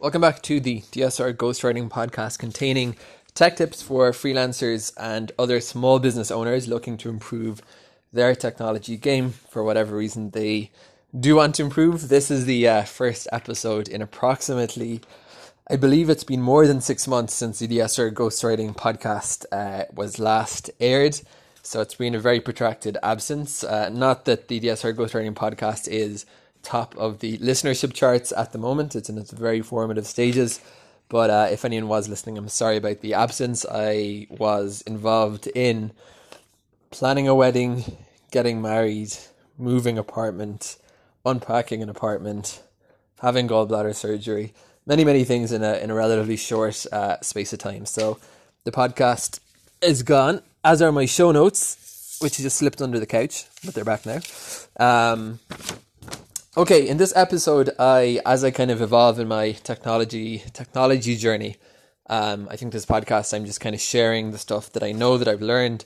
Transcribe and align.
Welcome 0.00 0.22
back 0.22 0.40
to 0.44 0.60
the 0.60 0.80
DSR 0.92 1.34
Ghostwriting 1.34 1.90
podcast 1.90 2.38
containing 2.38 2.96
tech 3.34 3.56
tips 3.56 3.82
for 3.82 4.12
freelancers 4.12 4.94
and 4.96 5.30
other 5.38 5.60
small 5.60 5.98
business 5.98 6.30
owners 6.30 6.66
looking 6.66 6.96
to 6.96 7.10
improve 7.10 7.60
their 8.10 8.34
technology 8.34 8.96
game 8.96 9.32
for 9.50 9.62
whatever 9.62 9.94
reason 9.94 10.30
they 10.30 10.70
do 11.14 11.36
want 11.36 11.56
to 11.56 11.64
improve. 11.64 12.08
This 12.08 12.30
is 12.30 12.46
the 12.46 12.66
uh, 12.66 12.84
first 12.84 13.28
episode 13.30 13.88
in 13.88 14.00
approximately, 14.00 15.02
I 15.68 15.76
believe 15.76 16.08
it's 16.08 16.24
been 16.24 16.40
more 16.40 16.66
than 16.66 16.80
six 16.80 17.06
months 17.06 17.34
since 17.34 17.58
the 17.58 17.68
DSR 17.68 18.10
Ghostwriting 18.10 18.74
podcast 18.74 19.44
uh, 19.52 19.84
was 19.92 20.18
last 20.18 20.70
aired. 20.80 21.20
So 21.62 21.82
it's 21.82 21.96
been 21.96 22.14
a 22.14 22.18
very 22.18 22.40
protracted 22.40 22.96
absence. 23.02 23.62
Uh, 23.62 23.90
not 23.90 24.24
that 24.24 24.48
the 24.48 24.60
DSR 24.60 24.94
Ghostwriting 24.94 25.34
podcast 25.34 25.88
is 25.88 26.24
top 26.62 26.96
of 26.96 27.20
the 27.20 27.38
listenership 27.38 27.92
charts 27.92 28.32
at 28.32 28.52
the 28.52 28.58
moment. 28.58 28.94
It's 28.94 29.08
in 29.08 29.18
its 29.18 29.30
very 29.30 29.62
formative 29.62 30.06
stages. 30.06 30.60
But 31.08 31.30
uh, 31.30 31.48
if 31.50 31.64
anyone 31.64 31.88
was 31.88 32.08
listening, 32.08 32.38
I'm 32.38 32.48
sorry 32.48 32.76
about 32.76 33.00
the 33.00 33.14
absence. 33.14 33.66
I 33.68 34.28
was 34.30 34.82
involved 34.82 35.48
in 35.48 35.92
planning 36.90 37.26
a 37.26 37.34
wedding, 37.34 37.96
getting 38.30 38.62
married, 38.62 39.12
moving 39.58 39.98
apartment, 39.98 40.78
unpacking 41.26 41.82
an 41.82 41.88
apartment, 41.88 42.62
having 43.20 43.48
gallbladder 43.48 43.94
surgery, 43.94 44.54
many, 44.86 45.04
many 45.04 45.24
things 45.24 45.52
in 45.52 45.62
a, 45.62 45.74
in 45.74 45.90
a 45.90 45.94
relatively 45.94 46.36
short 46.36 46.86
uh, 46.92 47.20
space 47.20 47.52
of 47.52 47.58
time. 47.58 47.86
So 47.86 48.18
the 48.64 48.70
podcast 48.72 49.40
is 49.82 50.02
gone, 50.02 50.42
as 50.64 50.80
are 50.80 50.92
my 50.92 51.06
show 51.06 51.32
notes, 51.32 52.18
which 52.20 52.36
just 52.36 52.56
slipped 52.56 52.80
under 52.80 53.00
the 53.00 53.06
couch, 53.06 53.46
but 53.64 53.74
they're 53.74 53.84
back 53.84 54.06
now. 54.06 54.20
Um, 54.78 55.40
Okay, 56.56 56.88
in 56.88 56.96
this 56.96 57.12
episode, 57.14 57.70
I 57.78 58.20
as 58.26 58.42
I 58.42 58.50
kind 58.50 58.72
of 58.72 58.82
evolve 58.82 59.20
in 59.20 59.28
my 59.28 59.52
technology 59.52 60.42
technology 60.52 61.14
journey, 61.14 61.58
um, 62.08 62.48
I 62.50 62.56
think 62.56 62.72
this 62.72 62.84
podcast 62.84 63.32
I'm 63.32 63.44
just 63.44 63.60
kind 63.60 63.72
of 63.72 63.80
sharing 63.80 64.32
the 64.32 64.38
stuff 64.38 64.72
that 64.72 64.82
I 64.82 64.90
know 64.90 65.16
that 65.16 65.28
I've 65.28 65.42
learned. 65.42 65.84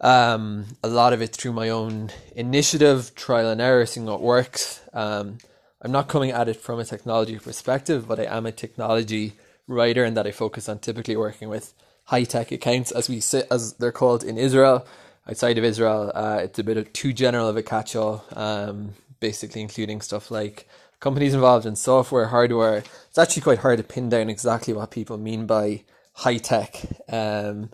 Um, 0.00 0.64
a 0.82 0.88
lot 0.88 1.12
of 1.12 1.20
it 1.20 1.36
through 1.36 1.52
my 1.52 1.68
own 1.68 2.12
initiative, 2.34 3.14
trial 3.14 3.50
and 3.50 3.60
error, 3.60 3.84
seeing 3.84 4.06
what 4.06 4.22
works. 4.22 4.80
Um, 4.94 5.36
I'm 5.82 5.92
not 5.92 6.08
coming 6.08 6.30
at 6.30 6.48
it 6.48 6.56
from 6.56 6.80
a 6.80 6.84
technology 6.86 7.38
perspective, 7.38 8.08
but 8.08 8.18
I 8.18 8.24
am 8.24 8.46
a 8.46 8.52
technology 8.52 9.34
writer, 9.66 10.02
and 10.02 10.16
that 10.16 10.26
I 10.26 10.30
focus 10.30 10.66
on 10.66 10.78
typically 10.78 11.16
working 11.16 11.50
with 11.50 11.74
high 12.04 12.24
tech 12.24 12.50
accounts, 12.52 12.90
as 12.90 13.10
we 13.10 13.20
sit, 13.20 13.46
as 13.50 13.74
they're 13.74 13.92
called 13.92 14.24
in 14.24 14.38
Israel. 14.38 14.86
Outside 15.28 15.58
of 15.58 15.64
Israel, 15.64 16.10
uh, 16.14 16.40
it's 16.42 16.58
a 16.58 16.64
bit 16.64 16.78
of 16.78 16.90
too 16.94 17.12
general 17.12 17.48
of 17.48 17.58
a 17.58 17.62
catch-all. 17.62 18.24
Um, 18.32 18.94
basically 19.20 19.60
including 19.60 20.00
stuff 20.00 20.30
like 20.30 20.68
companies 20.98 21.34
involved 21.34 21.66
in 21.66 21.76
software, 21.76 22.26
hardware. 22.26 22.82
It's 23.08 23.18
actually 23.18 23.42
quite 23.42 23.58
hard 23.58 23.78
to 23.78 23.84
pin 23.84 24.08
down 24.08 24.28
exactly 24.28 24.74
what 24.74 24.90
people 24.90 25.18
mean 25.18 25.46
by 25.46 25.84
high 26.14 26.38
tech. 26.38 26.80
Um, 27.08 27.70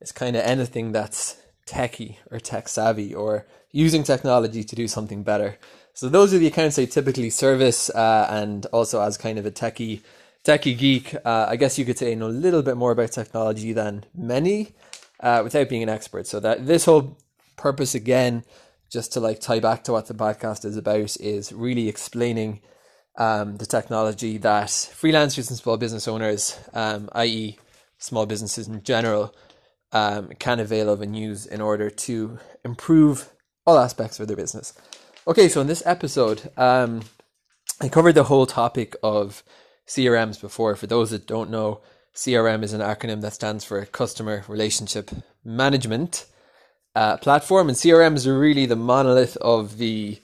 it's 0.00 0.12
kind 0.12 0.36
of 0.36 0.42
anything 0.42 0.92
that's 0.92 1.36
techy 1.64 2.18
or 2.30 2.38
tech 2.38 2.68
savvy 2.68 3.14
or 3.14 3.46
using 3.72 4.02
technology 4.02 4.62
to 4.64 4.76
do 4.76 4.86
something 4.88 5.22
better. 5.22 5.58
So 5.94 6.08
those 6.08 6.34
are 6.34 6.38
the 6.38 6.46
accounts 6.46 6.78
I 6.78 6.84
typically 6.84 7.30
service, 7.30 7.90
uh, 7.90 8.26
and 8.30 8.66
also 8.66 9.00
as 9.00 9.16
kind 9.16 9.38
of 9.38 9.46
a 9.46 9.50
techie 9.50 10.02
techie 10.44 10.78
geek, 10.78 11.14
uh, 11.24 11.46
I 11.48 11.56
guess 11.56 11.78
you 11.78 11.84
could 11.84 11.98
say 11.98 12.12
I 12.12 12.14
know 12.14 12.28
a 12.28 12.28
little 12.28 12.62
bit 12.62 12.76
more 12.76 12.92
about 12.92 13.10
technology 13.10 13.72
than 13.72 14.04
many, 14.14 14.74
uh, 15.20 15.40
without 15.42 15.68
being 15.68 15.82
an 15.82 15.88
expert. 15.88 16.26
So 16.26 16.38
that 16.40 16.66
this 16.66 16.84
whole 16.84 17.18
purpose 17.56 17.94
again 17.94 18.44
just 18.90 19.12
to 19.12 19.20
like 19.20 19.40
tie 19.40 19.60
back 19.60 19.84
to 19.84 19.92
what 19.92 20.06
the 20.06 20.14
podcast 20.14 20.64
is 20.64 20.76
about, 20.76 21.16
is 21.20 21.52
really 21.52 21.88
explaining 21.88 22.60
um, 23.18 23.56
the 23.56 23.66
technology 23.66 24.38
that 24.38 24.68
freelancers 24.68 25.48
and 25.48 25.58
small 25.58 25.76
business 25.76 26.06
owners, 26.06 26.58
um, 26.74 27.08
i.e., 27.12 27.58
small 27.98 28.26
businesses 28.26 28.68
in 28.68 28.82
general, 28.82 29.34
um, 29.92 30.28
can 30.38 30.60
avail 30.60 30.88
of 30.88 31.00
and 31.00 31.16
use 31.16 31.46
in 31.46 31.60
order 31.60 31.88
to 31.88 32.38
improve 32.64 33.30
all 33.66 33.78
aspects 33.78 34.20
of 34.20 34.28
their 34.28 34.36
business. 34.36 34.72
Okay, 35.26 35.48
so 35.48 35.60
in 35.60 35.66
this 35.66 35.82
episode, 35.86 36.50
um, 36.56 37.02
I 37.80 37.88
covered 37.88 38.14
the 38.14 38.24
whole 38.24 38.46
topic 38.46 38.94
of 39.02 39.42
CRMs 39.88 40.40
before. 40.40 40.76
For 40.76 40.86
those 40.86 41.10
that 41.10 41.26
don't 41.26 41.50
know, 41.50 41.80
CRM 42.14 42.62
is 42.62 42.72
an 42.72 42.80
acronym 42.80 43.20
that 43.22 43.34
stands 43.34 43.64
for 43.64 43.84
Customer 43.86 44.44
Relationship 44.48 45.10
Management 45.44 46.26
uh, 46.96 47.18
platform, 47.18 47.68
and 47.68 47.76
CRMs 47.76 48.26
are 48.26 48.38
really 48.38 48.64
the 48.64 48.74
monolith 48.74 49.36
of 49.36 49.76
the 49.76 50.18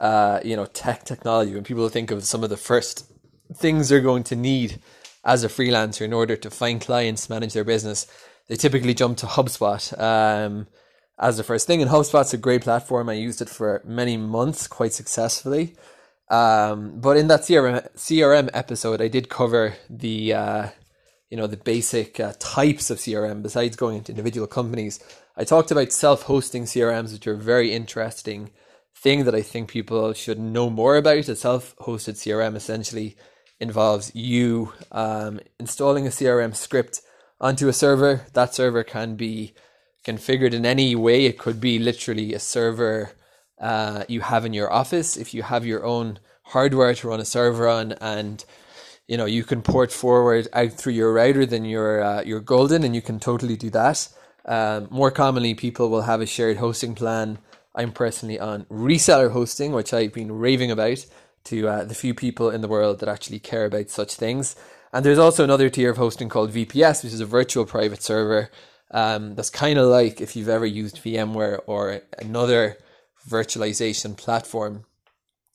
uh, 0.00 0.40
you 0.42 0.56
know 0.56 0.64
tech 0.64 1.04
technology. 1.04 1.54
When 1.54 1.64
people 1.64 1.88
think 1.90 2.10
of 2.10 2.24
some 2.24 2.42
of 2.42 2.48
the 2.48 2.56
first 2.56 3.12
things 3.54 3.88
they're 3.88 4.00
going 4.00 4.24
to 4.24 4.36
need 4.36 4.80
as 5.22 5.44
a 5.44 5.48
freelancer 5.48 6.00
in 6.00 6.14
order 6.14 6.34
to 6.36 6.50
find 6.50 6.80
clients, 6.80 7.28
manage 7.28 7.52
their 7.52 7.62
business, 7.62 8.06
they 8.48 8.56
typically 8.56 8.94
jump 8.94 9.18
to 9.18 9.26
HubSpot 9.26 10.00
um, 10.00 10.66
as 11.18 11.36
the 11.36 11.44
first 11.44 11.66
thing. 11.66 11.82
And 11.82 11.90
HubSpot's 11.90 12.32
a 12.32 12.38
great 12.38 12.62
platform. 12.62 13.10
I 13.10 13.14
used 13.14 13.42
it 13.42 13.50
for 13.50 13.82
many 13.84 14.16
months 14.16 14.66
quite 14.66 14.94
successfully. 14.94 15.76
Um, 16.30 17.00
but 17.00 17.18
in 17.18 17.28
that 17.28 17.42
CRM, 17.42 17.86
CRM 17.96 18.48
episode, 18.54 19.02
I 19.02 19.08
did 19.08 19.28
cover 19.28 19.74
the 19.90 20.32
uh, 20.32 20.68
you 21.28 21.36
know 21.36 21.46
the 21.46 21.58
basic 21.58 22.18
uh, 22.18 22.32
types 22.38 22.88
of 22.88 22.96
CRM 22.96 23.42
besides 23.42 23.76
going 23.76 23.98
into 23.98 24.12
individual 24.12 24.46
companies. 24.46 25.00
I 25.36 25.44
talked 25.44 25.70
about 25.72 25.92
self-hosting 25.92 26.64
CRMs, 26.64 27.12
which 27.12 27.26
are 27.26 27.34
a 27.34 27.38
very 27.38 27.72
interesting 27.72 28.50
thing 28.94 29.24
that 29.24 29.34
I 29.34 29.42
think 29.42 29.68
people 29.68 30.12
should 30.12 30.38
know 30.38 30.70
more 30.70 30.96
about. 30.96 31.28
A 31.28 31.34
self-hosted 31.34 32.14
CRM 32.14 32.54
essentially 32.54 33.16
involves 33.58 34.14
you 34.14 34.72
um, 34.92 35.40
installing 35.58 36.06
a 36.06 36.10
CRM 36.10 36.54
script 36.54 37.00
onto 37.40 37.66
a 37.66 37.72
server. 37.72 38.26
That 38.34 38.54
server 38.54 38.84
can 38.84 39.16
be 39.16 39.54
configured 40.04 40.52
in 40.52 40.64
any 40.64 40.94
way. 40.94 41.26
It 41.26 41.38
could 41.38 41.60
be 41.60 41.80
literally 41.80 42.32
a 42.32 42.38
server 42.38 43.12
uh, 43.60 44.04
you 44.08 44.20
have 44.20 44.44
in 44.44 44.52
your 44.52 44.72
office. 44.72 45.16
If 45.16 45.34
you 45.34 45.42
have 45.42 45.66
your 45.66 45.84
own 45.84 46.20
hardware 46.44 46.94
to 46.94 47.08
run 47.08 47.20
a 47.20 47.24
server 47.24 47.68
on 47.68 47.92
and 47.92 48.44
you 49.08 49.16
know 49.16 49.24
you 49.24 49.42
can 49.44 49.62
port 49.62 49.90
forward 49.90 50.46
out 50.52 50.72
through 50.72 50.92
your 50.92 51.12
router 51.12 51.46
then 51.46 51.64
you're 51.64 52.02
uh, 52.02 52.22
you're 52.22 52.40
golden 52.40 52.84
and 52.84 52.94
you 52.94 53.00
can 53.00 53.18
totally 53.18 53.56
do 53.56 53.70
that 53.70 54.08
um, 54.46 54.88
more 54.90 55.10
commonly 55.10 55.54
people 55.54 55.88
will 55.88 56.02
have 56.02 56.20
a 56.20 56.26
shared 56.26 56.58
hosting 56.58 56.94
plan. 56.94 57.38
I'm 57.74 57.92
personally 57.92 58.38
on 58.38 58.64
reseller 58.64 59.32
hosting 59.32 59.72
which 59.72 59.92
i've 59.92 60.12
been 60.12 60.32
raving 60.32 60.70
about 60.70 61.04
to 61.44 61.68
uh, 61.68 61.84
the 61.84 61.94
few 61.94 62.14
people 62.14 62.50
in 62.50 62.60
the 62.60 62.68
world 62.68 63.00
that 63.00 63.08
actually 63.08 63.40
care 63.40 63.64
about 63.64 63.90
such 63.90 64.14
things. 64.14 64.56
And 64.92 65.04
there's 65.04 65.18
also 65.18 65.42
another 65.42 65.68
tier 65.68 65.90
of 65.90 65.96
hosting 65.96 66.28
called 66.28 66.52
vps 66.52 67.02
which 67.02 67.12
is 67.12 67.20
a 67.20 67.26
virtual 67.26 67.66
private 67.66 68.02
server. 68.02 68.50
Um, 68.90 69.34
that's 69.34 69.50
kind 69.50 69.78
of 69.78 69.88
like 69.88 70.20
if 70.20 70.36
you've 70.36 70.48
ever 70.48 70.66
used 70.66 71.02
vmware 71.02 71.60
or 71.66 72.02
another 72.20 72.78
virtualization 73.28 74.16
platform 74.16 74.84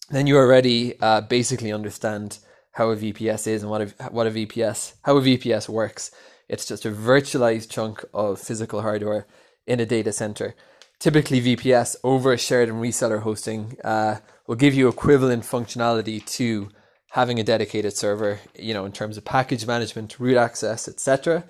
then 0.09 0.27
you 0.27 0.37
already 0.37 0.99
uh, 0.99 1.21
basically 1.21 1.71
understand 1.71 2.39
how 2.71 2.89
a 2.89 2.95
VPS 2.95 3.47
is 3.47 3.61
and 3.61 3.69
what 3.69 3.81
a, 3.81 3.85
what 4.09 4.27
a 4.27 4.31
VPS 4.31 4.93
how 5.03 5.17
a 5.17 5.21
VPS 5.21 5.69
works. 5.69 6.11
It's 6.49 6.65
just 6.65 6.85
a 6.85 6.91
virtualized 6.91 7.69
chunk 7.69 8.03
of 8.13 8.39
physical 8.39 8.81
hardware 8.81 9.27
in 9.67 9.79
a 9.79 9.85
data 9.85 10.11
center. 10.11 10.55
Typically, 10.99 11.39
VPS 11.39 11.95
over 12.03 12.37
shared 12.37 12.67
and 12.67 12.81
reseller 12.81 13.21
hosting 13.21 13.77
uh, 13.83 14.17
will 14.47 14.55
give 14.55 14.73
you 14.73 14.89
equivalent 14.89 15.43
functionality 15.43 16.25
to 16.25 16.69
having 17.11 17.39
a 17.39 17.43
dedicated 17.43 17.95
server. 17.95 18.39
You 18.57 18.73
know, 18.73 18.85
in 18.85 18.91
terms 18.91 19.15
of 19.15 19.23
package 19.23 19.65
management, 19.65 20.19
root 20.19 20.37
access, 20.37 20.87
etc. 20.87 21.45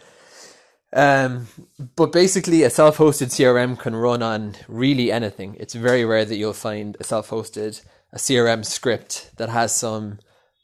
Um, 0.92 1.48
but 1.96 2.12
basically, 2.12 2.64
a 2.64 2.70
self-hosted 2.70 3.30
CRM 3.30 3.80
can 3.80 3.96
run 3.96 4.22
on 4.22 4.56
really 4.68 5.12
anything. 5.12 5.56
It's 5.60 5.74
very 5.74 6.04
rare 6.06 6.26
that 6.26 6.36
you'll 6.36 6.54
find 6.54 6.98
a 7.00 7.04
self-hosted 7.04 7.82
a 8.12 8.18
CRM 8.18 8.66
script 8.66 9.32
that 9.38 9.50
has 9.50 9.76
some 9.76 10.20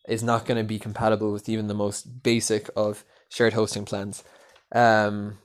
is 0.08 0.24
not 0.24 0.46
going 0.46 0.58
to 0.58 0.64
be 0.64 0.80
compatible 0.80 1.32
with 1.32 1.50
even 1.50 1.68
the 1.68 1.74
most 1.74 2.24
basic 2.24 2.70
of 2.76 3.04
shared 3.36 3.54
hosting 3.54 3.84
plans. 3.84 4.24
Um, 4.72 5.40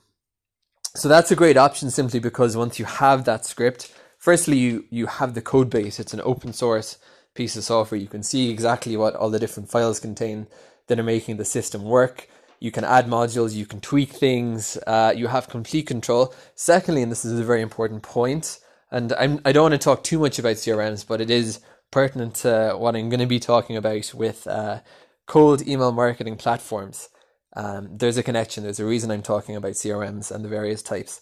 so 0.94 1.08
that's 1.08 1.30
a 1.32 1.36
great 1.36 1.56
option 1.56 1.90
simply 1.90 2.20
because 2.20 2.56
once 2.56 2.78
you 2.78 2.84
have 2.84 3.24
that 3.24 3.44
script, 3.44 3.92
firstly, 4.18 4.58
you, 4.58 4.84
you 4.90 5.06
have 5.06 5.34
the 5.34 5.42
code 5.42 5.70
base. 5.70 5.98
It's 5.98 6.14
an 6.14 6.20
open 6.22 6.52
source 6.52 6.98
piece 7.34 7.56
of 7.56 7.64
software. 7.64 8.00
You 8.00 8.06
can 8.06 8.22
see 8.22 8.50
exactly 8.50 8.96
what 8.96 9.16
all 9.16 9.30
the 9.30 9.40
different 9.40 9.70
files 9.70 9.98
contain 9.98 10.46
that 10.86 11.00
are 11.00 11.04
making 11.04 11.36
the 11.36 11.44
system 11.44 11.82
work. 11.82 12.28
You 12.60 12.70
can 12.70 12.84
add 12.84 13.06
modules, 13.06 13.54
you 13.54 13.66
can 13.66 13.80
tweak 13.80 14.10
things, 14.12 14.76
uh, 14.86 15.12
you 15.16 15.28
have 15.28 15.48
complete 15.48 15.86
control. 15.86 16.34
Secondly, 16.54 17.02
and 17.02 17.10
this 17.10 17.24
is 17.24 17.40
a 17.40 17.44
very 17.44 17.62
important 17.62 18.02
point, 18.02 18.60
and 18.90 19.14
I'm, 19.14 19.40
I 19.44 19.52
don't 19.52 19.70
want 19.70 19.72
to 19.72 19.78
talk 19.78 20.04
too 20.04 20.18
much 20.18 20.38
about 20.38 20.56
CRMs, 20.56 21.06
but 21.06 21.22
it 21.22 21.30
is 21.30 21.60
pertinent 21.90 22.34
to 22.36 22.74
what 22.76 22.94
I'm 22.94 23.08
going 23.08 23.20
to 23.20 23.26
be 23.26 23.40
talking 23.40 23.76
about 23.76 24.12
with 24.14 24.46
uh, 24.46 24.80
cold 25.26 25.66
email 25.66 25.90
marketing 25.90 26.36
platforms. 26.36 27.08
Um, 27.54 27.96
there's 27.96 28.16
a 28.16 28.22
connection. 28.22 28.62
There's 28.62 28.80
a 28.80 28.86
reason 28.86 29.10
I'm 29.10 29.22
talking 29.22 29.56
about 29.56 29.72
CRMs 29.72 30.30
and 30.30 30.44
the 30.44 30.48
various 30.48 30.82
types. 30.82 31.20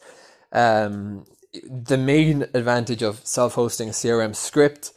Um, 0.53 1.25
the 1.53 1.97
main 1.97 2.43
advantage 2.55 3.03
of 3.03 3.25
self-hosting 3.27 3.89
a 3.89 3.93
CRM 3.93 4.37
script 4.37 4.93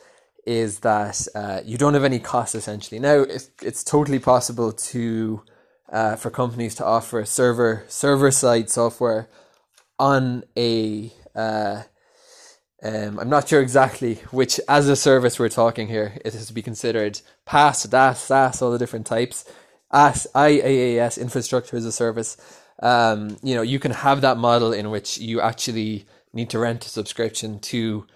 is 0.46 0.80
that 0.80 1.28
uh, 1.36 1.62
you 1.64 1.78
don't 1.78 1.94
have 1.94 2.04
any 2.04 2.20
costs 2.20 2.56
essentially. 2.56 3.00
Now 3.00 3.22
it's, 3.22 3.50
it's 3.62 3.84
totally 3.84 4.20
possible 4.20 4.72
to 4.72 5.44
uh, 5.92 6.16
for 6.16 6.30
companies 6.30 6.76
to 6.76 6.86
offer 6.86 7.24
server 7.26 7.86
server 7.88 8.32
side 8.32 8.70
software 8.70 9.30
on 10.00 10.44
a 10.58 11.12
uh, 11.36 11.84
um, 12.84 13.20
I'm 13.20 13.30
not 13.30 13.48
sure 13.48 13.62
exactly 13.62 14.16
which 14.32 14.60
as 14.68 14.90
a 14.90 14.96
service 14.96 15.38
we're 15.38 15.50
talking 15.50 15.88
here. 15.88 16.18
It 16.26 16.34
has 16.34 16.48
to 16.48 16.54
be 16.54 16.64
considered 16.64 17.22
PaaS, 17.48 17.88
DaaS, 17.88 18.18
SaaS, 18.18 18.62
all 18.62 18.72
the 18.72 18.80
different 18.80 19.06
types. 19.06 19.46
As 19.92 20.28
IaaS, 20.34 21.20
infrastructure 21.20 21.78
as 21.78 21.86
a 21.86 21.92
service. 21.92 22.38
Um, 22.82 23.38
you 23.44 23.54
know, 23.56 23.62
you 23.62 23.80
can 23.80 23.92
have 23.92 24.22
that 24.22 24.38
model 24.38 24.74
in 24.74 24.90
which 24.90 25.18
you 25.18 25.42
actually 25.42 26.06
need 26.34 26.50
to 26.52 26.60
rent 26.60 26.86
a 26.86 26.90
subscription 26.90 27.60
to 27.60 28.08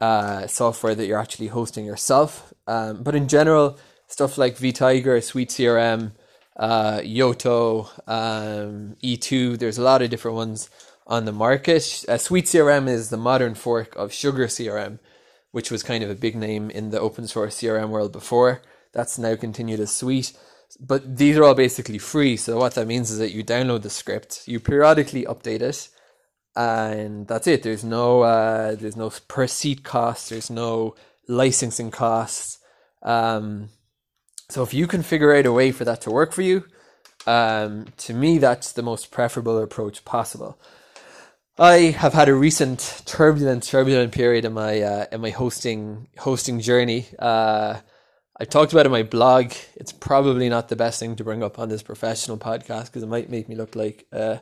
uh, 0.00 0.46
software 0.46 0.94
that 0.94 1.06
you're 1.06 1.18
actually 1.18 1.46
hosting 1.46 1.84
yourself. 1.84 2.52
Um, 2.66 3.02
but 3.02 3.14
in 3.14 3.28
general, 3.28 3.78
stuff 4.08 4.36
like 4.36 4.56
vTiger, 4.56 5.22
Suite 5.22 5.50
CRM, 5.50 6.12
uh, 6.56 6.98
Yoto, 6.98 7.88
um, 8.06 8.96
E2, 9.02 9.58
there's 9.58 9.78
a 9.78 9.82
lot 9.82 10.02
of 10.02 10.10
different 10.10 10.36
ones 10.36 10.68
on 11.06 11.24
the 11.24 11.32
market. 11.32 12.04
Uh, 12.08 12.14
CRM 12.14 12.88
is 12.88 13.10
the 13.10 13.16
modern 13.16 13.54
fork 13.54 13.94
of 13.96 14.12
Sugar 14.12 14.46
CRM, 14.46 14.98
which 15.50 15.70
was 15.70 15.82
kind 15.82 16.04
of 16.04 16.10
a 16.10 16.14
big 16.14 16.36
name 16.36 16.70
in 16.70 16.90
the 16.90 17.00
open 17.00 17.26
source 17.26 17.56
CRM 17.56 17.88
world 17.88 18.12
before. 18.12 18.62
That's 18.92 19.18
now 19.18 19.36
continued 19.36 19.80
as 19.80 19.92
Suite. 19.92 20.32
But 20.80 21.16
these 21.16 21.36
are 21.36 21.44
all 21.44 21.54
basically 21.54 21.98
free. 21.98 22.36
So 22.36 22.58
what 22.58 22.74
that 22.74 22.86
means 22.86 23.10
is 23.10 23.18
that 23.18 23.32
you 23.32 23.44
download 23.44 23.82
the 23.82 23.90
script, 23.90 24.42
you 24.46 24.60
periodically 24.60 25.24
update 25.24 25.60
it, 25.60 25.88
and 26.56 27.26
that's 27.26 27.46
it. 27.46 27.62
There's 27.62 27.84
no 27.84 28.22
uh, 28.22 28.74
there's 28.74 28.96
no 28.96 29.10
per 29.28 29.46
seat 29.46 29.84
costs. 29.84 30.28
There's 30.28 30.50
no 30.50 30.94
licensing 31.28 31.90
costs. 31.90 32.58
Um, 33.02 33.70
so 34.48 34.62
if 34.62 34.74
you 34.74 34.86
can 34.86 35.02
figure 35.02 35.34
out 35.34 35.46
a 35.46 35.52
way 35.52 35.72
for 35.72 35.84
that 35.84 36.02
to 36.02 36.10
work 36.10 36.32
for 36.32 36.42
you, 36.42 36.64
um, 37.26 37.86
to 37.98 38.14
me 38.14 38.38
that's 38.38 38.72
the 38.72 38.82
most 38.82 39.10
preferable 39.10 39.58
approach 39.58 40.04
possible. 40.04 40.58
I 41.58 41.94
have 41.98 42.14
had 42.14 42.28
a 42.28 42.34
recent 42.34 43.02
turbulent, 43.04 43.62
turbulent 43.62 44.12
period 44.12 44.44
in 44.44 44.54
my 44.54 44.80
uh, 44.80 45.06
in 45.12 45.20
my 45.20 45.30
hosting 45.30 46.08
hosting 46.18 46.60
journey. 46.60 47.06
Uh, 47.18 47.80
I 48.40 48.44
talked 48.44 48.72
about 48.72 48.86
it 48.86 48.86
in 48.86 48.92
my 48.92 49.02
blog. 49.02 49.52
It's 49.76 49.92
probably 49.92 50.48
not 50.48 50.68
the 50.68 50.76
best 50.76 50.98
thing 50.98 51.16
to 51.16 51.24
bring 51.24 51.42
up 51.42 51.58
on 51.58 51.68
this 51.68 51.82
professional 51.82 52.38
podcast 52.38 52.86
because 52.86 53.02
it 53.02 53.08
might 53.08 53.30
make 53.30 53.48
me 53.48 53.54
look 53.54 53.76
like 53.76 54.06
a 54.10 54.40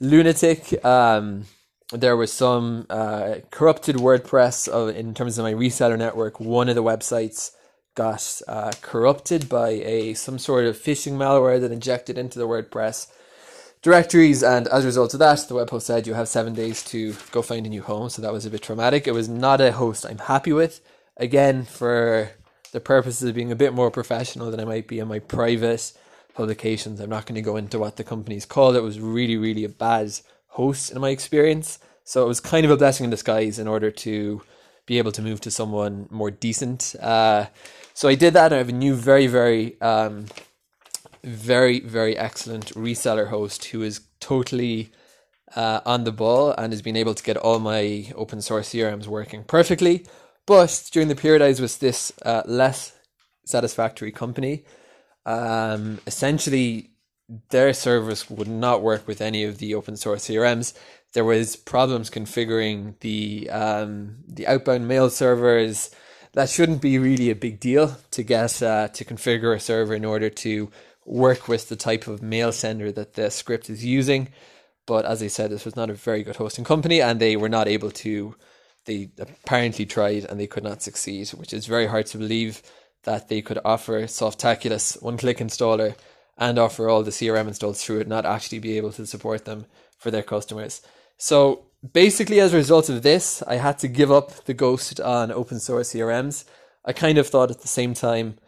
lunatic. 0.00 0.84
Um, 0.84 1.46
there 1.92 2.16
was 2.16 2.32
some 2.32 2.86
uh, 2.90 3.36
corrupted 3.50 3.96
WordPress 3.96 4.68
of, 4.68 4.94
in 4.94 5.14
terms 5.14 5.38
of 5.38 5.44
my 5.44 5.54
reseller 5.54 5.98
network. 5.98 6.40
One 6.40 6.68
of 6.68 6.74
the 6.74 6.82
websites 6.82 7.52
got 7.94 8.42
uh, 8.46 8.72
corrupted 8.82 9.48
by 9.48 9.70
a 9.70 10.14
some 10.14 10.38
sort 10.38 10.66
of 10.66 10.76
phishing 10.76 11.14
malware 11.14 11.60
that 11.60 11.72
injected 11.72 12.18
into 12.18 12.38
the 12.38 12.46
WordPress 12.46 13.10
directories, 13.82 14.42
and 14.42 14.68
as 14.68 14.84
a 14.84 14.88
result 14.88 15.14
of 15.14 15.20
that, 15.20 15.46
the 15.48 15.54
web 15.54 15.70
host 15.70 15.86
said 15.86 16.06
you 16.06 16.14
have 16.14 16.28
seven 16.28 16.54
days 16.54 16.82
to 16.84 17.14
go 17.30 17.40
find 17.40 17.64
a 17.66 17.70
new 17.70 17.82
home. 17.82 18.10
So 18.10 18.20
that 18.20 18.32
was 18.32 18.44
a 18.44 18.50
bit 18.50 18.62
traumatic. 18.62 19.06
It 19.06 19.12
was 19.12 19.28
not 19.28 19.60
a 19.60 19.72
host 19.72 20.04
I'm 20.04 20.18
happy 20.18 20.52
with. 20.52 20.80
Again, 21.16 21.64
for 21.64 22.30
the 22.76 22.80
purposes 22.80 23.26
of 23.26 23.34
being 23.34 23.50
a 23.50 23.56
bit 23.56 23.72
more 23.72 23.90
professional 23.90 24.50
than 24.50 24.60
I 24.60 24.66
might 24.66 24.86
be 24.86 24.98
in 24.98 25.08
my 25.08 25.18
private 25.18 25.94
publications, 26.34 27.00
I'm 27.00 27.08
not 27.08 27.24
going 27.24 27.36
to 27.36 27.40
go 27.40 27.56
into 27.56 27.78
what 27.78 27.96
the 27.96 28.04
company's 28.04 28.44
called. 28.44 28.76
It 28.76 28.82
was 28.82 29.00
really, 29.00 29.38
really 29.38 29.64
a 29.64 29.70
bad 29.70 30.12
host 30.48 30.92
in 30.92 31.00
my 31.00 31.08
experience. 31.08 31.78
So 32.04 32.22
it 32.22 32.28
was 32.28 32.38
kind 32.38 32.66
of 32.66 32.70
a 32.70 32.76
blessing 32.76 33.04
in 33.04 33.10
disguise 33.10 33.58
in 33.58 33.66
order 33.66 33.90
to 33.90 34.42
be 34.84 34.98
able 34.98 35.10
to 35.12 35.22
move 35.22 35.40
to 35.40 35.50
someone 35.50 36.06
more 36.10 36.30
decent. 36.30 36.94
Uh, 37.00 37.46
so 37.94 38.10
I 38.10 38.14
did 38.14 38.34
that. 38.34 38.52
I 38.52 38.58
have 38.58 38.68
a 38.68 38.72
new, 38.72 38.94
very, 38.94 39.26
very 39.26 39.80
um, 39.80 40.26
very, 41.24 41.80
very 41.80 42.14
excellent 42.18 42.66
reseller 42.74 43.28
host 43.28 43.64
who 43.66 43.80
is 43.80 44.02
totally 44.20 44.92
uh, 45.54 45.80
on 45.86 46.04
the 46.04 46.12
ball 46.12 46.50
and 46.58 46.74
has 46.74 46.82
been 46.82 46.96
able 46.96 47.14
to 47.14 47.22
get 47.22 47.38
all 47.38 47.58
my 47.58 48.12
open 48.14 48.42
source 48.42 48.68
CRMs 48.68 49.06
working 49.06 49.44
perfectly. 49.44 50.04
But 50.46 50.88
during 50.92 51.08
the 51.08 51.16
period 51.16 51.42
I 51.42 51.48
was 51.48 51.60
with 51.60 51.80
this 51.80 52.12
uh, 52.24 52.42
less 52.46 52.96
satisfactory 53.44 54.12
company, 54.12 54.64
um, 55.24 55.98
essentially 56.06 56.90
their 57.50 57.72
service 57.72 58.30
would 58.30 58.48
not 58.48 58.82
work 58.82 59.08
with 59.08 59.20
any 59.20 59.42
of 59.42 59.58
the 59.58 59.74
open 59.74 59.96
source 59.96 60.28
CRMs. 60.28 60.72
There 61.12 61.24
was 61.24 61.56
problems 61.56 62.10
configuring 62.10 62.98
the 63.00 63.50
um, 63.50 64.18
the 64.28 64.46
outbound 64.46 64.86
mail 64.86 65.10
servers. 65.10 65.90
That 66.34 66.50
shouldn't 66.50 66.82
be 66.82 66.98
really 66.98 67.30
a 67.30 67.34
big 67.34 67.58
deal 67.58 67.96
to 68.12 68.22
get 68.22 68.62
uh, 68.62 68.88
to 68.88 69.04
configure 69.04 69.54
a 69.56 69.60
server 69.60 69.94
in 69.94 70.04
order 70.04 70.30
to 70.30 70.70
work 71.04 71.48
with 71.48 71.68
the 71.68 71.76
type 71.76 72.06
of 72.06 72.22
mail 72.22 72.52
sender 72.52 72.92
that 72.92 73.14
the 73.14 73.30
script 73.30 73.70
is 73.70 73.84
using. 73.84 74.28
But 74.86 75.04
as 75.04 75.22
I 75.22 75.28
said, 75.28 75.50
this 75.50 75.64
was 75.64 75.74
not 75.74 75.90
a 75.90 75.94
very 75.94 76.22
good 76.22 76.36
hosting 76.36 76.64
company, 76.64 77.00
and 77.00 77.18
they 77.18 77.36
were 77.36 77.48
not 77.48 77.66
able 77.66 77.90
to. 77.90 78.36
They 78.86 79.10
apparently 79.18 79.84
tried 79.84 80.24
and 80.24 80.40
they 80.40 80.46
could 80.46 80.64
not 80.64 80.82
succeed, 80.82 81.28
which 81.30 81.52
is 81.52 81.66
very 81.66 81.86
hard 81.86 82.06
to 82.06 82.18
believe 82.18 82.62
that 83.04 83.28
they 83.28 83.42
could 83.42 83.58
offer 83.64 84.02
Softaculous 84.02 85.00
one 85.02 85.16
click 85.16 85.38
installer 85.38 85.96
and 86.38 86.58
offer 86.58 86.88
all 86.88 87.02
the 87.02 87.10
CRM 87.10 87.48
installs 87.48 87.82
through 87.82 88.00
it, 88.00 88.08
not 88.08 88.26
actually 88.26 88.58
be 88.58 88.76
able 88.76 88.92
to 88.92 89.06
support 89.06 89.44
them 89.44 89.66
for 89.98 90.10
their 90.10 90.22
customers. 90.22 90.82
So 91.16 91.66
basically, 91.92 92.40
as 92.40 92.52
a 92.52 92.56
result 92.56 92.88
of 92.88 93.02
this, 93.02 93.42
I 93.46 93.56
had 93.56 93.78
to 93.80 93.88
give 93.88 94.12
up 94.12 94.44
the 94.44 94.54
ghost 94.54 95.00
on 95.00 95.32
open 95.32 95.60
source 95.60 95.92
CRMs. 95.92 96.44
I 96.84 96.92
kind 96.92 97.18
of 97.18 97.26
thought 97.28 97.50
at 97.50 97.62
the 97.62 97.68
same 97.68 97.94
time 97.94 98.38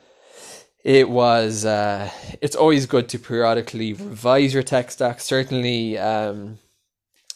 it 0.84 1.08
was 1.08 1.64
uh, 1.64 2.10
it's 2.40 2.56
always 2.56 2.86
good 2.86 3.08
to 3.10 3.18
periodically 3.18 3.92
revise 3.94 4.54
your 4.54 4.62
tech 4.62 4.90
stack. 4.90 5.20
Certainly, 5.20 5.98
um, 5.98 6.58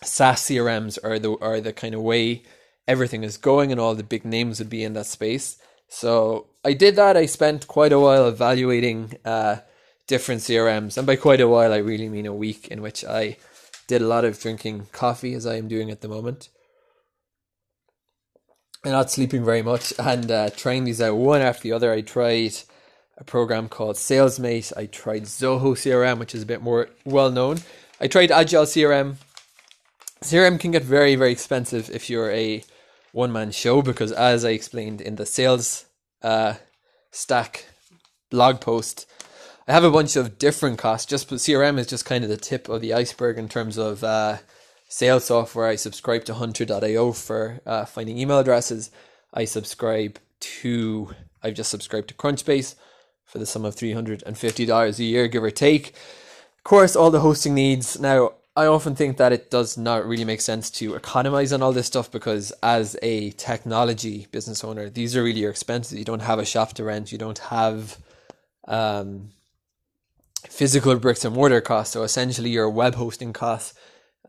SaaS 0.03 0.43
CRMs 0.43 0.99
are 1.03 1.19
the 1.19 1.37
are 1.41 1.61
the 1.61 1.73
kind 1.73 1.95
of 1.95 2.03
way 2.03 2.43
everything 2.87 3.23
is 3.23 3.37
going, 3.37 3.71
and 3.71 3.81
all 3.81 3.95
the 3.95 4.03
big 4.03 4.25
names 4.25 4.59
would 4.59 4.71
be 4.71 4.85
in 4.85 4.93
that 4.95 5.07
space. 5.07 5.59
So 5.89 6.47
I 6.65 6.73
did 6.73 6.97
that. 6.97 7.17
I 7.17 7.27
spent 7.27 7.69
quite 7.69 7.93
a 7.93 8.01
while 8.01 8.27
evaluating 8.27 9.19
uh, 9.25 9.57
different 10.07 10.41
CRMs, 10.41 10.97
and 10.97 11.07
by 11.07 11.17
quite 11.17 11.41
a 11.41 11.49
while, 11.49 11.73
I 11.73 11.79
really 11.79 12.09
mean 12.09 12.27
a 12.27 12.35
week 12.35 12.69
in 12.69 12.83
which 12.83 13.05
I 13.05 13.37
did 13.89 14.03
a 14.03 14.07
lot 14.07 14.25
of 14.25 14.41
drinking 14.41 14.87
coffee, 14.93 15.35
as 15.35 15.47
I 15.47 15.57
am 15.57 15.69
doing 15.69 15.91
at 15.91 16.01
the 16.01 16.09
moment. 16.09 16.49
And 18.85 18.93
not 18.93 19.11
sleeping 19.11 19.45
very 19.45 19.63
much 19.63 19.93
and 19.99 20.31
uh, 20.31 20.51
trying 20.51 20.85
these 20.85 21.01
out 21.01 21.17
one 21.17 21.41
after 21.41 21.63
the 21.63 21.73
other. 21.73 21.93
I 21.93 22.01
tried 22.01 22.55
a 23.17 23.23
program 23.23 23.69
called 23.69 23.97
SalesMate. 23.97 24.73
I 24.77 24.87
tried 24.87 25.25
Zoho 25.25 25.75
CRM, 25.75 26.19
which 26.19 26.35
is 26.35 26.43
a 26.43 26.47
bit 26.47 26.63
more 26.63 26.89
well 27.05 27.31
known. 27.31 27.59
I 28.01 28.09
tried 28.09 28.33
Agile 28.33 28.65
CRM. 28.65 29.17
CRM 30.23 30.59
can 30.59 30.71
get 30.71 30.85
very, 30.85 31.17
very 31.17 31.33
expensive 31.33 31.91
if 31.91 32.09
you're 32.09 32.31
a 32.31 32.65
one 33.13 33.33
man 33.33 33.51
show 33.51 33.83
because, 33.83 34.13
as 34.13 34.45
I 34.45 34.51
explained 34.51 35.01
in 35.01 35.17
the 35.17 35.27
sales 35.27 35.87
uh, 36.23 36.55
stack 37.11 37.67
blog 38.31 38.61
post, 38.61 39.07
I 39.67 39.73
have 39.73 39.85
a 39.85 39.91
bunch 39.91 40.17
of 40.17 40.39
different 40.39 40.79
costs. 40.79 41.07
Just 41.07 41.29
but 41.29 41.39
CRM 41.39 41.79
is 41.79 41.89
just 41.89 42.05
kind 42.05 42.23
of 42.25 42.31
the 42.31 42.37
tip 42.37 42.69
of 42.69 42.81
the 42.81 42.95
iceberg 42.95 43.37
in 43.37 43.49
terms 43.49 43.77
of 43.77 44.05
uh, 44.05 44.39
sales 44.89 45.25
software. 45.25 45.67
I 45.67 45.77
subscribe 45.77 46.25
to 46.27 46.35
Hunter.io 46.35 47.13
for 47.13 47.61
uh, 47.67 47.85
finding 47.85 48.19
email 48.19 48.39
addresses. 48.39 48.91
I 49.35 49.45
subscribe 49.45 50.19
to. 50.41 51.11
I've 51.43 51.55
just 51.55 51.71
subscribed 51.71 52.09
to 52.09 52.15
Crunchbase 52.15 52.77
for 53.25 53.39
the 53.39 53.47
sum 53.47 53.65
of 53.65 53.75
$350 53.75 54.99
a 54.99 55.05
year, 55.05 55.27
give 55.27 55.43
or 55.43 55.51
take. 55.51 55.89
Of 56.59 56.65
course, 56.65 56.95
all 56.95 57.11
the 57.11 57.21
hosting 57.21 57.55
needs. 57.55 57.99
Now, 57.99 58.35
I 58.55 58.67
often 58.67 58.95
think 58.95 59.17
that 59.17 59.33
it 59.33 59.51
does 59.51 59.79
not 59.79 60.07
really 60.07 60.27
make 60.27 60.43
sense 60.43 60.71
to 60.73 60.95
economize 60.95 61.55
on 61.55 61.63
all 61.63 61.73
this 61.73 61.87
stuff 61.87 62.11
because, 62.11 62.53
as 62.63 62.99
a 63.01 63.31
technology 63.33 64.27
business 64.31 64.63
owner, 64.63 64.91
these 64.91 65.17
are 65.17 65.23
really 65.23 65.41
your 65.41 65.51
expenses. 65.51 65.99
You 65.99 66.05
don't 66.05 66.21
have 66.21 66.39
a 66.39 66.45
shop 66.45 66.75
to 66.75 66.85
rent, 66.85 67.13
you 67.13 67.19
don't 67.19 67.39
have 67.39 67.97
um, 68.69 69.31
physical 70.47 70.97
bricks 70.97 71.25
and 71.25 71.35
mortar 71.35 71.63
costs. 71.63 71.95
So, 71.95 72.03
essentially, 72.03 72.51
your 72.51 72.69
web 72.69 72.97
hosting 72.97 73.33
costs, 73.33 73.73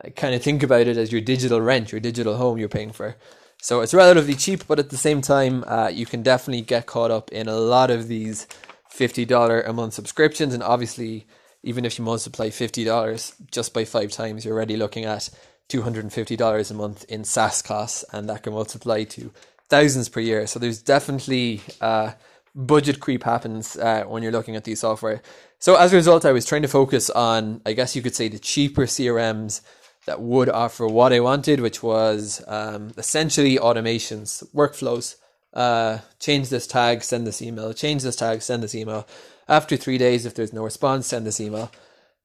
I 0.01 0.09
kind 0.09 0.33
of 0.33 0.41
think 0.41 0.63
about 0.63 0.87
it 0.87 0.95
as 0.95 1.11
your 1.11 1.21
digital 1.21 1.59
rent, 1.59 1.91
your 1.91 1.99
digital 1.99 2.37
home 2.37 2.57
you're 2.57 2.69
paying 2.69 2.93
for. 2.93 3.17
So, 3.61 3.81
it's 3.81 3.93
relatively 3.93 4.35
cheap, 4.35 4.65
but 4.67 4.79
at 4.79 4.89
the 4.89 4.97
same 4.97 5.19
time, 5.19 5.65
uh, 5.67 5.89
you 5.89 6.05
can 6.05 6.23
definitely 6.23 6.61
get 6.61 6.85
caught 6.85 7.11
up 7.11 7.29
in 7.33 7.49
a 7.49 7.57
lot 7.57 7.91
of 7.91 8.07
these 8.07 8.47
$50 8.89 9.67
a 9.67 9.73
month 9.73 9.93
subscriptions. 9.95 10.53
And 10.53 10.63
obviously, 10.63 11.27
even 11.63 11.85
if 11.85 11.97
you 11.97 12.05
multiply 12.05 12.49
$50 12.49 13.33
just 13.51 13.73
by 13.73 13.85
five 13.85 14.11
times, 14.11 14.45
you're 14.45 14.55
already 14.55 14.77
looking 14.77 15.05
at 15.05 15.29
$250 15.69 16.71
a 16.71 16.73
month 16.73 17.05
in 17.05 17.23
SaaS 17.23 17.61
costs, 17.61 18.03
and 18.11 18.29
that 18.29 18.43
can 18.43 18.53
multiply 18.53 19.03
to 19.05 19.31
thousands 19.69 20.09
per 20.09 20.19
year. 20.19 20.45
So 20.45 20.59
there's 20.59 20.81
definitely 20.81 21.61
uh, 21.81 22.11
budget 22.53 22.99
creep 22.99 23.23
happens 23.23 23.77
uh, 23.77 24.03
when 24.03 24.21
you're 24.23 24.31
looking 24.31 24.55
at 24.55 24.65
these 24.65 24.81
software. 24.81 25.21
So 25.59 25.75
as 25.75 25.93
a 25.93 25.95
result, 25.95 26.25
I 26.25 26.33
was 26.33 26.45
trying 26.45 26.63
to 26.63 26.67
focus 26.67 27.09
on, 27.09 27.61
I 27.65 27.73
guess 27.73 27.95
you 27.95 28.01
could 28.01 28.15
say, 28.15 28.27
the 28.27 28.39
cheaper 28.39 28.83
CRMs 28.83 29.61
that 30.05 30.21
would 30.21 30.49
offer 30.49 30.85
what 30.85 31.13
I 31.13 31.21
wanted, 31.21 31.61
which 31.61 31.81
was 31.81 32.43
um, 32.47 32.91
essentially 32.97 33.57
automations, 33.57 34.43
workflows, 34.53 35.15
Uh, 35.53 35.99
change 36.19 36.49
this 36.49 36.65
tag, 36.65 37.03
send 37.03 37.27
this 37.27 37.41
email. 37.41 37.73
Change 37.73 38.01
this 38.01 38.15
tag, 38.15 38.41
send 38.41 38.63
this 38.63 38.73
email. 38.73 39.05
After 39.53 39.77
three 39.77 39.99
days, 39.99 40.25
if 40.25 40.33
there's 40.33 40.51
no 40.51 40.63
response, 40.63 41.05
send 41.05 41.27
this 41.27 41.39
email. 41.39 41.71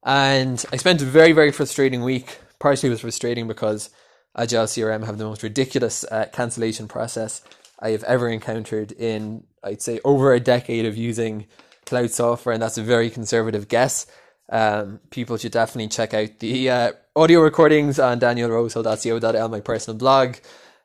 And 0.03 0.65
I 0.73 0.79
spent 0.79 1.03
a 1.03 1.05
very, 1.05 1.33
very 1.33 1.53
frustrating 1.53 2.03
week. 2.03 2.39
Partially 2.59 2.89
was 2.89 3.03
frustrating 3.03 3.47
because 3.47 3.91
Agile 4.35 4.65
CRM 4.65 5.05
have 5.05 5.19
the 5.19 5.27
most 5.27 5.43
ridiculous 5.43 6.05
uh, 6.05 6.25
cancellation 6.33 6.89
process 6.89 7.43
I 7.81 7.91
have 7.91 8.03
ever 8.05 8.31
encountered 8.31 8.93
in, 8.93 9.45
I'd 9.63 9.83
say, 9.83 10.01
over 10.07 10.33
a 10.33 10.41
decade 10.41 10.87
of 10.87 10.97
using 10.97 11.45
cloud 11.85 12.13
software, 12.13 12.55
and 12.55 12.63
that's 12.63 12.79
a 12.79 12.83
very 12.83 13.11
conservative 13.11 13.69
guess. 13.69 14.07
Um, 14.49 15.01
people 15.11 15.37
should 15.37 15.53
definitely 15.53 15.89
check 15.89 16.15
out 16.15 16.39
the 16.39 16.71
uh, 16.71 16.93
audio 17.15 17.41
recordings 17.41 17.99
on 17.99 18.21
danielrosehill.co.il, 18.21 19.49
my 19.51 19.61
personal 19.61 19.99
blog. 19.99 20.37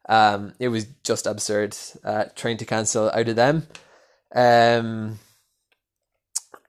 Um, 0.10 0.56
it 0.60 0.68
was 0.68 0.88
just 1.06 1.26
absurd 1.26 1.78
uh, 2.04 2.26
trying 2.36 2.58
to 2.58 2.66
cancel 2.66 3.10
out 3.12 3.30
of 3.30 3.38
them. 3.38 3.66
Um, 4.36 5.20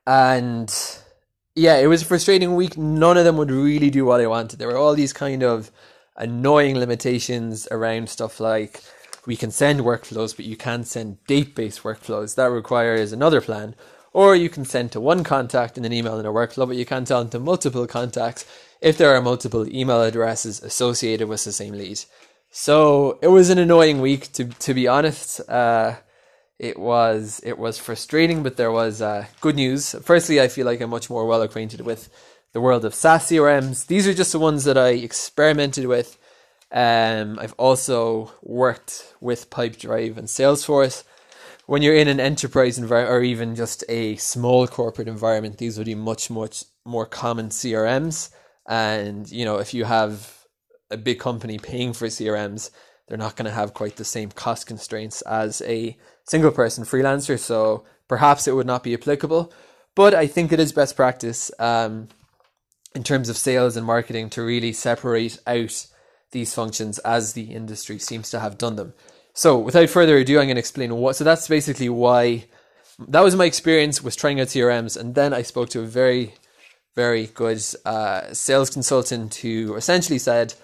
and 0.06 0.72
yeah, 1.54 1.76
it 1.76 1.86
was 1.86 2.02
a 2.02 2.06
frustrating 2.06 2.56
week. 2.56 2.76
None 2.76 3.16
of 3.16 3.24
them 3.24 3.36
would 3.36 3.50
really 3.50 3.90
do 3.90 4.04
what 4.04 4.20
I 4.20 4.26
wanted. 4.26 4.58
There 4.58 4.68
were 4.68 4.76
all 4.76 4.94
these 4.94 5.12
kind 5.12 5.42
of 5.42 5.70
annoying 6.16 6.78
limitations 6.78 7.66
around 7.70 8.08
stuff 8.08 8.40
like 8.40 8.82
we 9.26 9.36
can 9.36 9.50
send 9.50 9.80
workflows, 9.80 10.36
but 10.36 10.44
you 10.44 10.56
can't 10.56 10.86
send 10.86 11.24
date 11.26 11.54
based 11.54 11.82
workflows. 11.82 12.34
That 12.34 12.50
requires 12.50 13.12
another 13.12 13.40
plan. 13.40 13.74
Or 14.12 14.36
you 14.36 14.48
can 14.48 14.64
send 14.64 14.92
to 14.92 15.00
one 15.00 15.24
contact 15.24 15.76
in 15.76 15.84
an 15.84 15.92
email 15.92 16.20
in 16.20 16.26
a 16.26 16.32
workflow, 16.32 16.68
but 16.68 16.76
you 16.76 16.86
can't 16.86 17.08
send 17.08 17.32
to 17.32 17.40
multiple 17.40 17.86
contacts 17.86 18.44
if 18.80 18.96
there 18.96 19.14
are 19.14 19.20
multiple 19.20 19.66
email 19.68 20.02
addresses 20.02 20.62
associated 20.62 21.28
with 21.28 21.42
the 21.44 21.50
same 21.50 21.74
lead. 21.74 22.00
So 22.50 23.18
it 23.22 23.28
was 23.28 23.50
an 23.50 23.58
annoying 23.58 24.00
week 24.00 24.32
to 24.34 24.44
to 24.44 24.74
be 24.74 24.86
honest. 24.86 25.40
Uh, 25.48 25.96
it 26.58 26.78
was 26.78 27.40
it 27.44 27.58
was 27.58 27.78
frustrating, 27.78 28.42
but 28.42 28.56
there 28.56 28.72
was 28.72 29.02
uh, 29.02 29.26
good 29.40 29.56
news. 29.56 29.94
Firstly, 30.02 30.40
I 30.40 30.48
feel 30.48 30.66
like 30.66 30.80
I'm 30.80 30.90
much 30.90 31.10
more 31.10 31.26
well 31.26 31.42
acquainted 31.42 31.80
with 31.80 32.08
the 32.52 32.60
world 32.60 32.84
of 32.84 32.94
SaaS 32.94 33.24
CRMs. 33.24 33.86
These 33.86 34.06
are 34.06 34.14
just 34.14 34.32
the 34.32 34.38
ones 34.38 34.64
that 34.64 34.78
I 34.78 34.90
experimented 34.90 35.86
with. 35.86 36.16
Um, 36.70 37.38
I've 37.38 37.54
also 37.54 38.32
worked 38.42 39.14
with 39.20 39.50
Pipedrive 39.50 40.16
and 40.16 40.28
Salesforce. 40.28 41.04
When 41.66 41.82
you're 41.82 41.96
in 41.96 42.08
an 42.08 42.20
enterprise 42.20 42.78
environment 42.78 43.14
or 43.14 43.22
even 43.22 43.56
just 43.56 43.84
a 43.88 44.16
small 44.16 44.66
corporate 44.68 45.08
environment, 45.08 45.58
these 45.58 45.78
would 45.78 45.86
be 45.86 45.94
much 45.94 46.30
much 46.30 46.64
more 46.84 47.06
common 47.06 47.48
CRMs. 47.48 48.30
And 48.68 49.30
you 49.30 49.44
know, 49.44 49.58
if 49.58 49.74
you 49.74 49.84
have 49.84 50.46
a 50.90 50.96
big 50.96 51.18
company 51.18 51.58
paying 51.58 51.92
for 51.92 52.06
CRMs, 52.06 52.70
they're 53.08 53.18
not 53.18 53.36
going 53.36 53.46
to 53.46 53.50
have 53.50 53.74
quite 53.74 53.96
the 53.96 54.04
same 54.04 54.30
cost 54.30 54.66
constraints 54.66 55.20
as 55.22 55.60
a 55.62 55.96
single 56.24 56.50
person 56.50 56.84
freelancer. 56.84 57.38
So 57.38 57.84
perhaps 58.08 58.46
it 58.46 58.54
would 58.54 58.66
not 58.66 58.82
be 58.82 58.94
applicable, 58.94 59.52
but 59.94 60.14
I 60.14 60.26
think 60.26 60.52
it 60.52 60.60
is 60.60 60.72
best 60.72 60.96
practice 60.96 61.50
um, 61.58 62.08
in 62.94 63.02
terms 63.02 63.28
of 63.28 63.36
sales 63.36 63.76
and 63.76 63.86
marketing 63.86 64.30
to 64.30 64.42
really 64.42 64.72
separate 64.72 65.38
out 65.46 65.86
these 66.32 66.54
functions 66.54 66.98
as 67.00 67.32
the 67.32 67.52
industry 67.52 67.98
seems 67.98 68.30
to 68.30 68.40
have 68.40 68.58
done 68.58 68.76
them. 68.76 68.94
So 69.32 69.58
without 69.58 69.88
further 69.88 70.16
ado, 70.16 70.38
I'm 70.38 70.46
going 70.46 70.56
to 70.56 70.60
explain 70.60 70.94
what. 70.94 71.16
So 71.16 71.24
that's 71.24 71.48
basically 71.48 71.88
why 71.88 72.46
that 73.08 73.20
was 73.20 73.34
my 73.34 73.44
experience 73.44 74.02
with 74.02 74.16
trying 74.16 74.40
out 74.40 74.48
CRMs, 74.48 74.96
and 74.96 75.14
then 75.14 75.32
I 75.32 75.42
spoke 75.42 75.68
to 75.70 75.80
a 75.80 75.86
very, 75.86 76.34
very 76.94 77.26
good 77.26 77.60
uh, 77.84 78.32
sales 78.32 78.70
consultant 78.70 79.34
who 79.36 79.74
essentially 79.74 80.18
said 80.18 80.54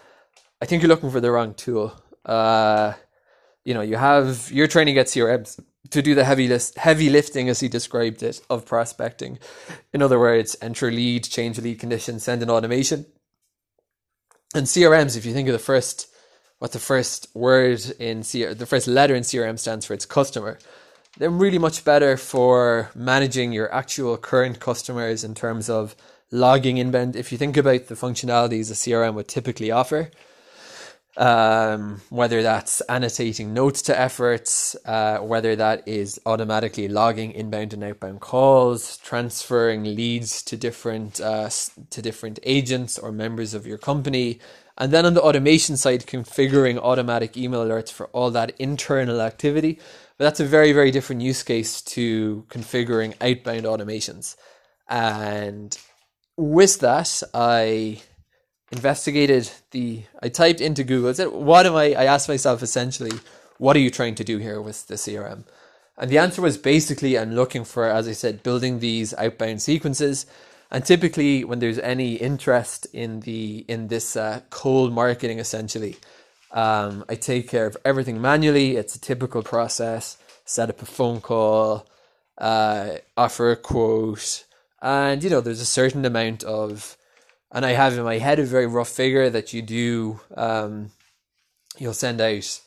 I 0.63 0.67
think 0.67 0.83
you're 0.83 0.89
looking 0.89 1.11
for 1.11 1.21
the 1.21 1.31
wrong 1.31 1.55
tool. 1.55 1.95
Uh, 2.25 2.93
you 3.65 3.75
know, 3.75 3.81
you 3.81 3.97
have 3.97 4.51
you're 4.51 4.67
trying 4.67 4.87
to 4.87 4.93
get 4.93 5.07
CRMs 5.07 5.61
to 5.91 6.03
do 6.03 6.15
the 6.15 6.25
heavy 6.25 6.49
list, 6.49 6.79
heavy 6.79 7.09
lifting, 7.11 7.49
as 7.49 7.61
he 7.61 7.69
described 7.69 8.23
it, 8.23 8.41
of 8.49 8.65
prospecting. 8.65 9.39
In 9.93 10.03
other 10.03 10.19
words, 10.19 10.57
enter 10.63 10.91
lead, 10.91 11.25
change 11.25 11.59
lead 11.59 11.79
condition, 11.79 12.21
send 12.21 12.43
an 12.43 12.51
automation. 12.51 13.07
And 14.55 14.67
CRMs, 14.67 15.17
if 15.17 15.25
you 15.25 15.33
think 15.33 15.49
of 15.49 15.53
the 15.53 15.59
first, 15.59 16.09
what 16.59 16.73
the 16.73 16.79
first 16.79 17.29
word 17.35 17.81
in 17.99 18.21
CRM, 18.21 18.59
the 18.59 18.67
first 18.67 18.87
letter 18.87 19.15
in 19.15 19.23
CRM 19.23 19.59
stands 19.59 19.87
for, 19.87 19.95
it's 19.95 20.07
customer. 20.07 20.59
They're 21.19 21.31
really 21.31 21.59
much 21.59 21.85
better 21.85 22.17
for 22.17 22.91
managing 22.95 23.53
your 23.53 23.73
actual 23.75 24.17
current 24.17 24.61
customers 24.61 25.25
in 25.25 25.35
terms 25.35 25.69
of 25.69 25.97
logging 26.31 26.79
inbound. 26.79 27.17
If 27.17 27.33
you 27.33 27.39
think 27.39 27.57
about 27.57 27.87
the 27.87 27.95
functionalities 27.95 28.71
a 28.71 28.75
CRM 28.75 29.15
would 29.15 29.29
typically 29.29 29.71
offer, 29.71 30.11
um, 31.17 32.01
whether 32.09 32.43
that's 32.43 32.81
annotating 32.89 33.53
notes 33.53 33.83
to 33.83 33.99
efforts, 33.99 34.77
uh, 34.87 35.19
whether 35.19 35.57
that 35.57 35.87
is 35.87 36.21
automatically 36.25 36.89
logging 36.89 37.33
inbound 37.33 37.73
and 37.73 37.83
outbound 37.85 38.21
calls, 38.21 38.97
transferring 38.99 39.83
leads 39.85 40.43
to 40.43 40.57
different 40.57 41.21
uh, 41.21 41.51
to 41.91 42.03
different 42.03 42.39
agents 42.45 42.99
or 42.99 43.13
members 43.13 43.55
of 43.55 43.67
your 43.67 43.79
company, 43.79 44.39
and 44.79 44.93
then 44.93 45.05
on 45.05 45.15
the 45.15 45.23
automation 45.23 45.77
side, 45.77 46.07
configuring 46.07 46.79
automatic 46.79 47.37
email 47.37 47.65
alerts 47.65 47.93
for 47.93 48.07
all 48.09 48.31
that 48.31 48.53
internal 48.59 49.21
activity. 49.21 49.79
But 50.17 50.25
that's 50.25 50.41
a 50.41 50.47
very 50.47 50.73
very 50.73 50.91
different 50.91 51.23
use 51.23 51.43
case 51.43 51.83
to 51.83 52.47
configuring 52.49 53.15
outbound 53.21 53.65
automations, 53.65 54.37
and 54.89 55.77
with 56.37 56.81
that, 56.81 57.23
I 57.35 58.01
investigated 58.73 59.51
the 59.71 60.03
I 60.23 60.29
typed 60.29 60.61
into 60.61 60.85
Google 60.85 61.13
said 61.15 61.29
what 61.29 61.67
am 61.67 61.75
I 61.75 61.93
I 61.93 62.05
asked 62.05 62.29
myself 62.29 62.63
essentially 62.63 63.13
what 63.59 63.77
are 63.77 63.81
you 63.81 63.91
trying 63.91 64.15
to 64.17 64.25
do 64.25 64.39
here 64.39 64.61
with 64.61 64.87
the 64.87 64.95
CRM 64.95 65.45
and 65.99 66.11
the 66.11 66.19
answer 66.19 66.41
was 66.41 66.57
basically 66.57 67.19
I'm 67.19 67.35
looking 67.35 67.65
for 67.65 67.87
as 67.87 68.09
I 68.09 68.13
said 68.13 68.43
building 68.43 68.79
these 68.79 69.13
outbound 69.15 69.61
sequences. 69.61 70.27
And 70.71 70.87
typically 70.87 71.45
when 71.45 71.59
there's 71.59 71.81
any 71.81 72.15
interest 72.15 72.87
in 72.93 73.21
the 73.21 73.65
in 73.69 73.89
this 73.89 74.17
uh, 74.17 74.41
cold 74.51 74.93
marketing 74.93 75.39
essentially 75.39 75.97
um, 76.53 77.05
I 77.09 77.15
take 77.17 77.49
care 77.49 77.67
of 77.67 77.77
everything 77.85 78.21
manually. 78.21 78.77
It's 78.77 78.97
a 78.97 79.01
typical 79.01 79.43
process. 79.43 80.17
Set 80.45 80.69
up 80.69 80.83
a 80.83 80.87
phone 80.87 81.21
call 81.21 81.87
uh, 82.41 82.95
offer 83.17 83.53
a 83.53 83.57
quote. 83.57 84.45
And 84.83 85.23
you 85.23 85.31
know 85.31 85.41
there's 85.41 85.61
a 85.61 85.67
certain 85.67 86.05
amount 86.05 86.43
of 86.43 86.97
and 87.53 87.65
I 87.65 87.73
have 87.73 87.97
in 87.97 88.05
my 88.05 88.19
head 88.19 88.39
a 88.39 88.45
very 88.45 88.67
rough 88.67 88.89
figure 88.89 89.31
that 89.31 89.53
you 89.53 89.63
do. 89.63 90.21
Um, 90.37 90.93
you'll 91.79 91.95
send 91.95 92.21
out 92.21 92.61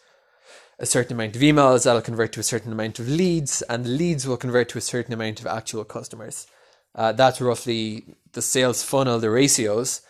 a 0.79 0.85
certain 0.85 1.13
amount 1.13 1.35
of 1.35 1.41
emails 1.41 1.83
that'll 1.83 2.01
convert 2.01 2.33
to 2.33 2.39
a 2.39 2.43
certain 2.43 2.71
amount 2.71 2.99
of 2.99 3.07
leads, 3.07 3.61
and 3.63 3.97
leads 3.97 4.27
will 4.27 4.37
convert 4.37 4.69
to 4.69 4.77
a 4.77 4.81
certain 4.81 5.13
amount 5.13 5.39
of 5.39 5.47
actual 5.47 5.83
customers. 5.83 6.47
Uh, 6.95 7.11
that's 7.11 7.41
roughly 7.41 8.05
the 8.33 8.41
sales 8.41 8.83
funnel, 8.83 9.19
the 9.19 9.29
ratios. 9.29 10.01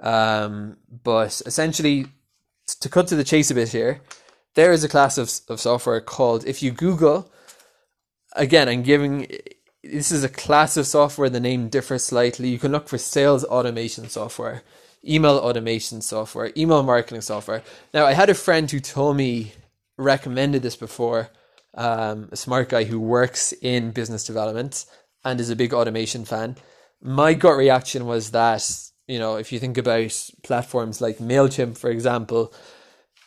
Um, 0.00 0.76
but 1.02 1.42
essentially, 1.46 2.06
to 2.80 2.88
cut 2.88 3.08
to 3.08 3.16
the 3.16 3.24
chase 3.24 3.50
a 3.50 3.54
bit 3.54 3.68
here, 3.68 4.00
there 4.54 4.72
is 4.72 4.84
a 4.84 4.88
class 4.88 5.18
of, 5.18 5.30
of 5.48 5.60
software 5.60 6.00
called, 6.00 6.46
if 6.46 6.62
you 6.62 6.70
Google, 6.70 7.30
again, 8.34 8.68
I'm 8.68 8.82
giving 8.82 9.26
this 9.92 10.12
is 10.12 10.24
a 10.24 10.28
class 10.28 10.76
of 10.76 10.86
software. 10.86 11.30
The 11.30 11.40
name 11.40 11.68
differs 11.68 12.04
slightly. 12.04 12.48
You 12.48 12.58
can 12.58 12.72
look 12.72 12.88
for 12.88 12.98
sales 12.98 13.44
automation 13.44 14.08
software, 14.08 14.62
email 15.06 15.38
automation 15.38 16.00
software, 16.02 16.52
email 16.56 16.82
marketing 16.82 17.20
software. 17.20 17.62
Now, 17.94 18.06
I 18.06 18.12
had 18.12 18.30
a 18.30 18.34
friend 18.34 18.70
who 18.70 18.80
told 18.80 19.16
me, 19.16 19.52
recommended 19.96 20.62
this 20.62 20.76
before, 20.76 21.30
um, 21.74 22.28
a 22.32 22.36
smart 22.36 22.68
guy 22.68 22.84
who 22.84 22.98
works 23.00 23.52
in 23.62 23.90
business 23.90 24.24
development 24.24 24.86
and 25.24 25.40
is 25.40 25.50
a 25.50 25.56
big 25.56 25.74
automation 25.74 26.24
fan. 26.24 26.56
My 27.02 27.34
gut 27.34 27.56
reaction 27.56 28.06
was 28.06 28.30
that, 28.30 28.64
you 29.06 29.18
know, 29.18 29.36
if 29.36 29.52
you 29.52 29.58
think 29.58 29.78
about 29.78 30.30
platforms 30.42 31.00
like 31.00 31.18
MailChimp, 31.18 31.76
for 31.76 31.90
example, 31.90 32.52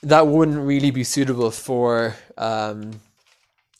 that 0.01 0.27
wouldn't 0.27 0.65
really 0.65 0.91
be 0.91 1.03
suitable 1.03 1.51
for 1.51 2.15
um, 2.37 3.01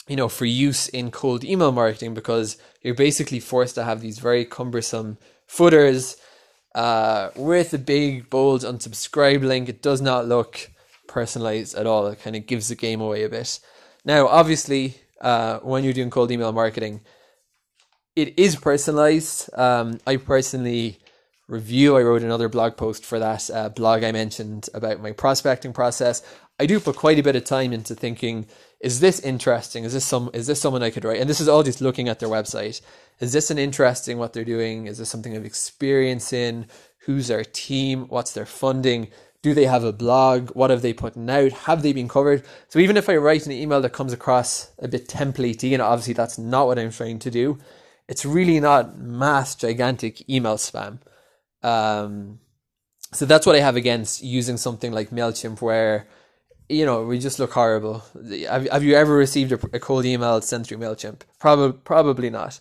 you 0.10 0.16
know, 0.16 0.28
for 0.28 0.46
use 0.46 0.90
in 0.90 1.12
cold 1.12 1.44
email 1.44 1.72
marketing 1.72 2.14
because 2.14 2.58
you're 2.82 2.96
basically 2.96 3.40
forced 3.40 3.76
to 3.76 3.84
have 3.84 4.02
these 4.02 4.20
very 4.20 4.44
cumbersome 4.44 5.18
footers 5.48 6.18
uh, 6.76 7.30
with 7.36 7.74
a 7.74 7.78
big, 7.78 8.30
bold 8.30 8.62
unsubscribe 8.62 9.44
link. 9.44 9.70
It 9.70 9.82
does 9.82 10.02
not 10.02 10.28
look 10.28 10.72
personalized 11.08 11.76
at 11.76 11.86
all. 11.86 12.08
It 12.08 12.22
kind 12.22 12.36
of 12.36 12.48
gives 12.48 12.70
the 12.70 12.76
game 12.76 13.02
away 13.02 13.24
a 13.24 13.30
bit. 13.30 13.60
Now, 14.04 14.28
obviously, 14.28 14.96
uh, 15.22 15.60
when 15.60 15.84
you're 15.84 15.94
doing 15.94 16.10
cold 16.10 16.32
email 16.32 16.52
marketing, 16.52 17.02
it 18.16 18.38
is 18.40 18.56
personalized. 18.56 19.50
Um, 19.58 20.00
I 20.08 20.18
personally 20.18 20.98
review. 21.48 21.98
I 21.98 22.02
wrote 22.02 22.24
another 22.24 22.50
blog 22.50 22.78
post 22.78 23.06
for 23.06 23.20
that 23.20 23.50
uh, 23.52 23.70
blog 23.70 24.04
I 24.04 24.12
mentioned 24.12 24.70
about 24.74 25.02
my 25.02 25.12
prospecting 25.12 25.74
process. 25.74 26.24
I 26.60 26.66
do 26.66 26.80
put 26.80 26.96
quite 26.96 27.20
a 27.20 27.24
bit 27.24 27.36
of 27.36 27.44
time 27.44 27.74
into 27.74 27.96
thinking 27.96 28.48
is 28.80 29.00
this 29.02 29.20
interesting? 29.20 29.84
Is 29.84 29.94
this 29.94 30.06
some 30.06 30.30
is 30.34 30.48
this 30.48 30.62
someone 30.62 30.84
I 30.84 30.90
could 30.90 31.04
write? 31.04 31.20
And 31.20 31.30
this 31.30 31.42
is 31.42 31.50
all 31.50 31.64
just 31.64 31.82
looking 31.82 32.08
at 32.08 32.20
their 32.20 32.30
website. 32.30 32.82
Is 33.20 33.34
this 33.34 33.52
an 33.52 33.58
interesting 33.58 34.18
what 34.18 34.34
they're 34.34 34.46
doing? 34.46 34.88
Is 34.88 34.98
this 34.98 35.10
something 35.10 35.36
I've 35.36 35.46
experienced 35.46 36.32
in? 36.32 36.68
Who's 37.06 37.28
their 37.28 37.44
team? 37.44 38.08
What's 38.08 38.32
their 38.32 38.46
funding? 38.46 39.10
Do 39.42 39.54
they 39.54 39.66
have 39.66 39.84
a 39.84 39.94
blog? 39.94 40.50
What 40.52 40.70
have 40.70 40.82
they 40.82 40.94
put 40.94 41.18
out? 41.18 41.52
Have 41.52 41.82
they 41.82 41.94
been 41.94 42.08
covered? 42.08 42.46
So 42.68 42.80
even 42.80 42.98
if 42.98 43.10
I 43.10 43.16
write 43.18 43.46
an 43.46 43.52
email 43.52 43.82
that 43.82 43.94
comes 43.94 44.14
across 44.14 44.72
a 44.80 44.88
bit 44.88 45.08
templatey, 45.08 45.74
and 45.74 45.82
obviously 45.82 46.14
that's 46.14 46.38
not 46.38 46.68
what 46.68 46.80
I'm 46.80 46.92
trying 46.92 47.20
to 47.20 47.32
do, 47.32 47.58
it's 48.08 48.26
really 48.26 48.60
not 48.60 48.98
mass 48.98 49.56
gigantic 49.56 50.30
email 50.30 50.56
spam. 50.56 51.00
Um, 51.64 52.40
so 53.14 53.26
that's 53.26 53.46
what 53.46 53.56
I 53.56 53.60
have 53.60 53.76
against 53.76 54.24
using 54.24 54.58
something 54.58 54.92
like 54.92 55.10
Mailchimp, 55.10 55.62
where 55.62 56.08
you 56.70 56.86
know 56.86 57.04
we 57.04 57.20
just 57.20 57.40
look 57.40 57.52
horrible. 57.52 58.04
Have, 58.48 58.70
have 58.70 58.84
you 58.84 58.96
ever 58.96 59.16
received 59.16 59.52
a, 59.52 59.60
a 59.74 59.80
cold 59.80 60.06
email 60.06 60.42
sent 60.42 60.68
through 60.68 60.78
Mailchimp? 60.78 61.22
Probably, 61.40 61.78
probably 61.84 62.30
not. 62.30 62.60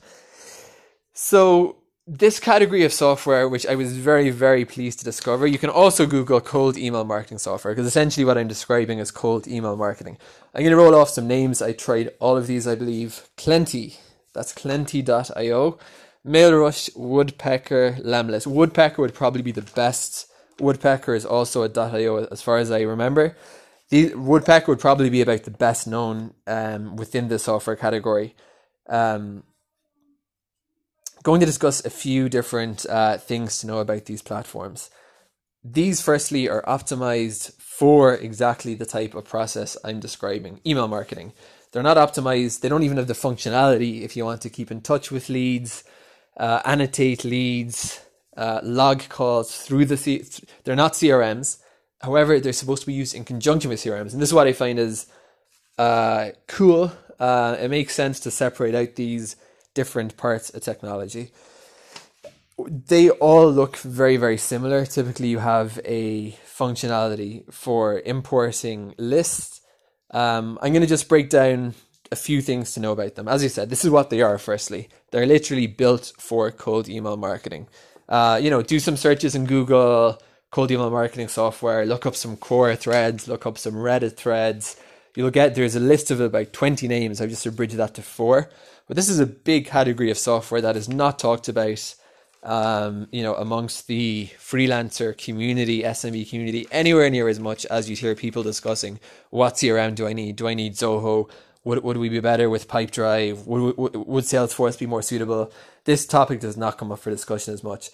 So 1.13 1.77
this 2.07 2.41
category 2.41 2.85
of 2.85 2.93
software, 2.93 3.47
which 3.49 3.67
I 3.67 3.75
was 3.75 3.97
very, 3.97 4.31
very 4.31 4.65
pleased 4.65 4.99
to 5.01 5.05
discover, 5.05 5.47
you 5.47 5.59
can 5.59 5.69
also 5.69 6.07
Google 6.07 6.41
cold 6.41 6.79
email 6.79 7.05
marketing 7.05 7.39
software 7.39 7.75
because 7.75 7.87
essentially 7.87 8.25
what 8.25 8.39
I'm 8.39 8.49
describing 8.49 8.99
is 8.99 9.11
cold 9.11 9.47
email 9.47 9.77
marketing. 9.77 10.17
I'm 10.55 10.63
going 10.63 10.71
to 10.71 10.77
roll 10.77 10.95
off 10.95 11.11
some 11.11 11.29
names. 11.29 11.61
I 11.61 11.73
tried 11.73 12.13
all 12.19 12.37
of 12.37 12.47
these, 12.47 12.67
I 12.67 12.77
believe. 12.77 13.29
Klenty. 13.37 13.99
that's 14.33 14.55
klenty.io. 14.55 15.79
MailRush, 16.27 16.97
Woodpecker, 16.97 17.99
Lemlist. 18.03 18.47
Woodpecker 18.47 19.03
would 19.03 19.15
probably 19.15 19.43
be 19.43 19.53
the 19.53 19.63
best. 19.63 20.31
Woodpecker 20.59 21.15
is 21.15 21.27
also 21.27 21.63
a 21.63 21.71
.io 21.71 22.25
as 22.31 22.41
far 22.41 22.57
as 22.57 22.71
I 22.71 22.81
remember. 22.81 23.37
The 23.91 24.15
Woodpecker 24.15 24.69
would 24.69 24.81
probably 24.81 25.11
be 25.11 25.23
about 25.23 25.45
the 25.45 25.51
best 25.51 25.87
known 25.87 26.35
um, 26.47 26.97
within 26.97 27.29
the 27.29 27.39
software 27.39 27.77
category. 27.77 28.35
Um, 28.89 29.45
going 31.23 31.41
to 31.41 31.47
discuss 31.47 31.85
a 31.85 31.91
few 31.91 32.29
different 32.29 32.87
uh, 32.87 33.19
things 33.19 33.61
to 33.61 33.67
know 33.67 33.79
about 33.79 34.05
these 34.05 34.23
platforms. 34.23 34.91
These, 35.65 36.01
firstly, 36.01 36.49
are 36.49 36.63
optimized 36.63 37.61
for 37.61 38.15
exactly 38.15 38.75
the 38.75 38.87
type 38.87 39.15
of 39.15 39.25
process 39.25 39.77
I'm 39.85 40.01
describing 40.01 40.61
email 40.67 40.89
marketing. 40.89 41.33
They're 41.73 41.83
not 41.83 41.97
optimized, 41.97 42.61
they 42.61 42.69
don't 42.69 42.83
even 42.83 42.97
have 42.97 43.09
the 43.09 43.15
functionality 43.15 44.03
if 44.03 44.17
you 44.17 44.25
want 44.25 44.41
to 44.43 44.51
keep 44.51 44.71
in 44.71 44.81
touch 44.81 45.11
with 45.11 45.29
leads, 45.29 45.85
uh, 46.39 46.63
annotate 46.65 47.25
leads, 47.25 48.01
uh, 48.37 48.61
log 48.63 49.09
calls 49.09 49.57
through 49.61 49.85
the. 49.87 49.97
C- 49.97 50.25
they're 50.65 50.77
not 50.77 50.95
CRMs. 50.95 51.59
However, 52.01 52.39
they're 52.39 52.53
supposed 52.53 52.83
to 52.83 52.87
be 52.87 52.93
used 52.93 53.15
in 53.15 53.25
conjunction 53.25 53.71
with 53.71 53.81
CRMs. 53.81 54.13
And 54.13 54.23
this 54.23 54.29
is 54.29 54.35
what 54.35 54.47
I 54.47 54.53
find 54.53 54.79
is 54.79 55.07
uh, 55.79 56.31
cool. 56.47 56.93
Uh, 57.19 57.57
it 57.59 57.71
makes 57.71 57.95
sense 57.95 58.21
to 58.21 58.31
separate 58.31 58.75
out 58.75 58.95
these 58.95 59.37
different 59.75 60.17
parts 60.17 60.51
of 60.51 60.63
technology. 60.63 61.33
They 62.59 63.11
all 63.11 63.51
look 63.51 63.77
very, 63.77 64.17
very 64.17 64.39
similar. 64.39 64.85
Typically, 64.85 65.29
you 65.29 65.39
have 65.39 65.81
a 65.85 66.33
functionality 66.33 67.53
for 67.53 68.01
importing 68.01 68.95
lists. 68.99 69.61
Um, 70.11 70.59
I'm 70.63 70.73
going 70.73 70.83
to 70.83 70.89
just 70.89 71.09
break 71.09 71.31
down 71.31 71.75
a 72.11 72.17
few 72.17 72.41
things 72.41 72.73
to 72.73 72.81
know 72.81 72.93
about 72.93 73.15
them. 73.15 73.29
As 73.29 73.43
you 73.43 73.49
said, 73.49 73.71
this 73.71 73.85
is 73.85 73.91
what 73.91 74.11
they 74.11 74.23
are. 74.23 74.39
Firstly, 74.39 74.89
they're 75.11 75.27
literally 75.27 75.67
built 75.67 76.13
for 76.19 76.51
cold 76.51 76.89
email 76.89 77.17
marketing. 77.17 77.69
Uh, 78.09 78.41
you 78.43 78.51
know, 78.51 78.63
do 78.63 78.81
some 78.81 78.97
searches 78.97 79.35
in 79.35 79.45
Google, 79.45 80.21
cold 80.51 80.71
email 80.71 80.91
marketing 80.91 81.29
software, 81.29 81.85
look 81.85 82.07
up 82.07 82.17
some 82.17 82.37
Quora 82.37 82.79
threads, 82.79 83.29
look 83.29 83.47
up 83.47 83.59
some 83.59 83.75
Reddit 83.75 84.17
threads. 84.17 84.81
You'll 85.15 85.31
get 85.31 85.55
there's 85.55 85.77
a 85.77 85.81
list 85.81 86.11
of 86.11 86.21
about 86.21 86.53
20 86.53 86.89
names. 86.89 87.21
I've 87.21 87.31
just 87.31 87.47
abridged 87.47 87.77
that 87.77 87.95
to 87.95 88.03
four. 88.03 88.51
But 88.87 88.97
this 88.97 89.09
is 89.09 89.21
a 89.21 89.27
big 89.27 89.67
category 89.67 90.11
of 90.11 90.19
software 90.19 90.63
that 90.63 90.77
is 90.77 90.89
not 90.89 91.19
talked 91.19 91.49
about, 91.49 91.95
um, 92.43 93.09
you 93.13 93.23
know, 93.23 93.35
amongst 93.35 93.87
the 93.87 94.31
freelancer 94.39 95.17
community, 95.17 95.83
SME 95.83 96.29
community, 96.31 96.67
anywhere 96.71 97.11
near 97.11 97.29
as 97.29 97.39
much 97.39 97.67
as 97.67 97.91
you 97.91 97.97
hear 97.97 98.15
people 98.15 98.43
discussing 98.43 98.99
what 99.29 99.55
CRM 99.55 99.95
do 99.95 100.07
I 100.07 100.15
need? 100.15 100.37
Do 100.37 100.49
I 100.49 100.55
need 100.55 100.75
Zoho? 100.75 101.31
Would, 101.65 101.83
would 101.85 101.99
we 101.99 102.09
be 102.09 102.21
better 102.21 102.49
with 102.49 102.69
Pipedrive? 102.69 103.47
Would, 103.47 103.77
would, 103.77 103.97
would 103.97 104.25
Salesforce 104.25 104.79
be 104.79 104.87
more 104.87 105.03
suitable? 105.03 105.53
This 105.85 106.07
topic 106.07 106.41
does 106.41 106.57
not 106.57 106.79
come 106.79 106.91
up 106.91 107.01
for 107.01 107.11
discussion 107.11 107.53
as 107.53 107.63
much. 107.63 107.91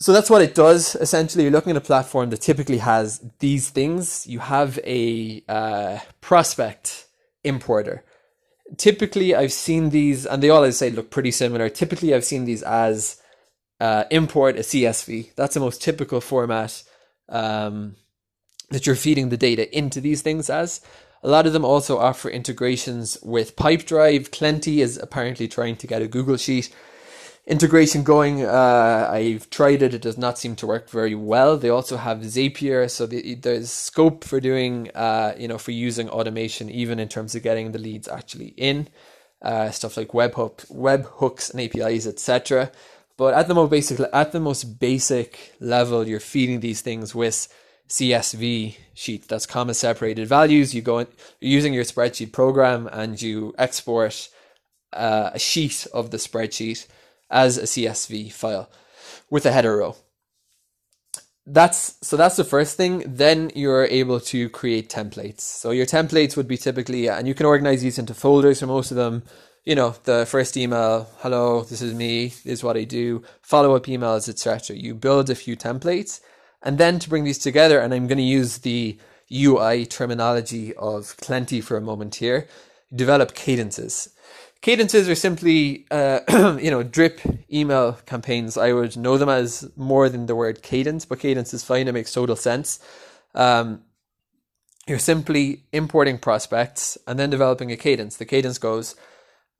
So 0.00 0.12
that's 0.12 0.30
what 0.30 0.42
it 0.42 0.54
does. 0.54 0.94
Essentially, 0.94 1.44
you're 1.44 1.52
looking 1.52 1.70
at 1.70 1.76
a 1.76 1.80
platform 1.80 2.30
that 2.30 2.40
typically 2.40 2.78
has 2.78 3.20
these 3.40 3.70
things. 3.70 4.26
You 4.26 4.38
have 4.38 4.78
a 4.84 5.42
uh, 5.48 5.98
prospect 6.20 7.06
importer 7.42 8.04
typically 8.76 9.34
I've 9.34 9.52
seen 9.52 9.90
these, 9.90 10.26
and 10.26 10.42
they 10.42 10.50
all, 10.50 10.64
I 10.64 10.70
say, 10.70 10.90
look 10.90 11.10
pretty 11.10 11.30
similar. 11.30 11.68
Typically, 11.68 12.14
I've 12.14 12.24
seen 12.24 12.44
these 12.44 12.62
as 12.62 13.20
uh, 13.80 14.04
import 14.10 14.56
a 14.56 14.60
CSV. 14.60 15.34
That's 15.34 15.54
the 15.54 15.60
most 15.60 15.82
typical 15.82 16.20
format 16.20 16.82
um, 17.28 17.96
that 18.70 18.86
you're 18.86 18.96
feeding 18.96 19.30
the 19.30 19.36
data 19.36 19.76
into 19.76 20.00
these 20.00 20.22
things 20.22 20.50
as. 20.50 20.80
A 21.22 21.28
lot 21.28 21.46
of 21.46 21.52
them 21.52 21.64
also 21.64 21.98
offer 21.98 22.28
integrations 22.28 23.18
with 23.22 23.56
Pipedrive. 23.56 24.30
Klenty 24.30 24.78
is 24.78 24.98
apparently 24.98 25.48
trying 25.48 25.76
to 25.76 25.86
get 25.86 26.02
a 26.02 26.08
Google 26.08 26.36
Sheet 26.36 26.72
integration 27.48 28.04
going. 28.04 28.44
Uh, 28.44 29.08
I've 29.10 29.50
tried 29.50 29.82
it; 29.82 29.94
it 29.94 30.02
does 30.02 30.18
not 30.18 30.38
seem 30.38 30.54
to 30.56 30.66
work 30.66 30.88
very 30.90 31.14
well. 31.14 31.56
They 31.56 31.70
also 31.70 31.96
have 31.96 32.18
Zapier, 32.18 32.88
so 32.88 33.06
the, 33.06 33.34
there's 33.34 33.70
scope 33.70 34.22
for 34.22 34.38
doing, 34.38 34.90
uh, 34.94 35.34
you 35.36 35.48
know, 35.48 35.58
for 35.58 35.72
using 35.72 36.08
automation, 36.10 36.70
even 36.70 37.00
in 37.00 37.08
terms 37.08 37.34
of 37.34 37.42
getting 37.42 37.72
the 37.72 37.78
leads 37.78 38.06
actually 38.06 38.54
in. 38.56 38.88
Uh, 39.40 39.70
stuff 39.70 39.96
like 39.96 40.08
webhook, 40.08 40.68
web 40.68 41.06
hooks 41.06 41.48
and 41.50 41.60
APIs, 41.60 42.06
etc. 42.06 42.70
But 43.16 43.34
at 43.34 43.48
the 43.48 43.54
most 43.54 43.70
basic, 43.70 44.00
at 44.12 44.32
the 44.32 44.40
most 44.40 44.78
basic 44.78 45.54
level, 45.60 46.06
you're 46.06 46.20
feeding 46.20 46.60
these 46.60 46.80
things 46.82 47.14
with 47.14 47.48
CSV 47.88 48.76
sheet. 48.94 49.28
That's 49.28 49.46
comma 49.46 49.74
separated 49.74 50.28
values. 50.28 50.74
You 50.74 50.82
go 50.82 50.98
in, 50.98 51.06
using 51.40 51.72
your 51.72 51.84
spreadsheet 51.84 52.32
program 52.32 52.88
and 52.92 53.20
you 53.20 53.54
export 53.58 54.28
uh, 54.92 55.30
a 55.34 55.38
sheet 55.38 55.86
of 55.94 56.10
the 56.10 56.16
spreadsheet 56.16 56.86
as 57.30 57.58
a 57.58 57.62
CSV 57.62 58.32
file 58.32 58.70
with 59.30 59.46
a 59.46 59.52
header 59.52 59.76
row. 59.76 59.96
That's 61.46 61.96
so 62.06 62.16
that's 62.16 62.36
the 62.36 62.44
first 62.44 62.76
thing. 62.76 63.04
Then 63.06 63.50
you're 63.54 63.86
able 63.86 64.20
to 64.20 64.50
create 64.50 64.90
templates. 64.90 65.40
So 65.40 65.70
your 65.70 65.86
templates 65.86 66.36
would 66.36 66.46
be 66.46 66.58
typically, 66.58 67.08
and 67.08 67.26
you 67.26 67.34
can 67.34 67.46
organize 67.46 67.80
these 67.80 67.98
into 67.98 68.12
folders 68.12 68.60
for 68.60 68.66
most 68.66 68.90
of 68.90 68.98
them. 68.98 69.22
You 69.64 69.74
know, 69.74 69.94
the 70.04 70.26
first 70.26 70.56
email, 70.56 71.08
hello, 71.18 71.62
this 71.62 71.82
is 71.82 71.94
me, 71.94 72.28
this 72.28 72.60
is 72.60 72.64
what 72.64 72.76
I 72.76 72.84
do, 72.84 73.22
follow 73.42 73.74
up 73.74 73.84
emails, 73.84 74.28
etc. 74.28 74.76
You 74.76 74.94
build 74.94 75.28
a 75.28 75.34
few 75.34 75.56
templates, 75.56 76.20
and 76.62 76.78
then 76.78 76.98
to 77.00 77.08
bring 77.08 77.24
these 77.24 77.38
together, 77.38 77.78
and 77.78 77.92
I'm 77.92 78.06
going 78.06 78.18
to 78.18 78.24
use 78.24 78.58
the 78.58 78.98
UI 79.32 79.84
terminology 79.84 80.74
of 80.76 81.16
Klenty 81.18 81.62
for 81.62 81.76
a 81.76 81.82
moment 81.82 82.16
here, 82.16 82.46
develop 82.94 83.34
cadences. 83.34 84.08
Cadences 84.60 85.08
are 85.08 85.14
simply, 85.14 85.86
uh, 85.90 86.20
you 86.60 86.70
know, 86.70 86.82
drip 86.82 87.20
email 87.52 87.92
campaigns. 88.06 88.56
I 88.56 88.72
would 88.72 88.96
know 88.96 89.16
them 89.16 89.28
as 89.28 89.70
more 89.76 90.08
than 90.08 90.26
the 90.26 90.34
word 90.34 90.62
cadence, 90.62 91.04
but 91.04 91.20
cadence 91.20 91.54
is 91.54 91.64
fine. 91.64 91.86
It 91.86 91.92
makes 91.92 92.12
total 92.12 92.36
sense. 92.36 92.80
Um, 93.34 93.82
you're 94.88 94.98
simply 94.98 95.64
importing 95.72 96.18
prospects 96.18 96.98
and 97.06 97.18
then 97.18 97.30
developing 97.30 97.70
a 97.70 97.76
cadence. 97.76 98.16
The 98.16 98.24
cadence 98.24 98.58
goes 98.58 98.96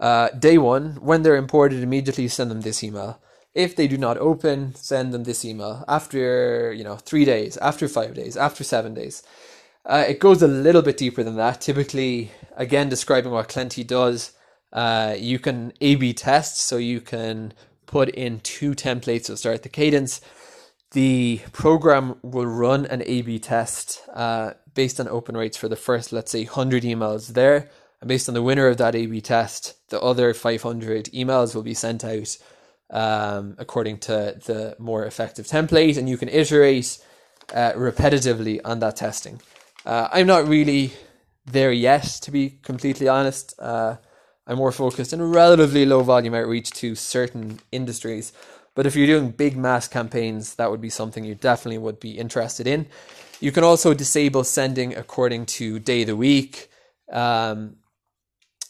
uh, 0.01 0.29
day 0.31 0.59
one, 0.59 0.97
when 1.01 1.23
they're 1.23 1.37
imported, 1.37 1.83
immediately 1.83 2.29
send 2.29 2.51
them 2.51 2.63
this 2.63 2.83
email. 2.83 3.21
If 3.55 3.75
they 3.75 3.89
do 3.89 3.99
not 3.99 4.19
open, 4.19 4.75
send 4.75 5.13
them 5.13 5.25
this 5.25 5.45
email. 5.45 5.85
After, 5.89 6.73
you 6.73 6.85
know, 6.85 6.97
three 6.97 7.25
days, 7.25 7.57
after 7.59 7.89
five 7.89 8.15
days, 8.15 8.37
after 8.37 8.63
seven 8.63 8.95
days. 8.95 9.23
Uh, 9.85 10.05
it 10.07 10.21
goes 10.21 10.43
a 10.43 10.49
little 10.49 10.83
bit 10.83 10.97
deeper 10.97 11.23
than 11.23 11.37
that. 11.37 11.61
Typically, 11.61 12.31
again, 12.57 12.89
describing 12.89 13.33
what 13.33 13.49
Klenty 13.49 13.87
does 13.87 14.33
uh, 14.73 15.15
you 15.19 15.39
can 15.39 15.73
A 15.81 15.95
B 15.97 16.13
test, 16.13 16.59
so 16.59 16.77
you 16.77 17.01
can 17.01 17.53
put 17.87 18.09
in 18.11 18.41
two 18.41 18.73
templates 18.73 19.27
to 19.27 19.37
start 19.37 19.63
the 19.63 19.69
cadence. 19.69 20.21
The 20.93 21.41
program 21.53 22.17
will 22.23 22.47
run 22.47 22.87
an 22.87 23.03
A 23.05 23.23
B 23.23 23.39
test 23.39 24.03
uh, 24.13 24.53
based 24.75 25.01
on 25.01 25.09
open 25.09 25.37
rates 25.37 25.57
for 25.57 25.69
the 25.69 25.77
first, 25.77 26.13
let's 26.13 26.31
say, 26.31 26.45
100 26.45 26.83
emails 26.83 27.29
there. 27.29 27.71
And 28.01 28.09
based 28.09 28.29
on 28.29 28.35
the 28.35 28.43
winner 28.43 28.69
of 28.69 28.77
that 28.77 28.95
A 28.95 29.07
B 29.07 29.21
test, 29.21 29.75
the 29.91 30.01
other 30.01 30.33
500 30.33 31.07
emails 31.07 31.55
will 31.55 31.63
be 31.63 31.75
sent 31.75 32.05
out 32.05 32.37
um, 32.91 33.57
according 33.59 33.99
to 33.99 34.39
the 34.47 34.77
more 34.79 35.05
effective 35.05 35.47
template. 35.47 35.99
And 35.99 36.09
you 36.09 36.17
can 36.17 36.29
iterate 36.29 36.99
uh, 37.53 37.73
repetitively 37.73 38.61
on 38.65 38.79
that 38.81 38.97
testing. 38.97 39.41
Uh, 39.85 40.09
I'm 40.13 40.27
not 40.27 40.47
really 40.47 40.93
there 41.45 41.73
yet, 41.73 42.05
to 42.23 42.31
be 42.31 42.59
completely 42.63 43.09
honest. 43.09 43.55
Uh, 43.59 43.97
I'm 44.49 44.57
more 44.57 44.73
focused 44.73 45.13
in 45.13 45.23
relatively 45.23 45.85
low 45.85 46.03
volume 46.03 46.35
outreach 46.35 46.71
to 46.73 46.95
certain 46.95 47.61
industries. 47.71 48.33
But 48.75 48.87
if 48.87 48.97
you're 48.97 49.07
doing 49.07 49.31
big 49.31 49.57
mass 49.57 49.87
campaigns, 49.89 50.55
that 50.55 50.71
would 50.71 50.81
be 50.81 50.89
something 50.89 51.25
you 51.25 51.35
definitely 51.35 51.79
would 51.79 52.01
be 52.01 52.19
interested 52.19 52.67
in. 52.67 52.87
You 53.41 53.53
can 53.53 53.63
also 53.63 53.93
disable 53.93 54.45
sending 54.45 54.97
according 54.97 55.47
to 55.47 55.79
day 55.79 56.01
of 56.01 56.07
the 56.09 56.17
week. 56.17 56.71
Um, 57.13 57.77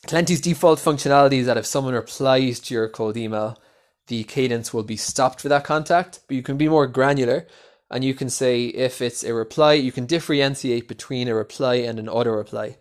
Klenty's 0.06 0.40
default 0.40 0.80
functionality 0.80 1.34
is 1.34 1.46
that 1.46 1.56
if 1.56 1.66
someone 1.66 1.94
replies 1.94 2.58
to 2.60 2.74
your 2.74 2.88
cold 2.88 3.16
email, 3.16 3.60
the 4.08 4.24
cadence 4.24 4.74
will 4.74 4.82
be 4.82 4.96
stopped 4.96 5.40
for 5.40 5.48
that 5.48 5.64
contact. 5.64 6.20
But 6.26 6.36
you 6.36 6.42
can 6.42 6.56
be 6.56 6.68
more 6.68 6.86
granular 6.86 7.46
and 7.90 8.02
you 8.02 8.14
can 8.14 8.30
say 8.30 8.64
if 8.64 9.00
it's 9.00 9.22
a 9.22 9.32
reply, 9.32 9.74
you 9.74 9.92
can 9.92 10.06
differentiate 10.06 10.88
between 10.88 11.28
a 11.28 11.34
reply 11.34 11.76
and 11.76 11.98
an 11.98 12.08
auto 12.08 12.30
reply. 12.30 12.78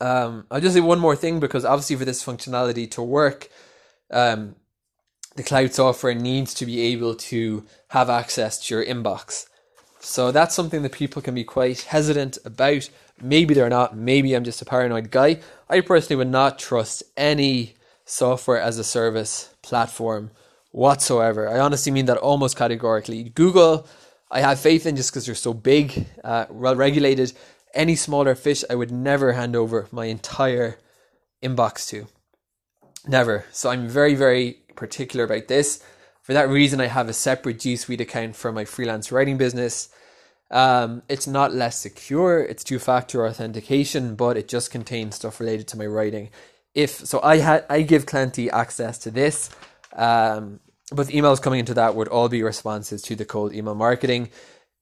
Um, 0.00 0.46
I'll 0.50 0.60
just 0.60 0.74
say 0.74 0.80
one 0.80 1.00
more 1.00 1.16
thing 1.16 1.40
because 1.40 1.64
obviously 1.64 1.96
for 1.96 2.04
this 2.04 2.24
functionality 2.24 2.90
to 2.92 3.02
work, 3.02 3.48
um, 4.10 4.54
the 5.36 5.42
cloud 5.42 5.72
software 5.72 6.14
needs 6.14 6.54
to 6.54 6.66
be 6.66 6.80
able 6.80 7.14
to 7.14 7.64
have 7.88 8.10
access 8.10 8.58
to 8.66 8.74
your 8.74 8.84
inbox. 8.84 9.46
So 10.00 10.30
that's 10.30 10.54
something 10.54 10.82
that 10.82 10.92
people 10.92 11.22
can 11.22 11.34
be 11.34 11.44
quite 11.44 11.82
hesitant 11.82 12.38
about. 12.44 12.88
Maybe 13.20 13.54
they're 13.54 13.68
not. 13.68 13.96
Maybe 13.96 14.34
I'm 14.34 14.44
just 14.44 14.62
a 14.62 14.64
paranoid 14.64 15.10
guy. 15.10 15.40
I 15.68 15.80
personally 15.80 16.16
would 16.16 16.30
not 16.30 16.58
trust 16.58 17.02
any 17.16 17.74
software 18.04 18.60
as 18.60 18.78
a 18.78 18.84
service 18.84 19.54
platform 19.62 20.30
whatsoever. 20.70 21.48
I 21.48 21.58
honestly 21.58 21.92
mean 21.92 22.06
that 22.06 22.16
almost 22.16 22.56
categorically. 22.56 23.24
Google, 23.24 23.86
I 24.30 24.40
have 24.40 24.60
faith 24.60 24.86
in 24.86 24.96
just 24.96 25.10
because 25.10 25.26
they're 25.26 25.34
so 25.34 25.52
big, 25.52 26.06
uh, 26.22 26.46
well 26.50 26.76
regulated. 26.76 27.32
Any 27.78 27.94
smaller 27.94 28.34
fish, 28.34 28.64
I 28.68 28.74
would 28.74 28.90
never 28.90 29.34
hand 29.34 29.54
over 29.54 29.86
my 29.92 30.06
entire 30.06 30.78
inbox 31.42 31.88
to. 31.90 32.08
Never. 33.06 33.44
So 33.52 33.70
I'm 33.70 33.86
very, 33.86 34.16
very 34.16 34.58
particular 34.74 35.24
about 35.24 35.46
this. 35.46 35.82
For 36.20 36.32
that 36.32 36.48
reason, 36.48 36.80
I 36.80 36.86
have 36.86 37.08
a 37.08 37.12
separate 37.12 37.60
G 37.60 37.76
Suite 37.76 38.00
account 38.00 38.34
for 38.34 38.50
my 38.50 38.64
freelance 38.64 39.12
writing 39.12 39.38
business. 39.38 39.90
Um, 40.50 41.02
it's 41.08 41.26
not 41.26 41.54
less 41.54 41.78
secure, 41.78 42.40
it's 42.40 42.64
two 42.64 42.78
factor 42.78 43.26
authentication, 43.26 44.16
but 44.16 44.36
it 44.36 44.48
just 44.48 44.70
contains 44.70 45.14
stuff 45.14 45.40
related 45.40 45.68
to 45.68 45.78
my 45.78 45.86
writing. 45.86 46.30
If 46.74 46.90
so, 47.06 47.20
I 47.22 47.36
had 47.38 47.64
I 47.70 47.82
give 47.82 48.06
Klenty 48.06 48.50
access 48.50 48.98
to 48.98 49.10
this, 49.10 49.50
um, 49.94 50.60
but 50.90 51.06
the 51.06 51.12
emails 51.12 51.40
coming 51.40 51.60
into 51.60 51.74
that 51.74 51.94
would 51.94 52.08
all 52.08 52.28
be 52.28 52.42
responses 52.42 53.02
to 53.02 53.14
the 53.14 53.24
cold 53.24 53.52
email 53.54 53.74
marketing. 53.74 54.30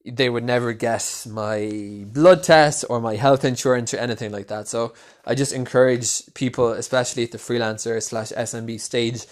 They 0.07 0.29
would 0.29 0.43
never 0.43 0.73
guess 0.73 1.27
my 1.27 2.05
blood 2.05 2.43
test 2.43 2.85
or 2.89 3.01
my 3.01 3.15
health 3.15 3.43
insurance 3.43 3.93
or 3.93 3.97
anything 3.97 4.31
like 4.31 4.47
that. 4.47 4.67
So 4.67 4.93
I 5.25 5.35
just 5.35 5.51
encourage 5.51 6.33
people, 6.33 6.71
especially 6.71 7.23
at 7.23 7.31
the 7.31 7.37
freelancer 7.37 8.01
slash 8.01 8.29
SMB 8.29 8.79
stage, 8.79 9.25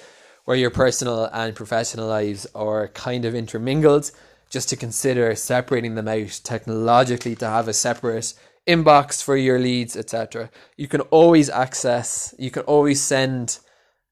where 0.44 0.58
your 0.58 0.70
personal 0.70 1.26
and 1.32 1.56
professional 1.56 2.08
lives 2.08 2.46
are 2.54 2.90
kind 2.90 3.26
of 3.26 3.34
intermingled, 3.34 4.12
just 4.50 4.70
to 4.70 4.76
consider 4.76 5.34
separating 5.36 5.96
them 5.96 6.08
out 6.08 6.40
technologically 6.44 7.36
to 7.36 7.48
have 7.48 7.68
a 7.68 7.74
separate 7.74 8.34
inbox 8.68 9.24
for 9.24 9.38
your 9.38 9.60
leads, 9.60 9.96
etc. 9.96 10.50
You 10.78 10.88
can 10.88 11.02
always 11.02 11.50
access, 11.50 12.34
you 12.38 12.52
can 12.52 12.64
always 12.64 13.02
send 13.02 13.60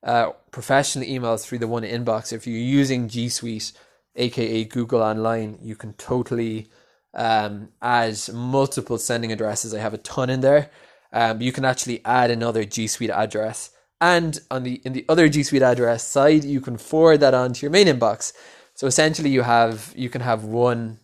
uh, 0.03 0.31
professional 0.51 1.07
emails 1.07 1.45
through 1.45 1.59
the 1.59 1.67
one 1.67 1.83
inbox. 1.83 2.33
If 2.33 2.45
you're 2.45 2.57
using 2.57 3.09
G 3.09 3.29
Suite, 3.29 3.71
aka 4.15 4.63
Google 4.65 5.01
Online, 5.01 5.57
you 5.61 5.75
can 5.75 5.93
totally 5.93 6.67
um, 7.13 7.69
add 7.81 8.17
multiple 8.33 8.97
sending 8.97 9.31
addresses. 9.31 9.73
I 9.73 9.79
have 9.79 9.93
a 9.93 9.99
ton 9.99 10.29
in 10.29 10.41
there. 10.41 10.69
Um, 11.11 11.41
you 11.41 11.51
can 11.51 11.65
actually 11.65 12.03
add 12.05 12.31
another 12.31 12.65
G 12.65 12.87
Suite 12.87 13.11
address 13.11 13.69
and 14.03 14.41
on 14.51 14.63
the 14.63 14.81
in 14.83 14.91
the 14.91 15.05
other 15.07 15.29
G 15.29 15.43
Suite 15.43 15.61
address 15.61 16.05
side, 16.05 16.43
you 16.43 16.59
can 16.59 16.75
forward 16.75 17.21
that 17.21 17.33
on 17.33 17.53
to 17.53 17.61
your 17.61 17.71
main 17.71 17.87
inbox. 17.87 18.33
So 18.75 18.85
essentially, 18.85 19.29
you 19.29 19.43
have 19.43 19.93
you 19.95 20.09
can 20.09 20.19
have 20.19 20.43
one 20.43 20.99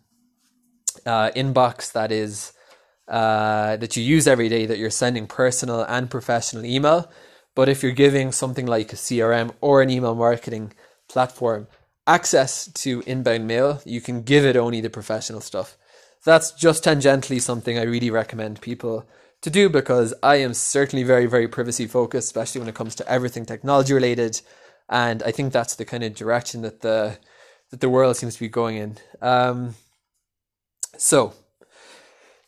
uh, 1.05 1.29
inbox 1.31 1.93
that 1.93 2.11
is 2.11 2.51
uh, 3.07 3.77
that 3.77 3.95
you 3.95 4.03
use 4.03 4.27
every 4.27 4.49
day 4.49 4.65
that 4.65 4.77
you're 4.77 4.89
sending 4.89 5.27
personal 5.27 5.83
and 5.83 6.09
professional 6.09 6.65
email. 6.65 7.09
But 7.55 7.69
if 7.69 7.83
you're 7.83 7.93
giving 7.93 8.33
something 8.33 8.65
like 8.65 8.91
a 8.91 8.97
CRM 8.97 9.53
or 9.61 9.81
an 9.81 9.89
email 9.89 10.13
marketing 10.13 10.73
platform 11.07 11.67
access 12.09 12.65
to 12.73 13.03
inbound 13.05 13.47
mail, 13.47 13.81
you 13.85 14.01
can 14.01 14.23
give 14.23 14.43
it 14.43 14.57
only 14.57 14.81
the 14.81 14.89
professional 14.89 15.41
stuff. 15.41 15.77
That's 16.25 16.51
just 16.51 16.83
tangentially 16.83 17.39
something 17.39 17.77
I 17.77 17.83
really 17.83 18.09
recommend 18.09 18.61
people 18.61 19.07
to 19.41 19.49
do 19.49 19.69
because 19.69 20.13
I 20.23 20.37
am 20.37 20.53
certainly 20.53 21.03
very, 21.03 21.27
very 21.27 21.47
privacy 21.47 21.85
focused, 21.85 22.27
especially 22.27 22.59
when 22.59 22.67
it 22.67 22.75
comes 22.75 22.95
to 22.95 23.07
everything 23.07 23.45
technology 23.45 23.93
related. 23.93 24.41
And 24.89 25.21
I 25.23 25.31
think 25.31 25.53
that's 25.53 25.75
the 25.75 25.85
kind 25.85 26.03
of 26.03 26.15
direction 26.15 26.63
that 26.63 26.81
the 26.81 27.17
that 27.69 27.81
the 27.81 27.89
world 27.89 28.17
seems 28.17 28.33
to 28.33 28.39
be 28.39 28.49
going 28.49 28.77
in. 28.77 28.97
Um, 29.21 29.75
so, 30.97 31.35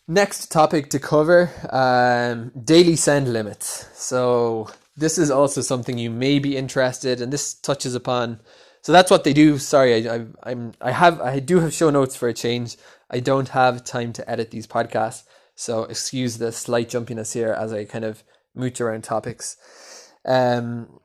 next 0.07 0.51
topic 0.51 0.89
to 0.89 0.99
cover 0.99 1.51
um, 1.69 2.51
daily 2.63 2.95
send 2.95 3.31
limits. 3.31 3.87
So, 3.93 4.71
this 4.97 5.19
is 5.19 5.29
also 5.29 5.61
something 5.61 5.99
you 5.99 6.09
may 6.09 6.39
be 6.39 6.57
interested, 6.57 7.21
and 7.21 7.31
this 7.31 7.53
touches 7.53 7.93
upon. 7.93 8.39
So 8.81 8.91
that's 8.91 9.11
what 9.11 9.23
they 9.23 9.33
do. 9.33 9.57
Sorry, 9.57 10.07
I, 10.07 10.15
I, 10.15 10.25
I'm 10.43 10.73
I 10.81 10.91
have 10.91 11.21
I 11.21 11.39
do 11.39 11.59
have 11.59 11.73
show 11.73 11.89
notes 11.89 12.15
for 12.15 12.27
a 12.27 12.33
change. 12.33 12.77
I 13.09 13.19
don't 13.19 13.49
have 13.49 13.83
time 13.83 14.11
to 14.13 14.29
edit 14.29 14.51
these 14.51 14.67
podcasts, 14.67 15.23
so 15.55 15.83
excuse 15.83 16.37
the 16.37 16.51
slight 16.51 16.89
jumpiness 16.89 17.33
here 17.33 17.51
as 17.53 17.73
I 17.73 17.85
kind 17.85 18.05
of 18.05 18.23
mooch 18.55 18.81
around 18.81 19.03
topics. 19.03 19.57
Um, 20.25 20.99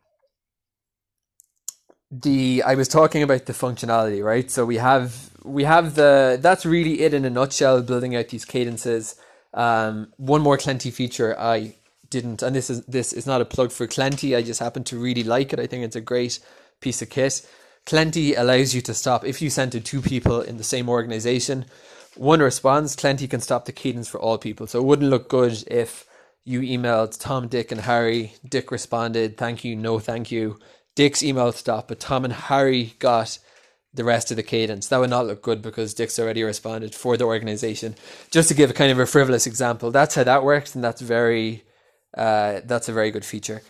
the 2.11 2.63
I 2.65 2.75
was 2.77 2.89
talking 2.89 3.23
about 3.23 3.47
the 3.47 3.53
functionality, 3.53 4.25
right? 4.25 4.51
So 4.51 4.65
we 4.65 4.77
have 4.77 5.31
we 5.45 5.65
have 5.65 5.97
the 5.97 6.39
that's 6.41 6.65
really 6.65 7.01
it 7.03 7.13
in 7.13 7.25
a 7.25 7.31
nutshell. 7.31 7.83
Building 7.83 8.17
out 8.17 8.29
these 8.29 8.45
cadences. 8.45 9.17
Um, 9.53 10.13
one 10.17 10.43
more 10.43 10.59
Klenty 10.59 10.93
feature 10.93 11.39
I 11.39 11.77
didn't, 12.11 12.43
and 12.43 12.55
this 12.55 12.71
is 12.71 12.85
this 12.87 13.13
is 13.13 13.27
not 13.27 13.41
a 13.41 13.45
plug 13.45 13.73
for 13.73 13.87
Klenty. 13.87 14.37
I 14.37 14.43
just 14.43 14.61
happen 14.61 14.85
to 14.85 14.99
really 14.99 15.25
like 15.25 15.53
it. 15.53 15.61
I 15.61 15.67
think 15.67 15.85
it's 15.85 15.97
a 15.97 16.01
great 16.01 16.39
piece 16.81 17.03
of 17.03 17.11
kit. 17.11 17.47
Klenty 17.87 18.37
allows 18.37 18.75
you 18.75 18.81
to 18.83 18.95
stop 18.95 19.25
if 19.25 19.41
you 19.41 19.49
send 19.49 19.73
to 19.73 19.81
two 19.81 20.03
people 20.03 20.41
in 20.41 20.57
the 20.57 20.65
same 20.65 20.89
organization 20.89 21.67
one 22.17 22.41
responds, 22.41 22.97
Klenty 22.97 23.29
can 23.29 23.41
stop 23.41 23.67
the 23.67 23.73
cadence 23.73 24.09
for 24.09 24.19
all 24.21 24.39
people. 24.39 24.67
So 24.67 24.81
it 24.81 24.87
wouldn't 24.87 25.11
look 25.11 25.29
good 25.29 25.65
if 25.67 26.07
you 26.45 26.61
emailed 26.61 27.19
Tom, 27.19 27.49
Dick, 27.49 27.71
and 27.71 27.83
Harry. 27.83 28.33
Dick 28.49 28.71
responded, 28.71 29.37
thank 29.37 29.65
you, 29.65 29.77
no 29.77 29.99
thank 29.99 30.31
you. 30.31 30.59
Dick's 30.95 31.23
email 31.23 31.53
stopped, 31.53 31.89
but 31.89 32.01
Tom 32.01 32.25
and 32.25 32.33
Harry 32.33 32.95
got 32.99 33.39
the 33.93 34.05
rest 34.05 34.31
of 34.31 34.37
the 34.37 34.43
cadence. 34.43 34.89
That 34.89 34.99
would 34.99 35.11
not 35.11 35.27
look 35.27 35.43
good 35.43 35.61
because 35.61 35.95
Dick's 35.95 36.19
already 36.19 36.43
responded 36.43 36.95
for 36.95 37.17
the 37.17 37.25
organization. 37.25 37.95
Just 38.31 38.49
to 38.49 38.55
give 38.55 38.71
a 38.71 38.75
kind 38.75 38.93
of 38.93 38.99
a 38.99 39.07
frivolous 39.07 39.47
example, 39.47 39.91
that's 39.91 40.15
how 40.15 40.25
that 40.25 40.45
works, 40.45 40.75
and 40.75 40.83
that's 40.83 41.01
very, 41.01 41.65
uh, 42.17 42.61
that's 42.65 42.89
a 42.89 42.93
very 42.93 43.11
good 43.11 43.25
feature. 43.25 43.63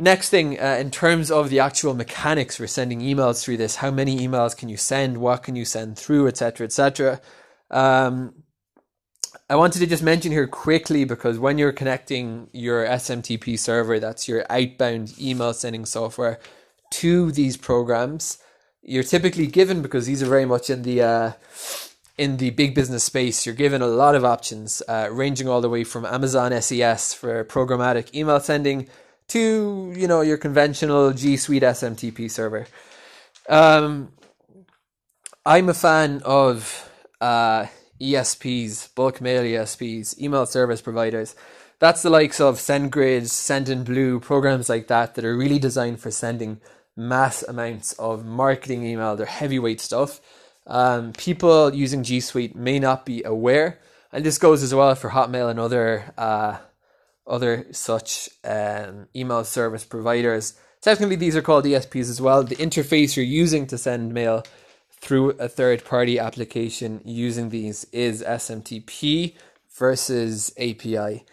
Next 0.00 0.30
thing, 0.30 0.58
uh, 0.58 0.78
in 0.80 0.90
terms 0.90 1.30
of 1.30 1.50
the 1.50 1.60
actual 1.60 1.92
mechanics 1.92 2.56
for 2.56 2.66
sending 2.66 3.00
emails 3.00 3.44
through 3.44 3.58
this, 3.58 3.76
how 3.76 3.90
many 3.90 4.26
emails 4.26 4.56
can 4.56 4.70
you 4.70 4.78
send? 4.78 5.18
What 5.18 5.42
can 5.42 5.56
you 5.56 5.66
send 5.66 5.98
through, 5.98 6.26
etc., 6.26 6.64
etc. 6.64 7.20
Um, 7.70 8.32
I 9.50 9.56
wanted 9.56 9.80
to 9.80 9.86
just 9.86 10.02
mention 10.02 10.32
here 10.32 10.46
quickly 10.46 11.04
because 11.04 11.38
when 11.38 11.58
you're 11.58 11.70
connecting 11.70 12.48
your 12.54 12.86
SMTP 12.86 13.58
server, 13.58 14.00
that's 14.00 14.26
your 14.26 14.46
outbound 14.48 15.20
email 15.20 15.52
sending 15.52 15.84
software, 15.84 16.40
to 16.92 17.30
these 17.30 17.58
programs, 17.58 18.38
you're 18.80 19.02
typically 19.02 19.48
given 19.48 19.82
because 19.82 20.06
these 20.06 20.22
are 20.22 20.26
very 20.26 20.46
much 20.46 20.70
in 20.70 20.80
the 20.80 21.02
uh, 21.02 21.32
in 22.16 22.38
the 22.38 22.48
big 22.50 22.74
business 22.74 23.04
space. 23.04 23.44
You're 23.44 23.54
given 23.54 23.82
a 23.82 23.86
lot 23.86 24.14
of 24.14 24.24
options, 24.24 24.82
uh, 24.88 25.10
ranging 25.12 25.46
all 25.46 25.60
the 25.60 25.68
way 25.68 25.84
from 25.84 26.06
Amazon 26.06 26.58
SES 26.62 27.12
for 27.12 27.44
programmatic 27.44 28.14
email 28.14 28.40
sending 28.40 28.88
to 29.30 29.92
you 29.96 30.06
know 30.06 30.20
your 30.20 30.36
conventional 30.36 31.12
G 31.12 31.36
Suite 31.36 31.62
SMTP 31.62 32.30
server. 32.30 32.66
Um, 33.48 34.12
I'm 35.44 35.68
a 35.68 35.74
fan 35.74 36.22
of 36.24 36.90
uh, 37.20 37.66
ESPs, 38.00 38.94
bulk 38.94 39.20
mail 39.20 39.42
ESPs, 39.42 40.18
email 40.20 40.46
service 40.46 40.80
providers. 40.80 41.34
That's 41.78 42.02
the 42.02 42.10
likes 42.10 42.40
of 42.40 42.56
SendGrid, 42.56 43.22
Sendinblue, 43.22 44.20
programs 44.20 44.68
like 44.68 44.88
that 44.88 45.14
that 45.14 45.24
are 45.24 45.36
really 45.36 45.58
designed 45.58 46.00
for 46.00 46.10
sending 46.10 46.60
mass 46.94 47.42
amounts 47.42 47.94
of 47.94 48.26
marketing 48.26 48.84
email. 48.84 49.16
They're 49.16 49.26
heavyweight 49.26 49.80
stuff. 49.80 50.20
Um, 50.66 51.12
people 51.14 51.74
using 51.74 52.02
G 52.02 52.20
Suite 52.20 52.54
may 52.54 52.78
not 52.78 53.06
be 53.06 53.22
aware, 53.24 53.78
and 54.12 54.24
this 54.24 54.38
goes 54.38 54.62
as 54.62 54.74
well 54.74 54.94
for 54.94 55.10
Hotmail 55.10 55.50
and 55.50 55.58
other 55.58 56.12
uh, 56.18 56.58
other 57.26 57.66
such 57.72 58.28
um, 58.44 59.08
email 59.14 59.44
service 59.44 59.84
providers. 59.84 60.54
Technically, 60.80 61.16
these 61.16 61.36
are 61.36 61.42
called 61.42 61.64
ESPs 61.64 62.10
as 62.10 62.20
well. 62.20 62.42
The 62.42 62.56
interface 62.56 63.16
you're 63.16 63.24
using 63.24 63.66
to 63.66 63.78
send 63.78 64.14
mail 64.14 64.44
through 64.90 65.30
a 65.32 65.48
third 65.48 65.84
party 65.84 66.18
application 66.18 67.00
using 67.04 67.50
these 67.50 67.84
is 67.92 68.22
SMTP 68.22 69.34
versus 69.76 70.52
API. 70.58 71.24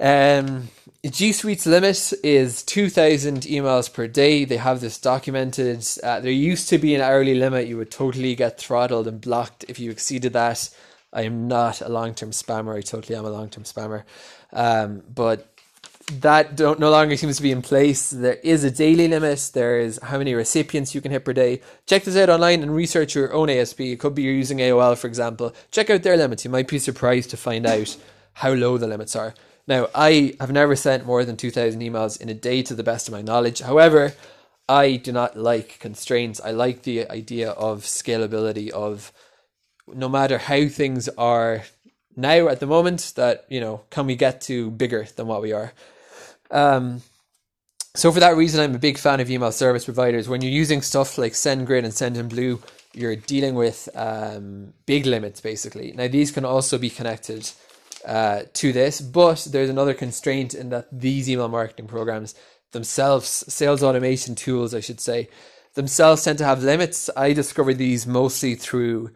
Um, 0.00 0.68
G 1.04 1.32
Suite's 1.32 1.66
limit 1.66 2.12
is 2.24 2.62
2,000 2.64 3.42
emails 3.42 3.92
per 3.92 4.08
day. 4.08 4.44
They 4.44 4.56
have 4.56 4.80
this 4.80 4.98
documented. 4.98 5.86
Uh, 6.02 6.20
there 6.20 6.32
used 6.32 6.68
to 6.70 6.78
be 6.78 6.94
an 6.94 7.00
hourly 7.00 7.34
limit. 7.34 7.68
You 7.68 7.76
would 7.76 7.90
totally 7.90 8.34
get 8.34 8.58
throttled 8.58 9.06
and 9.06 9.20
blocked 9.20 9.64
if 9.68 9.78
you 9.78 9.90
exceeded 9.90 10.32
that. 10.32 10.70
I 11.12 11.22
am 11.22 11.46
not 11.46 11.80
a 11.80 11.88
long 11.88 12.14
term 12.14 12.32
spammer. 12.32 12.76
I 12.76 12.80
totally 12.80 13.16
am 13.16 13.24
a 13.24 13.30
long 13.30 13.50
term 13.50 13.62
spammer. 13.62 14.02
Um, 14.54 15.02
but 15.12 15.50
that 16.20 16.56
don't 16.56 16.78
no 16.78 16.90
longer 16.90 17.16
seems 17.16 17.36
to 17.36 17.42
be 17.42 17.50
in 17.50 17.62
place. 17.62 18.10
There 18.10 18.34
is 18.34 18.62
a 18.62 18.70
daily 18.70 19.08
limit. 19.08 19.50
There 19.52 19.80
is 19.80 19.98
how 20.02 20.18
many 20.18 20.34
recipients 20.34 20.94
you 20.94 21.00
can 21.00 21.12
hit 21.12 21.24
per 21.24 21.32
day. 21.32 21.60
Check 21.86 22.04
this 22.04 22.16
out 22.16 22.28
online 22.28 22.62
and 22.62 22.74
research 22.74 23.14
your 23.14 23.32
own 23.32 23.48
ESP. 23.48 23.92
It 23.92 24.00
could 24.00 24.14
be 24.14 24.22
you're 24.22 24.34
using 24.34 24.58
AOL, 24.58 24.96
for 24.96 25.06
example. 25.06 25.54
Check 25.70 25.90
out 25.90 26.02
their 26.02 26.16
limits. 26.16 26.44
You 26.44 26.50
might 26.50 26.68
be 26.68 26.78
surprised 26.78 27.30
to 27.30 27.36
find 27.36 27.66
out 27.66 27.96
how 28.34 28.52
low 28.52 28.78
the 28.78 28.86
limits 28.86 29.16
are. 29.16 29.34
Now, 29.66 29.88
I 29.94 30.34
have 30.40 30.52
never 30.52 30.76
sent 30.76 31.06
more 31.06 31.24
than 31.24 31.36
2,000 31.36 31.80
emails 31.80 32.20
in 32.20 32.28
a 32.28 32.34
day 32.34 32.62
to 32.62 32.74
the 32.74 32.82
best 32.82 33.08
of 33.08 33.12
my 33.12 33.22
knowledge. 33.22 33.60
However, 33.60 34.12
I 34.68 34.96
do 34.96 35.10
not 35.10 35.38
like 35.38 35.78
constraints. 35.78 36.40
I 36.40 36.50
like 36.50 36.82
the 36.82 37.10
idea 37.10 37.50
of 37.50 37.80
scalability 37.80 38.70
of 38.70 39.10
no 39.86 40.08
matter 40.08 40.38
how 40.38 40.68
things 40.68 41.08
are 41.16 41.64
now 42.16 42.48
at 42.48 42.60
the 42.60 42.66
moment 42.66 43.12
that, 43.16 43.44
you 43.48 43.60
know, 43.60 43.82
can 43.90 44.06
we 44.06 44.16
get 44.16 44.40
to 44.42 44.70
bigger 44.70 45.06
than 45.16 45.26
what 45.26 45.42
we 45.42 45.52
are? 45.52 45.72
Um, 46.50 47.02
so 47.94 48.10
for 48.10 48.20
that 48.20 48.36
reason, 48.36 48.60
I'm 48.60 48.74
a 48.74 48.78
big 48.78 48.98
fan 48.98 49.20
of 49.20 49.30
email 49.30 49.52
service 49.52 49.84
providers. 49.84 50.28
When 50.28 50.42
you're 50.42 50.50
using 50.50 50.82
stuff 50.82 51.16
like 51.16 51.32
SendGrid 51.32 51.84
and 51.84 51.92
Sendinblue, 51.92 52.60
you're 52.92 53.16
dealing 53.16 53.54
with 53.54 53.88
um, 53.94 54.72
big 54.86 55.06
limits 55.06 55.40
basically. 55.40 55.92
Now 55.92 56.08
these 56.08 56.30
can 56.30 56.44
also 56.44 56.78
be 56.78 56.90
connected 56.90 57.50
uh, 58.06 58.42
to 58.54 58.72
this, 58.72 59.00
but 59.00 59.46
there's 59.50 59.70
another 59.70 59.94
constraint 59.94 60.54
in 60.54 60.70
that 60.70 60.86
these 60.92 61.28
email 61.28 61.48
marketing 61.48 61.86
programs 61.86 62.34
themselves, 62.72 63.44
sales 63.48 63.82
automation 63.82 64.34
tools, 64.34 64.74
I 64.74 64.80
should 64.80 65.00
say, 65.00 65.28
themselves 65.74 66.24
tend 66.24 66.38
to 66.38 66.44
have 66.44 66.62
limits. 66.62 67.10
I 67.16 67.32
discovered 67.32 67.78
these 67.78 68.06
mostly 68.06 68.54
through 68.54 69.10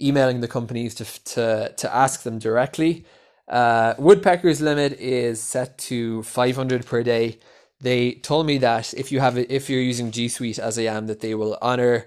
emailing 0.00 0.40
the 0.40 0.48
companies 0.48 0.94
to 0.96 1.04
to 1.24 1.74
to 1.76 1.94
ask 1.94 2.22
them 2.22 2.38
directly. 2.38 3.04
Uh, 3.48 3.94
Woodpecker's 3.98 4.60
limit 4.60 4.94
is 4.94 5.42
set 5.42 5.76
to 5.76 6.22
500 6.22 6.86
per 6.86 7.02
day. 7.02 7.38
They 7.80 8.12
told 8.14 8.46
me 8.46 8.58
that 8.58 8.94
if 8.94 9.12
you 9.12 9.20
have 9.20 9.36
if 9.36 9.68
you're 9.68 9.82
using 9.82 10.10
G 10.10 10.28
Suite 10.28 10.58
as 10.58 10.78
I 10.78 10.82
am, 10.82 11.06
that 11.08 11.20
they 11.20 11.34
will 11.34 11.58
honor, 11.60 12.06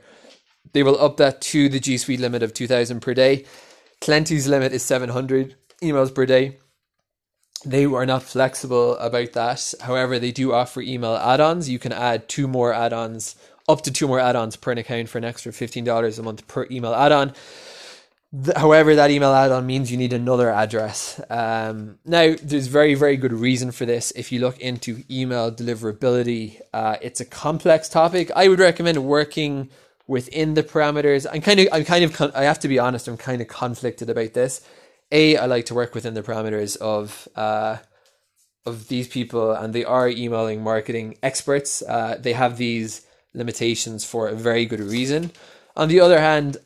they 0.74 0.84
will 0.84 1.00
up 1.00 1.17
that 1.17 1.41
to 1.41 1.69
the 1.69 1.80
G 1.80 1.98
Suite 1.98 2.19
limit 2.19 2.41
of 2.43 2.54
2,000 2.54 3.02
per 3.02 3.13
day. 3.13 3.45
Klenty's 4.02 4.48
limit 4.48 4.71
is 4.71 4.84
700 4.84 5.56
emails 5.82 6.13
per 6.13 6.26
day. 6.26 6.58
They 7.65 7.86
are 7.86 8.06
not 8.06 8.24
flexible 8.24 8.95
about 8.98 9.34
that. 9.34 9.74
However, 9.82 10.19
they 10.19 10.32
do 10.32 10.54
offer 10.54 10.82
email 10.82 11.15
add-ons. 11.15 11.67
You 11.69 11.80
can 11.80 11.91
add 11.91 12.30
two 12.30 12.48
more 12.48 12.71
add-ons, 12.71 13.36
up 13.67 13.82
to 13.82 13.91
two 13.91 14.08
more 14.08 14.19
add-ons 14.19 14.56
per 14.56 14.74
account 14.74 15.10
for 15.10 15.17
an 15.17 15.24
extra 15.26 15.52
$15 15.52 16.19
a 16.19 16.24
month 16.24 16.48
per 16.48 16.67
email 16.69 16.93
add-on 16.93 17.34
however, 18.55 18.95
that 18.95 19.11
email 19.11 19.33
add-on 19.33 19.65
means 19.65 19.91
you 19.91 19.97
need 19.97 20.13
another 20.13 20.49
address. 20.49 21.21
Um, 21.29 21.99
now, 22.05 22.35
there's 22.41 22.67
very, 22.67 22.93
very 22.95 23.17
good 23.17 23.33
reason 23.33 23.71
for 23.71 23.85
this. 23.85 24.11
If 24.11 24.31
you 24.31 24.39
look 24.39 24.59
into 24.59 25.03
email 25.09 25.51
deliverability, 25.51 26.59
uh, 26.73 26.97
it's 27.01 27.21
a 27.21 27.25
complex 27.25 27.88
topic. 27.88 28.31
I 28.35 28.47
would 28.47 28.59
recommend 28.59 29.03
working 29.05 29.69
within 30.07 30.53
the 30.53 30.63
parameters. 30.63 31.25
I'm 31.31 31.41
kind 31.41 31.59
of, 31.59 31.67
I'm 31.71 31.85
kind 31.85 32.03
of, 32.03 32.35
I 32.35 32.43
have 32.43 32.59
to 32.59 32.67
be 32.67 32.79
honest. 32.79 33.07
I'm 33.07 33.17
kind 33.17 33.41
of 33.41 33.47
conflicted 33.47 34.09
about 34.09 34.33
this. 34.33 34.61
A, 35.11 35.38
I 35.38 35.45
like 35.45 35.65
to 35.67 35.73
work 35.75 35.95
within 35.95 36.13
the 36.13 36.23
parameters 36.23 36.77
of, 36.77 37.27
uh, 37.35 37.77
of 38.65 38.88
these 38.88 39.07
people, 39.07 39.51
and 39.51 39.73
they 39.73 39.85
are 39.85 40.09
emailing 40.09 40.63
marketing 40.63 41.17
experts. 41.21 41.81
Uh, 41.83 42.17
they 42.19 42.33
have 42.33 42.57
these 42.57 43.05
limitations 43.33 44.03
for 44.03 44.27
a 44.27 44.35
very 44.35 44.65
good 44.65 44.79
reason. 44.79 45.31
On 45.75 45.88
the 45.88 45.99
other 45.99 46.19
hand, 46.19 46.57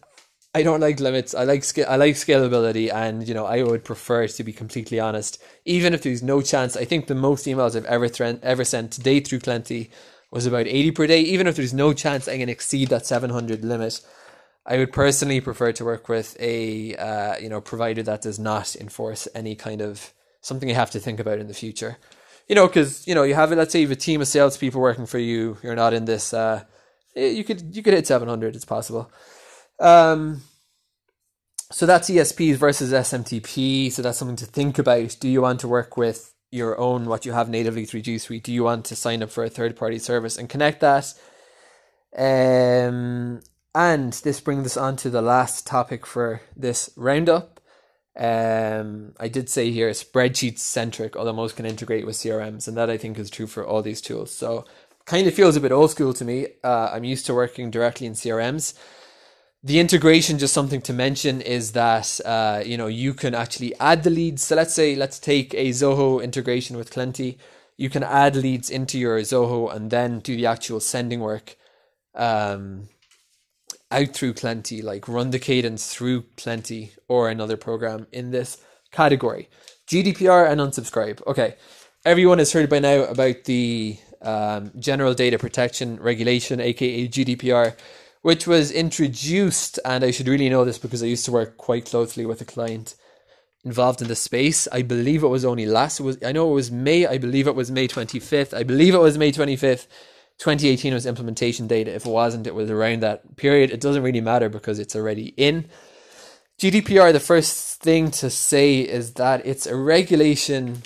I 0.53 0.63
don't 0.63 0.79
like 0.79 0.99
limits. 0.99 1.35
I 1.35 1.43
like 1.43 1.63
I 1.87 1.95
like 1.95 2.15
scalability, 2.15 2.91
and 2.91 3.27
you 3.27 3.35
know 3.35 3.45
I 3.45 3.61
would 3.61 3.83
prefer 3.83 4.27
to 4.27 4.43
be 4.43 4.51
completely 4.51 4.99
honest. 4.99 5.41
Even 5.65 5.93
if 5.93 6.01
there's 6.01 6.23
no 6.23 6.41
chance, 6.41 6.75
I 6.75 6.85
think 6.85 7.05
the 7.05 7.15
most 7.15 7.45
emails 7.45 7.75
I've 7.75 7.85
ever 7.85 8.09
th- 8.09 8.39
ever 8.41 8.63
sent 8.63 8.91
today 8.91 9.19
through 9.19 9.39
Klenty 9.39 9.89
was 10.31 10.47
about 10.47 10.65
eighty 10.65 10.91
per 10.91 11.05
day. 11.05 11.21
Even 11.21 11.45
if 11.45 11.55
there's 11.55 11.73
no 11.73 11.93
chance 11.93 12.27
I 12.27 12.37
can 12.37 12.49
exceed 12.49 12.89
that 12.89 13.05
seven 13.05 13.29
hundred 13.29 13.63
limit, 13.63 14.01
I 14.65 14.77
would 14.77 14.91
personally 14.91 15.39
prefer 15.39 15.71
to 15.73 15.85
work 15.85 16.09
with 16.09 16.35
a 16.39 16.95
uh, 16.95 17.37
you 17.37 17.49
know 17.49 17.61
provider 17.61 18.01
that 18.03 18.23
does 18.23 18.39
not 18.39 18.75
enforce 18.75 19.27
any 19.35 19.55
kind 19.55 19.81
of 19.81 20.13
something 20.41 20.67
you 20.67 20.75
have 20.75 20.91
to 20.91 20.99
think 20.99 21.19
about 21.19 21.37
in 21.37 21.47
the 21.47 21.53
future. 21.53 21.97
You 22.47 22.55
know, 22.55 22.65
because 22.65 23.07
you 23.07 23.13
know 23.13 23.21
you 23.21 23.35
have 23.35 23.51
let's 23.51 23.71
say 23.71 23.81
you 23.81 23.87
have 23.87 23.97
a 23.97 24.01
team 24.01 24.19
of 24.19 24.27
salespeople 24.27 24.81
working 24.81 25.05
for 25.05 25.19
you. 25.19 25.57
You're 25.61 25.75
not 25.75 25.93
in 25.93 26.05
this. 26.05 26.33
Uh, 26.33 26.63
you 27.15 27.43
could 27.43 27.75
you 27.75 27.83
could 27.83 27.93
hit 27.93 28.07
seven 28.07 28.27
hundred. 28.27 28.55
It's 28.55 28.65
possible. 28.65 29.11
Um, 29.79 30.41
so 31.71 31.85
that's 31.85 32.09
ESPs 32.09 32.55
versus 32.55 32.91
SMTP. 32.91 33.91
So 33.91 34.01
that's 34.01 34.17
something 34.17 34.35
to 34.37 34.45
think 34.45 34.79
about. 34.79 35.17
Do 35.19 35.29
you 35.29 35.41
want 35.41 35.59
to 35.61 35.67
work 35.67 35.97
with 35.97 36.33
your 36.51 36.79
own 36.79 37.05
what 37.05 37.25
you 37.25 37.33
have 37.33 37.49
natively 37.49 37.85
through 37.85 38.01
G 38.01 38.17
Suite? 38.17 38.43
Do 38.43 38.51
you 38.51 38.63
want 38.63 38.85
to 38.85 38.95
sign 38.95 39.21
up 39.21 39.29
for 39.29 39.43
a 39.43 39.49
third 39.49 39.75
party 39.75 39.99
service 39.99 40.37
and 40.37 40.49
connect 40.49 40.81
that? 40.81 41.13
Um, 42.17 43.41
and 43.75 44.13
this 44.13 44.39
brings 44.39 44.65
us 44.65 44.77
on 44.77 44.95
to 44.97 45.09
the 45.11 45.21
last 45.21 45.67
topic 45.67 46.05
for 46.05 46.41
this 46.55 46.89
roundup. 46.95 47.59
Um, 48.17 49.13
I 49.19 49.27
did 49.27 49.47
say 49.47 49.71
here 49.71 49.89
spreadsheet 49.91 50.57
centric, 50.57 51.15
although 51.15 51.33
most 51.33 51.55
can 51.55 51.67
integrate 51.67 52.05
with 52.05 52.15
CRMs, 52.15 52.67
and 52.67 52.75
that 52.75 52.89
I 52.89 52.97
think 52.97 53.17
is 53.19 53.29
true 53.29 53.47
for 53.47 53.65
all 53.65 53.81
these 53.81 54.01
tools. 54.01 54.31
So, 54.35 54.65
kind 55.05 55.27
of 55.27 55.33
feels 55.33 55.55
a 55.55 55.61
bit 55.61 55.71
old 55.71 55.91
school 55.91 56.13
to 56.13 56.25
me. 56.25 56.47
Uh, 56.63 56.89
I'm 56.91 57.03
used 57.03 57.27
to 57.27 57.33
working 57.33 57.71
directly 57.71 58.07
in 58.07 58.13
CRMs 58.13 58.73
the 59.63 59.79
integration 59.79 60.39
just 60.39 60.53
something 60.53 60.81
to 60.81 60.93
mention 60.93 61.41
is 61.41 61.73
that 61.73 62.19
uh, 62.25 62.61
you 62.65 62.77
know 62.77 62.87
you 62.87 63.13
can 63.13 63.35
actually 63.35 63.77
add 63.79 64.03
the 64.03 64.09
leads. 64.09 64.43
So 64.43 64.55
let's 64.55 64.73
say 64.73 64.95
let's 64.95 65.19
take 65.19 65.53
a 65.53 65.69
zoho 65.69 66.23
integration 66.23 66.77
with 66.77 66.91
Klenty 66.91 67.37
you 67.79 67.89
can 67.89 68.03
add 68.03 68.35
leads 68.35 68.69
into 68.69 68.99
your 68.99 69.17
zoho 69.21 69.73
and 69.73 69.89
then 69.89 70.19
do 70.19 70.35
the 70.35 70.45
actual 70.45 70.81
sending 70.81 71.21
work 71.21 71.55
um, 72.13 72.89
out 73.89 74.09
through 74.09 74.33
Klenty 74.33 74.83
like 74.83 75.07
run 75.07 75.29
the 75.29 75.39
cadence 75.39 75.93
through 75.93 76.23
Klenty 76.35 76.91
or 77.07 77.29
another 77.29 77.55
program 77.55 78.05
in 78.11 78.31
this 78.31 78.57
category. 78.91 79.47
Gdpr 79.87 80.51
and 80.51 80.59
unsubscribe. 80.59 81.25
Okay. 81.25 81.55
Everyone 82.03 82.39
has 82.39 82.51
heard 82.51 82.69
by 82.69 82.79
now 82.79 83.03
about 83.03 83.45
the 83.45 83.97
um, 84.21 84.73
general 84.77 85.13
data 85.13 85.39
protection 85.39 86.01
regulation 86.01 86.59
aka 86.59 87.07
gdpr 87.07 87.77
which 88.21 88.45
was 88.47 88.71
introduced, 88.71 89.79
and 89.85 90.03
I 90.03 90.11
should 90.11 90.27
really 90.27 90.49
know 90.49 90.65
this 90.65 90.77
because 90.77 91.01
I 91.01 91.07
used 91.07 91.25
to 91.25 91.31
work 91.31 91.57
quite 91.57 91.85
closely 91.85 92.25
with 92.25 92.41
a 92.41 92.45
client 92.45 92.95
involved 93.63 94.01
in 94.01 94.07
the 94.07 94.15
space. 94.15 94.67
I 94.71 94.81
believe 94.81 95.23
it 95.23 95.27
was 95.27 95.45
only 95.45 95.65
last. 95.65 95.99
Was 96.01 96.17
I 96.23 96.31
know 96.31 96.51
it 96.51 96.55
was 96.55 96.71
May. 96.71 97.05
I 97.05 97.17
believe 97.17 97.47
it 97.47 97.55
was 97.55 97.71
May 97.71 97.87
twenty 97.87 98.19
fifth. 98.19 98.53
I 98.53 98.63
believe 98.63 98.93
it 98.93 98.99
was 98.99 99.17
May 99.17 99.31
twenty 99.31 99.55
fifth. 99.55 99.87
2018 100.39 100.93
was 100.93 101.05
implementation 101.05 101.67
data. 101.67 101.93
If 101.93 102.05
it 102.05 102.09
wasn't, 102.09 102.47
it 102.47 102.55
was 102.55 102.71
around 102.71 103.01
that 103.01 103.35
period. 103.35 103.71
It 103.71 103.81
doesn't 103.81 104.03
really 104.03 104.21
matter 104.21 104.47
because 104.47 104.79
it's 104.79 104.95
already 104.95 105.33
in. 105.35 105.65
GDPR, 106.59 107.11
the 107.11 107.19
first 107.19 107.81
thing 107.81 108.09
to 108.11 108.29
say 108.29 108.79
is 108.79 109.15
that 109.15 109.45
it's 109.45 109.65
a 109.67 109.75
regulation, 109.75 110.83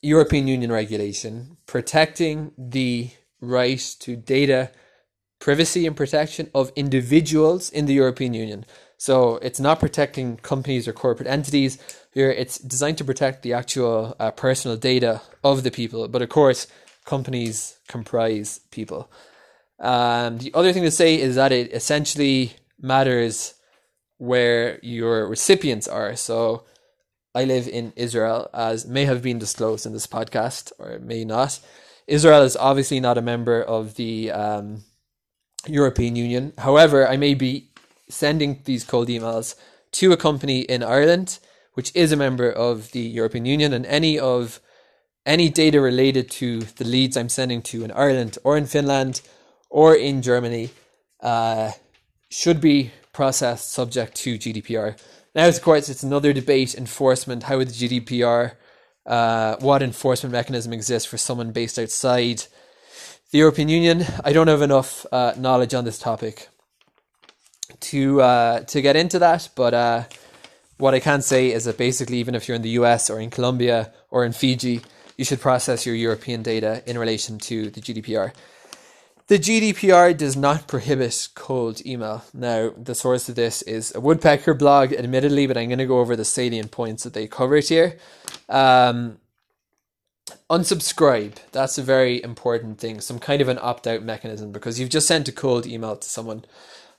European 0.00 0.48
Union 0.48 0.72
regulation, 0.72 1.58
protecting 1.66 2.52
the 2.56 3.10
right 3.40 3.78
to 4.00 4.16
data 4.16 4.70
privacy 5.38 5.86
and 5.86 5.96
protection 5.96 6.50
of 6.54 6.72
individuals 6.74 7.70
in 7.70 7.86
the 7.86 7.94
European 7.94 8.34
Union. 8.34 8.64
So 8.96 9.36
it's 9.36 9.60
not 9.60 9.78
protecting 9.78 10.38
companies 10.38 10.88
or 10.88 10.92
corporate 10.92 11.28
entities. 11.28 11.78
Here, 12.12 12.30
it's 12.30 12.58
designed 12.58 12.98
to 12.98 13.04
protect 13.04 13.42
the 13.42 13.52
actual 13.52 14.16
uh, 14.18 14.32
personal 14.32 14.76
data 14.76 15.22
of 15.44 15.62
the 15.62 15.70
people. 15.70 16.08
But 16.08 16.22
of 16.22 16.28
course, 16.28 16.66
companies 17.04 17.78
comprise 17.86 18.60
people. 18.72 19.10
Um, 19.78 20.38
the 20.38 20.52
other 20.54 20.72
thing 20.72 20.82
to 20.82 20.90
say 20.90 21.20
is 21.20 21.36
that 21.36 21.52
it 21.52 21.72
essentially 21.72 22.54
matters 22.80 23.54
where 24.16 24.80
your 24.82 25.28
recipients 25.28 25.86
are. 25.86 26.16
So 26.16 26.64
I 27.34 27.44
live 27.44 27.68
in 27.68 27.92
Israel, 27.94 28.50
as 28.52 28.84
may 28.84 29.04
have 29.04 29.22
been 29.22 29.38
disclosed 29.38 29.86
in 29.86 29.92
this 29.92 30.08
podcast, 30.08 30.72
or 30.80 30.98
may 30.98 31.24
not. 31.24 31.60
Israel 32.08 32.42
is 32.42 32.56
obviously 32.56 32.98
not 32.98 33.18
a 33.18 33.22
member 33.22 33.62
of 33.62 33.94
the 33.94 34.32
um, 34.32 34.82
European 35.66 36.16
Union. 36.16 36.52
However, 36.58 37.06
I 37.06 37.16
may 37.16 37.34
be 37.34 37.70
sending 38.08 38.60
these 38.64 38.84
cold 38.84 39.08
emails 39.08 39.54
to 39.92 40.12
a 40.12 40.16
company 40.16 40.60
in 40.60 40.82
Ireland, 40.82 41.38
which 41.74 41.94
is 41.94 42.12
a 42.12 42.16
member 42.16 42.50
of 42.50 42.92
the 42.92 43.00
European 43.00 43.44
Union, 43.44 43.72
and 43.72 43.86
any 43.86 44.18
of 44.18 44.60
any 45.26 45.50
data 45.50 45.80
related 45.80 46.30
to 46.30 46.60
the 46.60 46.84
leads 46.84 47.16
I'm 47.16 47.28
sending 47.28 47.60
to 47.62 47.84
in 47.84 47.90
Ireland 47.92 48.38
or 48.44 48.56
in 48.56 48.66
Finland 48.66 49.20
or 49.68 49.94
in 49.94 50.22
Germany 50.22 50.70
uh, 51.20 51.72
should 52.30 52.60
be 52.60 52.92
processed 53.12 53.70
subject 53.70 54.14
to 54.16 54.38
GDPR. 54.38 54.98
Now, 55.34 55.46
of 55.48 55.60
course, 55.60 55.88
it's 55.88 56.02
another 56.02 56.32
debate 56.32 56.74
enforcement. 56.74 57.44
How 57.44 57.58
would 57.58 57.68
GDPR, 57.68 58.52
uh, 59.04 59.56
what 59.60 59.82
enforcement 59.82 60.32
mechanism 60.32 60.72
exists 60.72 61.08
for 61.08 61.18
someone 61.18 61.52
based 61.52 61.78
outside 61.78 62.44
the 63.30 63.38
European 63.38 63.68
Union. 63.68 64.04
I 64.24 64.32
don't 64.32 64.48
have 64.48 64.62
enough 64.62 65.06
uh, 65.12 65.34
knowledge 65.36 65.74
on 65.74 65.84
this 65.84 65.98
topic 65.98 66.48
to 67.80 68.20
uh, 68.20 68.60
to 68.60 68.80
get 68.80 68.96
into 68.96 69.18
that, 69.18 69.48
but 69.54 69.74
uh, 69.74 70.04
what 70.78 70.94
I 70.94 71.00
can 71.00 71.22
say 71.22 71.52
is 71.52 71.64
that 71.64 71.76
basically, 71.76 72.18
even 72.18 72.34
if 72.34 72.48
you're 72.48 72.56
in 72.56 72.62
the 72.62 72.78
US 72.80 73.10
or 73.10 73.20
in 73.20 73.30
Colombia 73.30 73.92
or 74.10 74.24
in 74.24 74.32
Fiji, 74.32 74.80
you 75.16 75.24
should 75.24 75.40
process 75.40 75.84
your 75.84 75.94
European 75.94 76.42
data 76.42 76.82
in 76.86 76.96
relation 76.96 77.38
to 77.38 77.70
the 77.70 77.80
GDPR. 77.80 78.32
The 79.26 79.38
GDPR 79.38 80.16
does 80.16 80.36
not 80.36 80.66
prohibit 80.66 81.28
cold 81.34 81.84
email. 81.84 82.24
Now, 82.32 82.70
the 82.78 82.94
source 82.94 83.28
of 83.28 83.34
this 83.34 83.60
is 83.60 83.94
a 83.94 84.00
Woodpecker 84.00 84.54
blog, 84.54 84.94
admittedly, 84.94 85.46
but 85.46 85.58
I'm 85.58 85.68
going 85.68 85.80
to 85.80 85.84
go 85.84 85.98
over 85.98 86.16
the 86.16 86.24
salient 86.24 86.70
points 86.70 87.02
that 87.02 87.12
they 87.12 87.26
covered 87.26 87.64
here. 87.64 87.98
Um, 88.48 89.18
unsubscribe. 90.50 91.36
That's 91.52 91.78
a 91.78 91.82
very 91.82 92.22
important 92.22 92.78
thing. 92.78 93.00
Some 93.00 93.18
kind 93.18 93.40
of 93.40 93.48
an 93.48 93.58
opt 93.60 93.86
out 93.86 94.02
mechanism 94.02 94.52
because 94.52 94.78
you've 94.78 94.90
just 94.90 95.06
sent 95.06 95.28
a 95.28 95.32
cold 95.32 95.66
email 95.66 95.96
to 95.96 96.08
someone. 96.08 96.44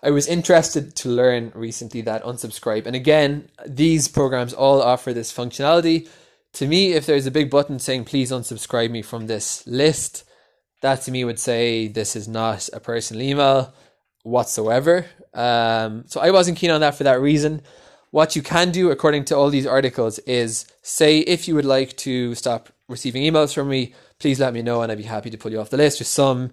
I 0.02 0.12
was 0.12 0.28
interested 0.28 0.96
to 0.98 1.10
learn 1.10 1.52
recently 1.54 2.02
that 2.02 2.24
unsubscribe. 2.24 2.86
And 2.86 2.96
again, 2.96 3.50
these 3.66 4.08
programs 4.08 4.54
all 4.54 4.82
offer 4.82 5.14
this 5.14 5.34
functionality. 5.34 6.08
To 6.54 6.68
me, 6.68 6.94
if 6.94 7.06
there's 7.06 7.26
a 7.26 7.32
big 7.32 7.50
button 7.50 7.80
saying 7.80 8.06
please 8.06 8.32
unsubscribe 8.32 8.92
me 8.92 9.02
from 9.02 9.28
this 9.28 9.66
list, 9.68 10.24
that 10.82 11.02
to 11.04 11.12
me 11.12 11.26
would 11.26 11.40
say 11.40 11.88
this 11.88 12.16
is 12.16 12.28
not 12.28 12.70
a 12.72 12.80
personal 12.80 13.22
email 13.22 13.74
whatsoever. 14.24 15.06
Um, 15.34 16.06
so 16.08 16.22
I 16.22 16.32
wasn't 16.32 16.58
keen 16.58 16.72
on 16.72 16.82
that 16.82 16.96
for 16.96 17.04
that 17.04 17.22
reason. 17.22 17.62
What 18.12 18.36
you 18.36 18.42
can 18.42 18.72
do, 18.72 18.90
according 18.90 19.26
to 19.26 19.36
all 19.36 19.50
these 19.50 19.68
articles, 19.68 20.18
is 20.20 20.66
say 20.82 21.20
if 21.20 21.48
you 21.48 21.56
would 21.56 21.66
like 21.66 21.96
to 21.98 22.34
stop 22.34 22.70
receiving 22.90 23.24
emails 23.24 23.54
from 23.54 23.70
me, 23.70 23.94
please 24.20 24.40
let 24.40 24.54
me 24.54 24.62
know 24.62 24.82
and 24.82 24.92
I'd 24.92 24.98
be 24.98 25.06
happy 25.06 25.30
to 25.30 25.38
pull 25.38 25.52
you 25.52 25.62
off 25.62 25.70
the 25.70 25.78
list. 25.78 26.00
Just 26.00 26.14
some 26.14 26.52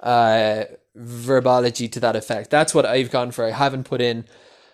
uh, 0.00 0.64
verbology 0.98 1.90
to 1.92 2.00
that 2.00 2.16
effect. 2.16 2.50
That's 2.50 2.74
what 2.74 2.86
I've 2.86 3.12
gone 3.12 3.30
for. 3.30 3.44
I 3.44 3.52
haven't 3.52 3.84
put 3.84 4.00
in 4.00 4.24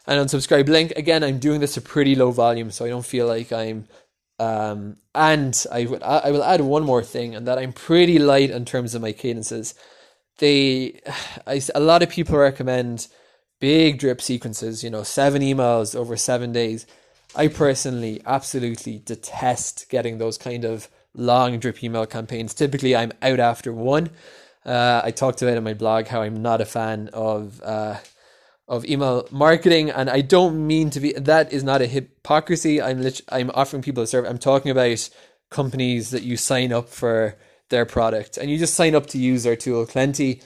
an 0.06 0.24
unsubscribe 0.24 0.68
link. 0.68 0.92
Again, 0.96 1.22
I'm 1.22 1.38
doing 1.38 1.60
this 1.60 1.76
a 1.76 1.82
pretty 1.82 2.14
low 2.14 2.30
volume, 2.30 2.70
so 2.70 2.84
I 2.84 2.88
don't 2.88 3.04
feel 3.04 3.26
like 3.26 3.52
I'm 3.52 3.86
um, 4.40 4.96
and 5.14 5.66
I 5.70 5.84
would 5.84 6.02
I 6.02 6.30
will 6.30 6.42
add 6.42 6.62
one 6.62 6.84
more 6.84 7.02
thing, 7.02 7.34
and 7.34 7.46
that 7.46 7.58
I'm 7.58 7.74
pretty 7.74 8.18
light 8.18 8.50
in 8.50 8.64
terms 8.64 8.94
of 8.94 9.02
my 9.02 9.12
cadences. 9.12 9.74
They, 10.38 11.00
I, 11.46 11.60
a 11.74 11.80
lot 11.80 12.02
of 12.02 12.08
people 12.08 12.38
recommend 12.38 13.06
big 13.60 13.98
drip 13.98 14.22
sequences. 14.22 14.82
You 14.82 14.88
know, 14.88 15.02
seven 15.02 15.42
emails 15.42 15.94
over 15.94 16.16
seven 16.16 16.52
days. 16.52 16.86
I 17.36 17.48
personally 17.48 18.22
absolutely 18.24 18.98
detest 19.04 19.90
getting 19.90 20.16
those 20.18 20.38
kind 20.38 20.64
of 20.64 20.88
long 21.14 21.58
drip 21.58 21.82
email 21.82 22.06
campaigns. 22.06 22.54
Typically, 22.54 22.94
I'm 22.94 23.12
out 23.22 23.40
after 23.40 23.72
one. 23.72 24.10
Uh, 24.64 25.00
I 25.02 25.10
talked 25.10 25.42
about 25.42 25.56
in 25.56 25.64
my 25.64 25.74
blog 25.74 26.06
how 26.06 26.22
I'm 26.22 26.42
not 26.42 26.60
a 26.60 26.66
fan 26.66 27.08
of 27.12 27.60
uh, 27.62 27.98
of 28.68 28.84
email 28.84 29.26
marketing, 29.30 29.90
and 29.90 30.08
I 30.10 30.20
don't 30.20 30.66
mean 30.66 30.90
to 30.90 31.00
be. 31.00 31.12
That 31.12 31.52
is 31.52 31.64
not 31.64 31.82
a 31.82 31.86
hypocrisy. 31.86 32.80
I'm 32.80 33.02
lit- 33.02 33.22
I'm 33.30 33.50
offering 33.54 33.82
people 33.82 34.02
a 34.02 34.06
service. 34.06 34.30
I'm 34.30 34.38
talking 34.38 34.70
about 34.70 35.08
companies 35.50 36.10
that 36.10 36.22
you 36.22 36.36
sign 36.36 36.72
up 36.72 36.88
for 36.88 37.36
their 37.70 37.86
product, 37.86 38.36
and 38.36 38.50
you 38.50 38.58
just 38.58 38.74
sign 38.74 38.94
up 38.94 39.06
to 39.06 39.18
use 39.18 39.42
their 39.42 39.56
tool, 39.56 39.86
Klenty, 39.86 40.42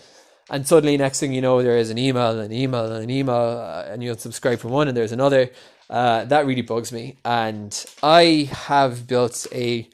and 0.50 0.66
suddenly 0.66 0.96
next 0.96 1.20
thing 1.20 1.32
you 1.32 1.40
know, 1.40 1.62
there 1.62 1.76
is 1.76 1.90
an 1.90 1.98
email, 1.98 2.38
an 2.38 2.52
email, 2.52 2.92
an 2.92 3.10
email, 3.10 3.34
uh, 3.34 3.84
and 3.88 4.02
you'll 4.02 4.16
subscribe 4.16 4.58
for 4.58 4.68
one, 4.68 4.88
and 4.88 4.96
there's 4.96 5.12
another. 5.12 5.50
Uh, 5.90 6.24
that 6.24 6.46
really 6.46 6.62
bugs 6.62 6.92
me, 6.92 7.18
and 7.24 7.84
I 8.02 8.48
have 8.52 9.06
built 9.06 9.46
a. 9.52 9.88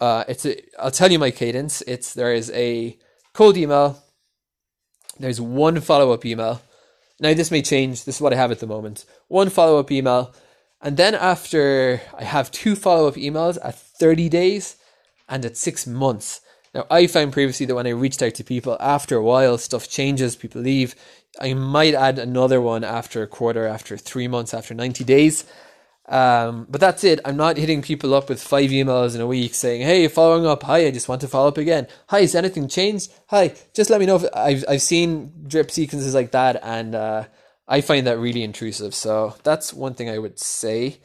Uh, 0.00 0.24
it's 0.28 0.44
a. 0.46 0.60
I'll 0.78 0.90
tell 0.90 1.10
you 1.10 1.18
my 1.18 1.30
cadence. 1.30 1.82
It's 1.82 2.14
there 2.14 2.32
is 2.32 2.50
a 2.50 2.98
cold 3.32 3.56
email. 3.56 4.02
There's 5.18 5.40
one 5.40 5.80
follow 5.80 6.12
up 6.12 6.24
email 6.26 6.60
now, 7.18 7.32
this 7.32 7.50
may 7.50 7.62
change. 7.62 8.04
This 8.04 8.16
is 8.16 8.20
what 8.20 8.32
I 8.32 8.36
have 8.36 8.50
at 8.50 8.60
the 8.60 8.66
moment. 8.66 9.04
One 9.28 9.48
follow 9.48 9.78
up 9.78 9.90
email. 9.90 10.34
And 10.82 10.96
then 10.96 11.14
after 11.14 12.02
I 12.16 12.24
have 12.24 12.50
two 12.50 12.76
follow 12.76 13.08
up 13.08 13.14
emails 13.14 13.58
at 13.64 13.74
30 13.74 14.28
days 14.28 14.76
and 15.28 15.44
at 15.44 15.56
six 15.56 15.86
months. 15.86 16.42
Now, 16.74 16.86
I 16.90 17.06
found 17.06 17.32
previously 17.32 17.64
that 17.66 17.74
when 17.74 17.86
I 17.86 17.90
reached 17.90 18.20
out 18.20 18.34
to 18.34 18.44
people, 18.44 18.76
after 18.80 19.16
a 19.16 19.22
while, 19.22 19.56
stuff 19.56 19.88
changes, 19.88 20.36
people 20.36 20.60
leave. 20.60 20.94
I 21.40 21.54
might 21.54 21.94
add 21.94 22.18
another 22.18 22.60
one 22.60 22.84
after 22.84 23.22
a 23.22 23.26
quarter, 23.26 23.66
after 23.66 23.96
three 23.96 24.28
months, 24.28 24.52
after 24.52 24.74
90 24.74 25.02
days. 25.04 25.46
Um, 26.08 26.66
but 26.70 26.80
that's 26.80 27.04
it. 27.04 27.20
I'm 27.24 27.36
not 27.36 27.56
hitting 27.56 27.82
people 27.82 28.14
up 28.14 28.28
with 28.28 28.42
five 28.42 28.70
emails 28.70 29.14
in 29.14 29.20
a 29.20 29.26
week 29.26 29.54
saying, 29.54 29.82
"Hey, 29.82 30.08
following 30.08 30.46
up. 30.46 30.62
Hi, 30.64 30.86
I 30.86 30.90
just 30.92 31.08
want 31.08 31.20
to 31.22 31.28
follow 31.28 31.48
up 31.48 31.58
again. 31.58 31.88
Hi, 32.08 32.20
has 32.20 32.34
anything 32.34 32.68
changed? 32.68 33.12
Hi, 33.28 33.54
just 33.74 33.90
let 33.90 34.00
me 34.00 34.06
know 34.06 34.16
if 34.16 34.24
I've 34.34 34.64
I've 34.68 34.82
seen 34.82 35.32
drip 35.48 35.70
sequences 35.70 36.14
like 36.14 36.32
that, 36.32 36.60
and 36.62 36.94
uh, 36.94 37.24
I 37.68 37.80
find 37.80 38.06
that 38.06 38.18
really 38.18 38.44
intrusive. 38.44 38.94
So 38.94 39.34
that's 39.44 39.74
one 39.74 39.94
thing 39.94 40.10
I 40.10 40.18
would 40.18 40.38
say. 40.38 40.98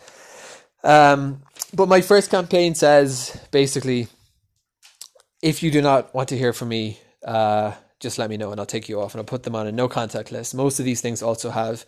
Um, 0.83 1.43
but 1.73 1.87
my 1.89 2.01
first 2.01 2.29
campaign 2.31 2.75
says 2.75 3.39
basically, 3.51 4.07
if 5.41 5.63
you 5.63 5.71
do 5.71 5.81
not 5.81 6.13
want 6.13 6.29
to 6.29 6.37
hear 6.37 6.53
from 6.53 6.69
me, 6.69 6.99
uh, 7.25 7.73
just 7.99 8.19
let 8.19 8.29
me 8.29 8.37
know, 8.37 8.51
and 8.51 8.59
I'll 8.59 8.65
take 8.67 8.89
you 8.89 9.01
off, 9.01 9.13
and 9.13 9.19
I'll 9.19 9.25
put 9.25 9.43
them 9.43 9.55
on 9.55 9.67
a 9.67 9.71
no 9.71 9.87
contact 9.87 10.31
list. 10.31 10.55
Most 10.55 10.79
of 10.79 10.85
these 10.85 11.01
things 11.01 11.23
also 11.23 11.49
have 11.49 11.85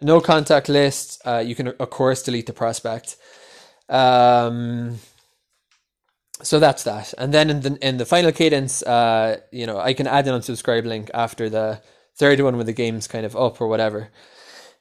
no 0.00 0.20
contact 0.20 0.68
list. 0.68 1.20
Uh, 1.24 1.42
you 1.44 1.54
can 1.54 1.68
of 1.68 1.90
course 1.90 2.22
delete 2.22 2.46
the 2.46 2.52
prospect. 2.52 3.16
Um, 3.88 4.98
so 6.42 6.58
that's 6.58 6.84
that. 6.84 7.14
And 7.16 7.32
then 7.32 7.50
in 7.50 7.60
the 7.60 7.78
in 7.86 7.96
the 7.96 8.04
final 8.04 8.32
cadence, 8.32 8.82
uh, 8.82 9.38
you 9.50 9.66
know, 9.66 9.78
I 9.78 9.94
can 9.94 10.06
add 10.06 10.26
an 10.26 10.40
unsubscribe 10.40 10.84
link 10.84 11.10
after 11.14 11.48
the 11.48 11.80
third 12.16 12.40
one 12.40 12.56
when 12.56 12.66
the 12.66 12.72
game's 12.72 13.06
kind 13.06 13.24
of 13.24 13.36
up 13.36 13.60
or 13.60 13.68
whatever. 13.68 14.10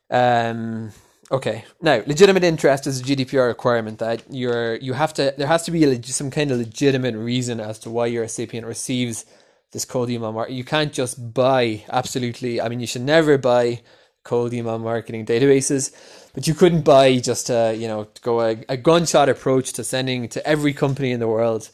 Um, 0.10 0.92
okay. 1.32 1.66
Now, 1.82 2.02
legitimate 2.06 2.44
interest 2.44 2.88
is 2.88 3.00
a 3.00 3.04
GDPR 3.04 3.48
requirement 3.48 4.00
that 4.00 4.24
you're 4.30 4.76
you 4.76 4.94
have 4.94 5.14
to 5.16 5.34
there 5.38 5.48
has 5.48 5.64
to 5.64 5.72
be 5.72 5.84
a, 5.84 6.04
some 6.04 6.32
kind 6.32 6.52
of 6.52 6.58
legitimate 6.58 7.16
reason 7.16 7.60
as 7.60 7.80
to 7.80 7.90
why 7.90 8.08
your 8.08 8.24
recipient 8.24 8.68
receives 8.68 9.26
this 9.72 9.86
cold 9.86 10.10
email. 10.10 10.46
You 10.50 10.64
can't 10.64 10.94
just 10.94 11.34
buy 11.34 11.84
absolutely. 11.90 12.62
I 12.62 12.70
mean, 12.70 12.80
you 12.80 12.88
should 12.88 13.02
never 13.02 13.38
buy 13.38 13.82
cold 14.24 14.54
email 14.54 14.80
marketing 14.80 15.26
databases. 15.26 15.94
But 16.34 16.48
you 16.48 16.54
couldn't 16.54 16.82
buy 16.82 17.18
just 17.18 17.50
a, 17.50 17.76
you 17.76 17.88
know, 17.88 18.08
go 18.22 18.42
a, 18.42 18.58
a 18.68 18.78
gunshot 18.78 19.30
approach 19.30 19.74
to 19.74 19.84
sending 19.84 20.28
to 20.30 20.46
every 20.48 20.74
company 20.74 21.12
in 21.12 21.20
the 21.20 21.28
world. 21.28 21.70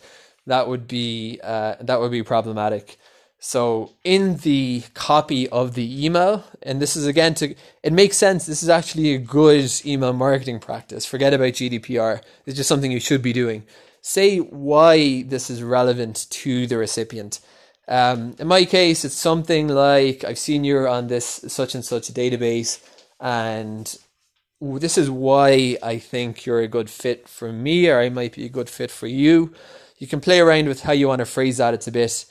That 0.47 0.67
would 0.67 0.87
be 0.87 1.39
uh, 1.43 1.75
that 1.79 1.99
would 1.99 2.11
be 2.11 2.23
problematic. 2.23 2.97
So 3.41 3.91
in 4.03 4.37
the 4.37 4.83
copy 4.95 5.47
of 5.47 5.73
the 5.73 6.05
email, 6.05 6.43
and 6.61 6.81
this 6.81 6.97
is 6.97 7.05
again 7.05 7.35
to 7.35 7.55
it 7.83 7.93
makes 7.93 8.17
sense. 8.17 8.45
This 8.45 8.61
is 8.61 8.69
actually 8.69 9.13
a 9.13 9.17
good 9.17 9.71
email 9.85 10.11
marketing 10.11 10.59
practice. 10.59 11.05
Forget 11.05 11.33
about 11.33 11.53
GDPR. 11.53 12.21
It's 12.45 12.57
just 12.57 12.67
something 12.67 12.91
you 12.91 12.99
should 12.99 13.21
be 13.21 13.31
doing. 13.31 13.63
Say 14.01 14.39
why 14.39 15.23
this 15.23 15.49
is 15.49 15.63
relevant 15.63 16.27
to 16.31 16.67
the 16.67 16.77
recipient. 16.77 17.39
Um, 17.89 18.35
in 18.37 18.47
my 18.47 18.65
case, 18.65 19.03
it's 19.03 19.15
something 19.15 19.67
like 19.67 20.23
I've 20.23 20.37
seen 20.37 20.63
you 20.63 20.87
on 20.87 21.07
this 21.07 21.43
such 21.47 21.73
and 21.73 21.83
such 21.83 22.13
database, 22.13 22.79
and 23.19 23.97
this 24.61 24.95
is 24.95 25.09
why 25.09 25.75
I 25.81 25.97
think 25.97 26.45
you're 26.45 26.59
a 26.59 26.67
good 26.67 26.89
fit 26.89 27.27
for 27.27 27.51
me, 27.51 27.89
or 27.89 27.99
I 27.99 28.09
might 28.09 28.35
be 28.35 28.45
a 28.45 28.49
good 28.49 28.69
fit 28.69 28.91
for 28.91 29.07
you. 29.07 29.53
You 29.97 30.05
can 30.05 30.21
play 30.21 30.39
around 30.39 30.67
with 30.67 30.83
how 30.83 30.93
you 30.93 31.07
want 31.07 31.19
to 31.19 31.25
phrase 31.25 31.57
that. 31.57 31.73
It's 31.73 31.87
a 31.87 31.91
bit, 31.91 32.25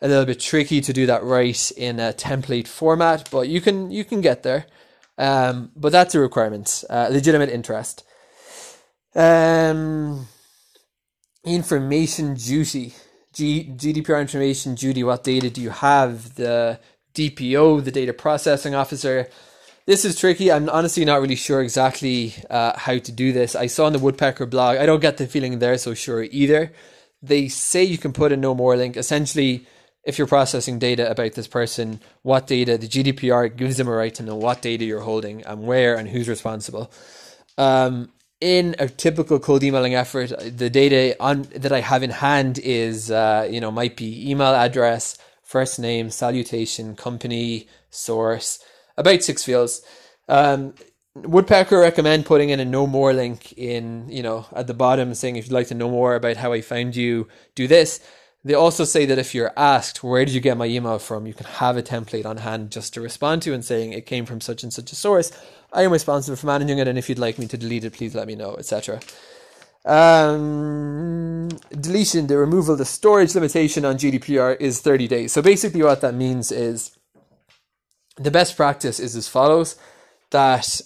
a 0.00 0.06
little 0.06 0.24
bit 0.24 0.38
tricky 0.38 0.80
to 0.80 0.92
do 0.92 1.06
that 1.06 1.24
right 1.24 1.72
in 1.72 1.98
a 1.98 2.12
template 2.12 2.68
format, 2.68 3.28
but 3.32 3.48
you 3.48 3.60
can 3.60 3.90
you 3.90 4.04
can 4.04 4.20
get 4.20 4.44
there. 4.44 4.66
Um, 5.18 5.72
but 5.74 5.90
that's 5.90 6.14
a 6.14 6.20
requirement. 6.20 6.84
Uh, 6.88 7.08
legitimate 7.10 7.50
interest. 7.50 8.04
Um, 9.14 10.28
information 11.44 12.34
duty. 12.34 12.94
G- 13.32 13.72
GDPR 13.76 14.20
information 14.20 14.74
duty. 14.74 15.02
What 15.04 15.24
data 15.24 15.50
do 15.50 15.60
you 15.60 15.70
have? 15.70 16.34
The 16.34 16.80
DPO, 17.14 17.84
the 17.84 17.90
data 17.90 18.12
processing 18.12 18.74
officer. 18.74 19.28
This 19.86 20.04
is 20.04 20.18
tricky. 20.18 20.52
I'm 20.52 20.68
honestly 20.68 21.04
not 21.04 21.20
really 21.20 21.36
sure 21.36 21.60
exactly 21.60 22.34
uh, 22.48 22.78
how 22.78 22.98
to 22.98 23.12
do 23.12 23.32
this. 23.32 23.56
I 23.56 23.66
saw 23.66 23.86
on 23.86 23.92
the 23.92 23.98
Woodpecker 23.98 24.46
blog. 24.46 24.76
I 24.76 24.86
don't 24.86 25.00
get 25.00 25.16
the 25.16 25.26
feeling 25.26 25.58
they're 25.58 25.78
so 25.78 25.94
sure 25.94 26.22
either. 26.22 26.72
They 27.22 27.48
say 27.48 27.82
you 27.82 27.98
can 27.98 28.12
put 28.12 28.32
a 28.32 28.36
no 28.36 28.54
more 28.54 28.76
link. 28.76 28.96
Essentially, 28.96 29.66
if 30.04 30.16
you're 30.16 30.26
processing 30.26 30.78
data 30.78 31.10
about 31.10 31.32
this 31.32 31.48
person, 31.48 32.00
what 32.22 32.46
data 32.46 32.78
the 32.78 32.88
GDPR 32.88 33.54
gives 33.54 33.76
them 33.76 33.88
a 33.88 33.92
right 33.92 34.14
to 34.14 34.22
know 34.22 34.36
what 34.36 34.62
data 34.62 34.84
you're 34.84 35.00
holding 35.00 35.42
and 35.42 35.66
where 35.66 35.96
and 35.96 36.08
who's 36.08 36.28
responsible. 36.28 36.90
Um, 37.58 38.10
in 38.40 38.74
a 38.78 38.88
typical 38.88 39.38
cold 39.38 39.62
emailing 39.62 39.94
effort, 39.94 40.32
the 40.40 40.70
data 40.70 41.16
on 41.20 41.42
that 41.54 41.72
I 41.72 41.80
have 41.80 42.02
in 42.02 42.10
hand 42.10 42.58
is, 42.58 43.10
uh, 43.10 43.46
you 43.50 43.60
know, 43.60 43.70
might 43.70 43.96
be 43.96 44.30
email 44.30 44.54
address, 44.54 45.18
first 45.42 45.78
name, 45.78 46.10
salutation, 46.10 46.96
company, 46.96 47.68
source, 47.90 48.58
about 48.96 49.22
six 49.22 49.44
fields. 49.44 49.82
Um, 50.28 50.74
Woodpecker 51.14 51.78
recommend 51.78 52.24
putting 52.24 52.50
in 52.50 52.60
a 52.60 52.64
no 52.64 52.86
more 52.86 53.12
link 53.12 53.52
in, 53.54 54.08
you 54.08 54.22
know, 54.22 54.46
at 54.54 54.68
the 54.68 54.74
bottom 54.74 55.12
saying 55.14 55.36
if 55.36 55.46
you'd 55.46 55.52
like 55.52 55.66
to 55.68 55.74
know 55.74 55.90
more 55.90 56.14
about 56.14 56.36
how 56.36 56.52
I 56.52 56.60
found 56.60 56.94
you, 56.94 57.26
do 57.56 57.66
this. 57.66 58.00
They 58.42 58.54
also 58.54 58.84
say 58.84 59.04
that 59.04 59.18
if 59.18 59.34
you're 59.34 59.52
asked, 59.56 60.02
where 60.02 60.24
did 60.24 60.32
you 60.32 60.40
get 60.40 60.56
my 60.56 60.64
email 60.64 60.98
from, 60.98 61.26
you 61.26 61.34
can 61.34 61.46
have 61.46 61.76
a 61.76 61.82
template 61.82 62.24
on 62.24 62.38
hand 62.38 62.70
just 62.70 62.94
to 62.94 63.00
respond 63.00 63.42
to 63.42 63.52
and 63.52 63.62
saying 63.62 63.92
it 63.92 64.06
came 64.06 64.24
from 64.24 64.40
such 64.40 64.62
and 64.62 64.72
such 64.72 64.92
a 64.92 64.96
source. 64.96 65.30
I 65.72 65.82
am 65.82 65.92
responsible 65.92 66.36
for 66.36 66.46
managing 66.46 66.78
it, 66.78 66.88
and 66.88 66.98
if 66.98 67.08
you'd 67.08 67.18
like 67.18 67.38
me 67.38 67.46
to 67.48 67.58
delete 67.58 67.84
it, 67.84 67.92
please 67.92 68.14
let 68.14 68.26
me 68.26 68.34
know, 68.34 68.56
etc. 68.56 69.00
Um, 69.84 71.48
deletion, 71.70 72.26
the 72.28 72.38
removal, 72.38 72.76
the 72.76 72.86
storage 72.86 73.34
limitation 73.34 73.84
on 73.84 73.96
GDPR 73.96 74.58
is 74.58 74.80
30 74.80 75.06
days. 75.06 75.32
So 75.32 75.42
basically, 75.42 75.82
what 75.82 76.00
that 76.00 76.14
means 76.14 76.50
is 76.50 76.96
the 78.16 78.30
best 78.30 78.56
practice 78.56 78.98
is 78.98 79.16
as 79.16 79.28
follows 79.28 79.76
that 80.30 80.80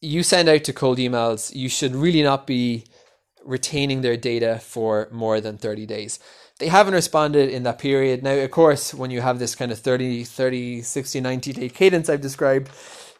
you 0.00 0.22
send 0.22 0.48
out 0.48 0.64
to 0.64 0.72
cold 0.72 0.98
emails, 0.98 1.54
you 1.54 1.68
should 1.68 1.94
really 1.94 2.22
not 2.22 2.46
be 2.46 2.84
retaining 3.44 4.02
their 4.02 4.16
data 4.16 4.60
for 4.62 5.08
more 5.10 5.40
than 5.40 5.58
30 5.58 5.86
days. 5.86 6.18
They 6.60 6.68
haven't 6.68 6.92
responded 6.92 7.48
in 7.48 7.62
that 7.62 7.78
period. 7.78 8.22
Now, 8.22 8.34
of 8.34 8.50
course, 8.50 8.92
when 8.92 9.10
you 9.10 9.22
have 9.22 9.38
this 9.38 9.54
kind 9.54 9.72
of 9.72 9.78
30, 9.78 10.24
30, 10.24 10.82
60, 10.82 11.20
90 11.20 11.52
day 11.54 11.68
cadence 11.70 12.10
I've 12.10 12.20
described, 12.20 12.68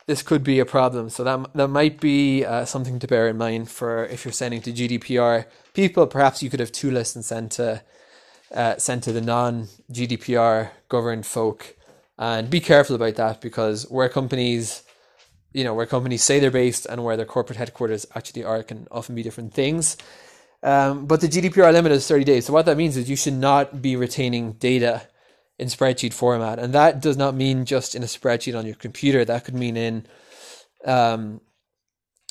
this 0.05 0.23
could 0.23 0.45
be 0.45 0.59
a 0.59 0.67
problem. 0.67 1.09
So 1.09 1.25
that 1.25 1.51
that 1.55 1.69
might 1.69 2.01
be 2.01 2.45
uh, 2.45 2.67
something 2.67 2.99
to 2.99 3.07
bear 3.07 3.29
in 3.29 3.39
mind 3.39 3.71
for 3.71 4.05
if 4.07 4.27
you're 4.27 4.33
sending 4.33 4.61
to 4.63 4.73
GDPR 4.73 5.47
people. 5.73 6.07
Perhaps 6.07 6.43
you 6.43 6.51
could 6.51 6.61
have 6.61 6.71
two 6.71 6.91
lists 6.91 7.17
and 7.17 7.25
send 7.25 7.51
to 7.53 7.83
uh, 8.53 8.77
sent 8.77 9.05
to 9.05 9.13
the 9.13 9.23
non 9.23 9.69
GDPR 9.91 10.71
governed 10.91 11.25
folk, 11.25 11.77
and 12.19 12.51
be 12.51 12.61
careful 12.61 12.95
about 12.95 13.15
that 13.15 13.41
because 13.41 13.91
where 13.91 14.11
companies, 14.11 14.83
you 15.55 15.65
know, 15.65 15.73
where 15.73 15.87
companies 15.87 16.23
say 16.23 16.41
they're 16.41 16.51
based 16.51 16.85
and 16.85 17.05
where 17.05 17.17
their 17.17 17.25
corporate 17.25 17.57
headquarters 17.57 18.05
actually 18.15 18.45
are 18.45 18.63
can 18.63 18.87
often 18.91 19.15
be 19.15 19.23
different 19.23 19.55
things. 19.55 19.97
Um, 20.63 21.07
but 21.07 21.21
the 21.21 21.29
GDPR 21.29 21.73
limit 21.73 21.93
is 21.93 22.07
30 22.07 22.25
days. 22.25 22.47
So 22.47 22.53
what 22.53 22.67
that 22.67 22.77
means 22.77 22.97
is 22.97 23.09
you 23.09 23.17
should 23.17 23.35
not 23.35 23.81
be 23.81 23.97
retaining 23.97 24.53
data 24.53 25.09
in 25.59 25.69
spreadsheet 25.69 26.13
format. 26.13 26.59
And 26.59 26.73
that 26.75 27.01
does 27.01 27.17
not 27.17 27.35
mean 27.35 27.65
just 27.65 27.95
in 27.95 28.03
a 28.03 28.07
spreadsheet 28.07 28.59
on 28.59 28.67
your 28.67 28.75
computer. 28.75 29.25
That 29.25 29.45
could 29.45 29.55
mean 29.55 29.77
in 29.77 30.07
um, 30.85 31.41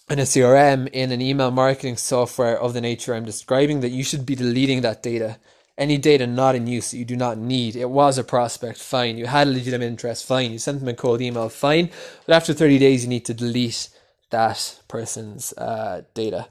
in 0.10 0.18
a 0.18 0.24
CRM, 0.24 0.90
in 0.90 1.12
an 1.12 1.22
email 1.22 1.52
marketing 1.52 1.96
software 1.96 2.60
of 2.60 2.74
the 2.74 2.82
nature 2.82 3.14
I'm 3.14 3.26
describing, 3.26 3.82
that 3.82 3.90
you 3.90 4.04
should 4.04 4.26
be 4.26 4.36
deleting 4.36 4.82
that 4.82 5.04
data. 5.04 5.38
Any 5.78 5.98
data 5.98 6.26
not 6.26 6.56
in 6.56 6.66
use 6.66 6.92
that 6.92 6.98
you 6.98 7.06
do 7.06 7.16
not 7.16 7.38
need. 7.38 7.76
It 7.76 7.90
was 7.90 8.18
a 8.18 8.24
prospect, 8.24 8.80
fine. 8.80 9.18
You 9.18 9.28
had 9.28 9.48
a 9.48 9.52
legitimate 9.52 9.86
interest, 9.86 10.26
fine. 10.26 10.52
You 10.52 10.58
sent 10.58 10.80
them 10.80 10.90
a 10.90 10.94
cold 10.94 11.22
email, 11.22 11.48
fine. 11.48 11.92
But 12.26 12.36
after 12.36 12.54
30 12.54 12.80
days, 12.80 13.04
you 13.04 13.10
need 13.10 13.26
to 13.26 13.34
delete 13.34 13.90
that 14.32 14.80
person's 14.88 15.54
uh, 15.54 16.02
data. 16.16 16.48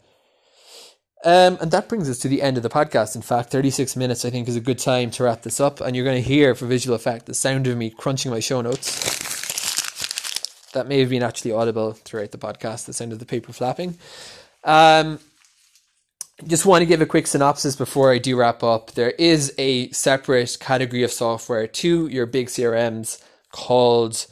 Um, 1.24 1.58
and 1.60 1.70
that 1.72 1.88
brings 1.88 2.08
us 2.08 2.18
to 2.20 2.28
the 2.28 2.42
end 2.42 2.56
of 2.56 2.62
the 2.62 2.68
podcast. 2.68 3.16
In 3.16 3.22
fact, 3.22 3.50
36 3.50 3.96
minutes, 3.96 4.24
I 4.24 4.30
think, 4.30 4.48
is 4.48 4.56
a 4.56 4.60
good 4.60 4.78
time 4.78 5.10
to 5.12 5.24
wrap 5.24 5.42
this 5.42 5.60
up. 5.60 5.80
And 5.80 5.96
you're 5.96 6.04
going 6.04 6.22
to 6.22 6.28
hear, 6.28 6.54
for 6.54 6.66
visual 6.66 6.94
effect, 6.94 7.26
the 7.26 7.34
sound 7.34 7.66
of 7.66 7.76
me 7.76 7.90
crunching 7.90 8.30
my 8.30 8.40
show 8.40 8.60
notes. 8.60 9.16
That 10.72 10.86
may 10.86 11.00
have 11.00 11.10
been 11.10 11.22
actually 11.22 11.52
audible 11.52 11.92
throughout 11.92 12.30
the 12.30 12.38
podcast, 12.38 12.84
the 12.86 12.92
sound 12.92 13.12
of 13.12 13.18
the 13.18 13.26
paper 13.26 13.52
flapping. 13.52 13.98
Um, 14.62 15.18
just 16.46 16.66
want 16.66 16.82
to 16.82 16.86
give 16.86 17.00
a 17.00 17.06
quick 17.06 17.26
synopsis 17.26 17.74
before 17.74 18.12
I 18.12 18.18
do 18.18 18.36
wrap 18.36 18.62
up. 18.62 18.92
There 18.92 19.10
is 19.10 19.52
a 19.58 19.90
separate 19.90 20.56
category 20.60 21.02
of 21.02 21.10
software 21.10 21.66
to 21.66 22.06
your 22.06 22.26
big 22.26 22.46
CRMs 22.46 23.20
called 23.50 24.26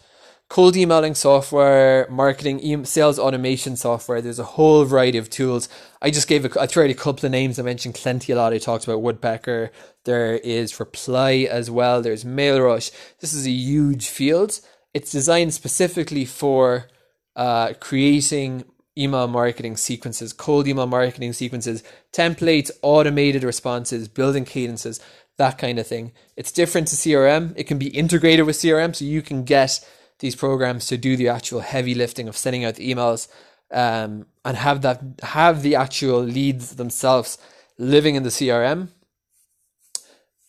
cold 0.48 0.76
emailing 0.76 1.14
software, 1.14 2.06
marketing, 2.08 2.84
sales 2.84 3.18
automation 3.18 3.76
software. 3.76 4.20
There's 4.20 4.38
a 4.38 4.44
whole 4.44 4.84
variety 4.84 5.18
of 5.18 5.28
tools. 5.28 5.68
I 6.00 6.10
just 6.10 6.28
gave 6.28 6.44
a, 6.44 6.60
I 6.60 6.66
tried 6.66 6.90
a 6.90 6.94
couple 6.94 7.26
of 7.26 7.32
names. 7.32 7.58
I 7.58 7.62
mentioned 7.62 7.94
Klenty 7.94 8.32
a 8.32 8.36
lot. 8.36 8.52
I 8.52 8.58
talked 8.58 8.84
about 8.84 9.02
Woodpecker. 9.02 9.72
There 10.04 10.36
is 10.38 10.78
Reply 10.78 11.48
as 11.50 11.70
well. 11.70 12.00
There's 12.00 12.24
MailRush. 12.24 12.92
This 13.20 13.34
is 13.34 13.46
a 13.46 13.50
huge 13.50 14.08
field. 14.08 14.60
It's 14.94 15.10
designed 15.10 15.52
specifically 15.52 16.24
for 16.24 16.88
uh, 17.34 17.74
creating 17.80 18.64
email 18.96 19.28
marketing 19.28 19.76
sequences, 19.76 20.32
cold 20.32 20.66
email 20.66 20.86
marketing 20.86 21.32
sequences, 21.32 21.82
templates, 22.12 22.70
automated 22.82 23.44
responses, 23.44 24.08
building 24.08 24.44
cadences, 24.44 25.00
that 25.36 25.58
kind 25.58 25.78
of 25.78 25.86
thing. 25.86 26.12
It's 26.36 26.52
different 26.52 26.88
to 26.88 26.96
CRM. 26.96 27.52
It 27.56 27.64
can 27.64 27.78
be 27.78 27.88
integrated 27.88 28.46
with 28.46 28.56
CRM, 28.56 28.96
so 28.96 29.04
you 29.04 29.20
can 29.20 29.44
get 29.44 29.86
these 30.18 30.36
programs 30.36 30.86
to 30.86 30.96
do 30.96 31.16
the 31.16 31.28
actual 31.28 31.60
heavy 31.60 31.94
lifting 31.94 32.28
of 32.28 32.36
sending 32.36 32.64
out 32.64 32.76
the 32.76 32.94
emails 32.94 33.28
um, 33.72 34.26
and 34.44 34.56
have 34.56 34.82
that 34.82 35.02
have 35.22 35.62
the 35.62 35.74
actual 35.74 36.20
leads 36.20 36.76
themselves 36.76 37.38
living 37.78 38.14
in 38.14 38.22
the 38.22 38.30
CRM. 38.30 38.88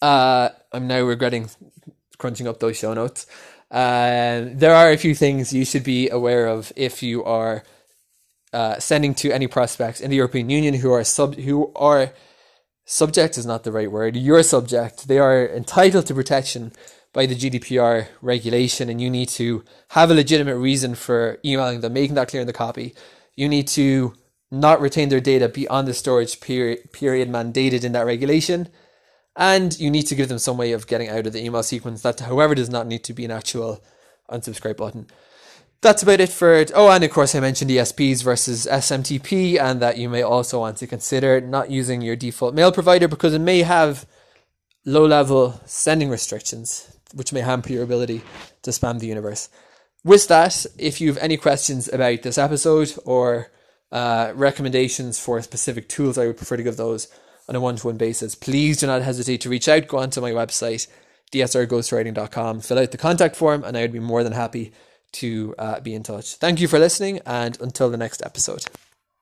Uh, 0.01 0.49
I'm 0.72 0.88
now 0.88 1.01
regretting 1.01 1.49
crunching 2.18 2.47
up 2.47 2.59
those 2.59 2.78
show 2.78 2.93
notes. 2.93 3.26
Uh, 3.70 4.45
there 4.53 4.74
are 4.74 4.91
a 4.91 4.97
few 4.97 5.13
things 5.13 5.51
you 5.51 5.65
should 5.65 5.84
be 5.84 6.09
aware 6.09 6.47
of 6.47 6.72
if 6.76 7.03
you 7.03 7.24
are 7.24 7.63
uh, 8.53 8.80
sending 8.80 9.13
to 9.13 9.32
any 9.32 9.47
prospects 9.47 9.99
in 9.99 10.09
the 10.09 10.15
European 10.15 10.49
Union 10.49 10.76
who 10.76 10.91
are 10.91 11.03
sub 11.03 11.36
who 11.36 11.72
are 11.76 12.13
subject 12.86 13.38
is 13.38 13.45
not 13.45 13.63
the 13.63 13.72
right 13.72 13.91
word. 13.91 14.15
You're 14.15 14.43
subject. 14.43 15.07
They 15.07 15.20
are 15.20 15.45
entitled 15.45 16.05
to 16.07 16.13
protection 16.13 16.72
by 17.18 17.26
the 17.26 17.34
GDPR 17.34 18.09
regulation, 18.22 18.89
and 18.89 19.01
you 19.01 19.09
need 19.09 19.28
to 19.30 19.63
have 19.88 20.11
a 20.11 20.13
legitimate 20.13 20.57
reason 20.57 20.93
for 20.93 21.39
emailing 21.43 21.82
them, 21.82 21.93
making 21.93 22.13
that 22.13 22.28
clear 22.28 22.41
in 22.41 22.47
the 22.47 22.53
copy. 22.53 22.93
You 23.36 23.49
need 23.49 23.68
to 23.70 24.13
not 24.51 24.80
retain 24.80 25.09
their 25.09 25.20
data 25.20 25.49
beyond 25.49 25.88
the 25.88 25.95
storage 25.95 26.39
period, 26.41 26.91
period 26.91 27.28
mandated 27.28 27.84
in 27.84 27.93
that 27.93 28.05
regulation. 28.05 28.70
And 29.36 29.76
you 29.80 29.89
need 29.89 30.03
to 30.03 30.13
give 30.13 30.30
them 30.30 30.38
some 30.38 30.57
way 30.57 30.74
of 30.74 30.86
getting 30.86 31.09
out 31.09 31.26
of 31.26 31.34
the 31.34 31.43
email 31.43 31.63
sequence 31.63 32.03
that, 32.03 32.20
however, 32.20 32.53
does 32.53 32.70
not 32.70 32.86
need 32.86 33.03
to 33.05 33.13
be 33.13 33.26
an 33.26 33.32
actual 33.32 33.84
unsubscribe 34.30 34.78
button. 34.78 35.07
That's 35.82 36.03
about 36.03 36.20
it 36.20 36.30
for 36.30 36.53
it. 36.53 36.72
Oh, 36.76 36.91
and 36.91 37.03
of 37.03 37.09
course, 37.09 37.34
I 37.34 37.39
mentioned 37.39 37.72
ESPs 37.72 38.22
versus 38.22 38.68
SMTP, 38.70 39.59
and 39.59 39.82
that 39.82 39.97
you 39.97 40.07
may 40.07 40.22
also 40.22 40.59
want 40.59 40.78
to 40.78 40.86
consider 40.86 41.41
not 41.41 41.72
using 41.72 42.03
your 42.03 42.15
default 42.15 42.53
mail 42.53 42.72
provider 42.72 43.07
because 43.07 43.34
it 43.34 43.39
may 43.39 43.63
have 43.63 44.05
low 44.86 45.07
level 45.07 45.59
sending 45.65 46.11
restrictions 46.11 46.93
which 47.14 47.34
may 47.34 47.41
hamper 47.41 47.72
your 47.72 47.84
ability 47.84 48.22
to 48.64 48.72
spam 48.72 48.99
the 48.99 49.08
universe. 49.08 49.49
With 50.03 50.28
that, 50.28 50.66
if 50.78 51.01
you 51.01 51.08
have 51.10 51.18
any 51.18 51.38
questions 51.38 51.91
about 51.91 52.22
this 52.22 52.38
episode 52.38 52.93
or 53.05 53.51
uh, 53.91 54.32
recommendations 54.36 55.20
for 55.20 55.41
specific 55.41 55.89
tools, 55.89 56.18
I 56.18 56.28
would 56.28 56.38
prefer 56.38 56.58
to 56.58 56.64
give 56.64 56.78
those 56.78 57.08
on 57.49 57.55
a 57.55 57.60
one 57.60 57.78
to 57.78 57.88
one 57.88 57.97
basis. 57.97 58.36
Please 58.36 58.78
do 58.78 58.88
not 58.88 59.01
hesitate 59.01 59.41
to 59.41 59.49
reach 59.49 59.68
out. 59.68 59.88
Go 59.88 59.97
onto 59.97 60.22
my 60.22 60.32
website, 60.32 60.88
dsrghostwriting.com, 61.32 62.62
fill 62.62 62.80
out 62.80 62.91
the 62.91 62.97
contact 62.97 63.36
form, 63.36 63.64
and 63.64 63.78
I 63.78 63.82
would 63.82 63.93
be 63.93 63.99
more 63.99 64.24
than 64.24 64.34
happy 64.34 64.74
to 65.14 65.55
uh, 65.58 65.80
be 65.80 65.93
in 65.93 66.03
touch. 66.03 66.36
Thank 66.36 66.60
you 66.60 66.68
for 66.68 66.80
listening, 66.80 67.20
and 67.26 67.60
until 67.62 67.89
the 67.89 67.97
next 67.97 68.22
episode. 68.26 68.66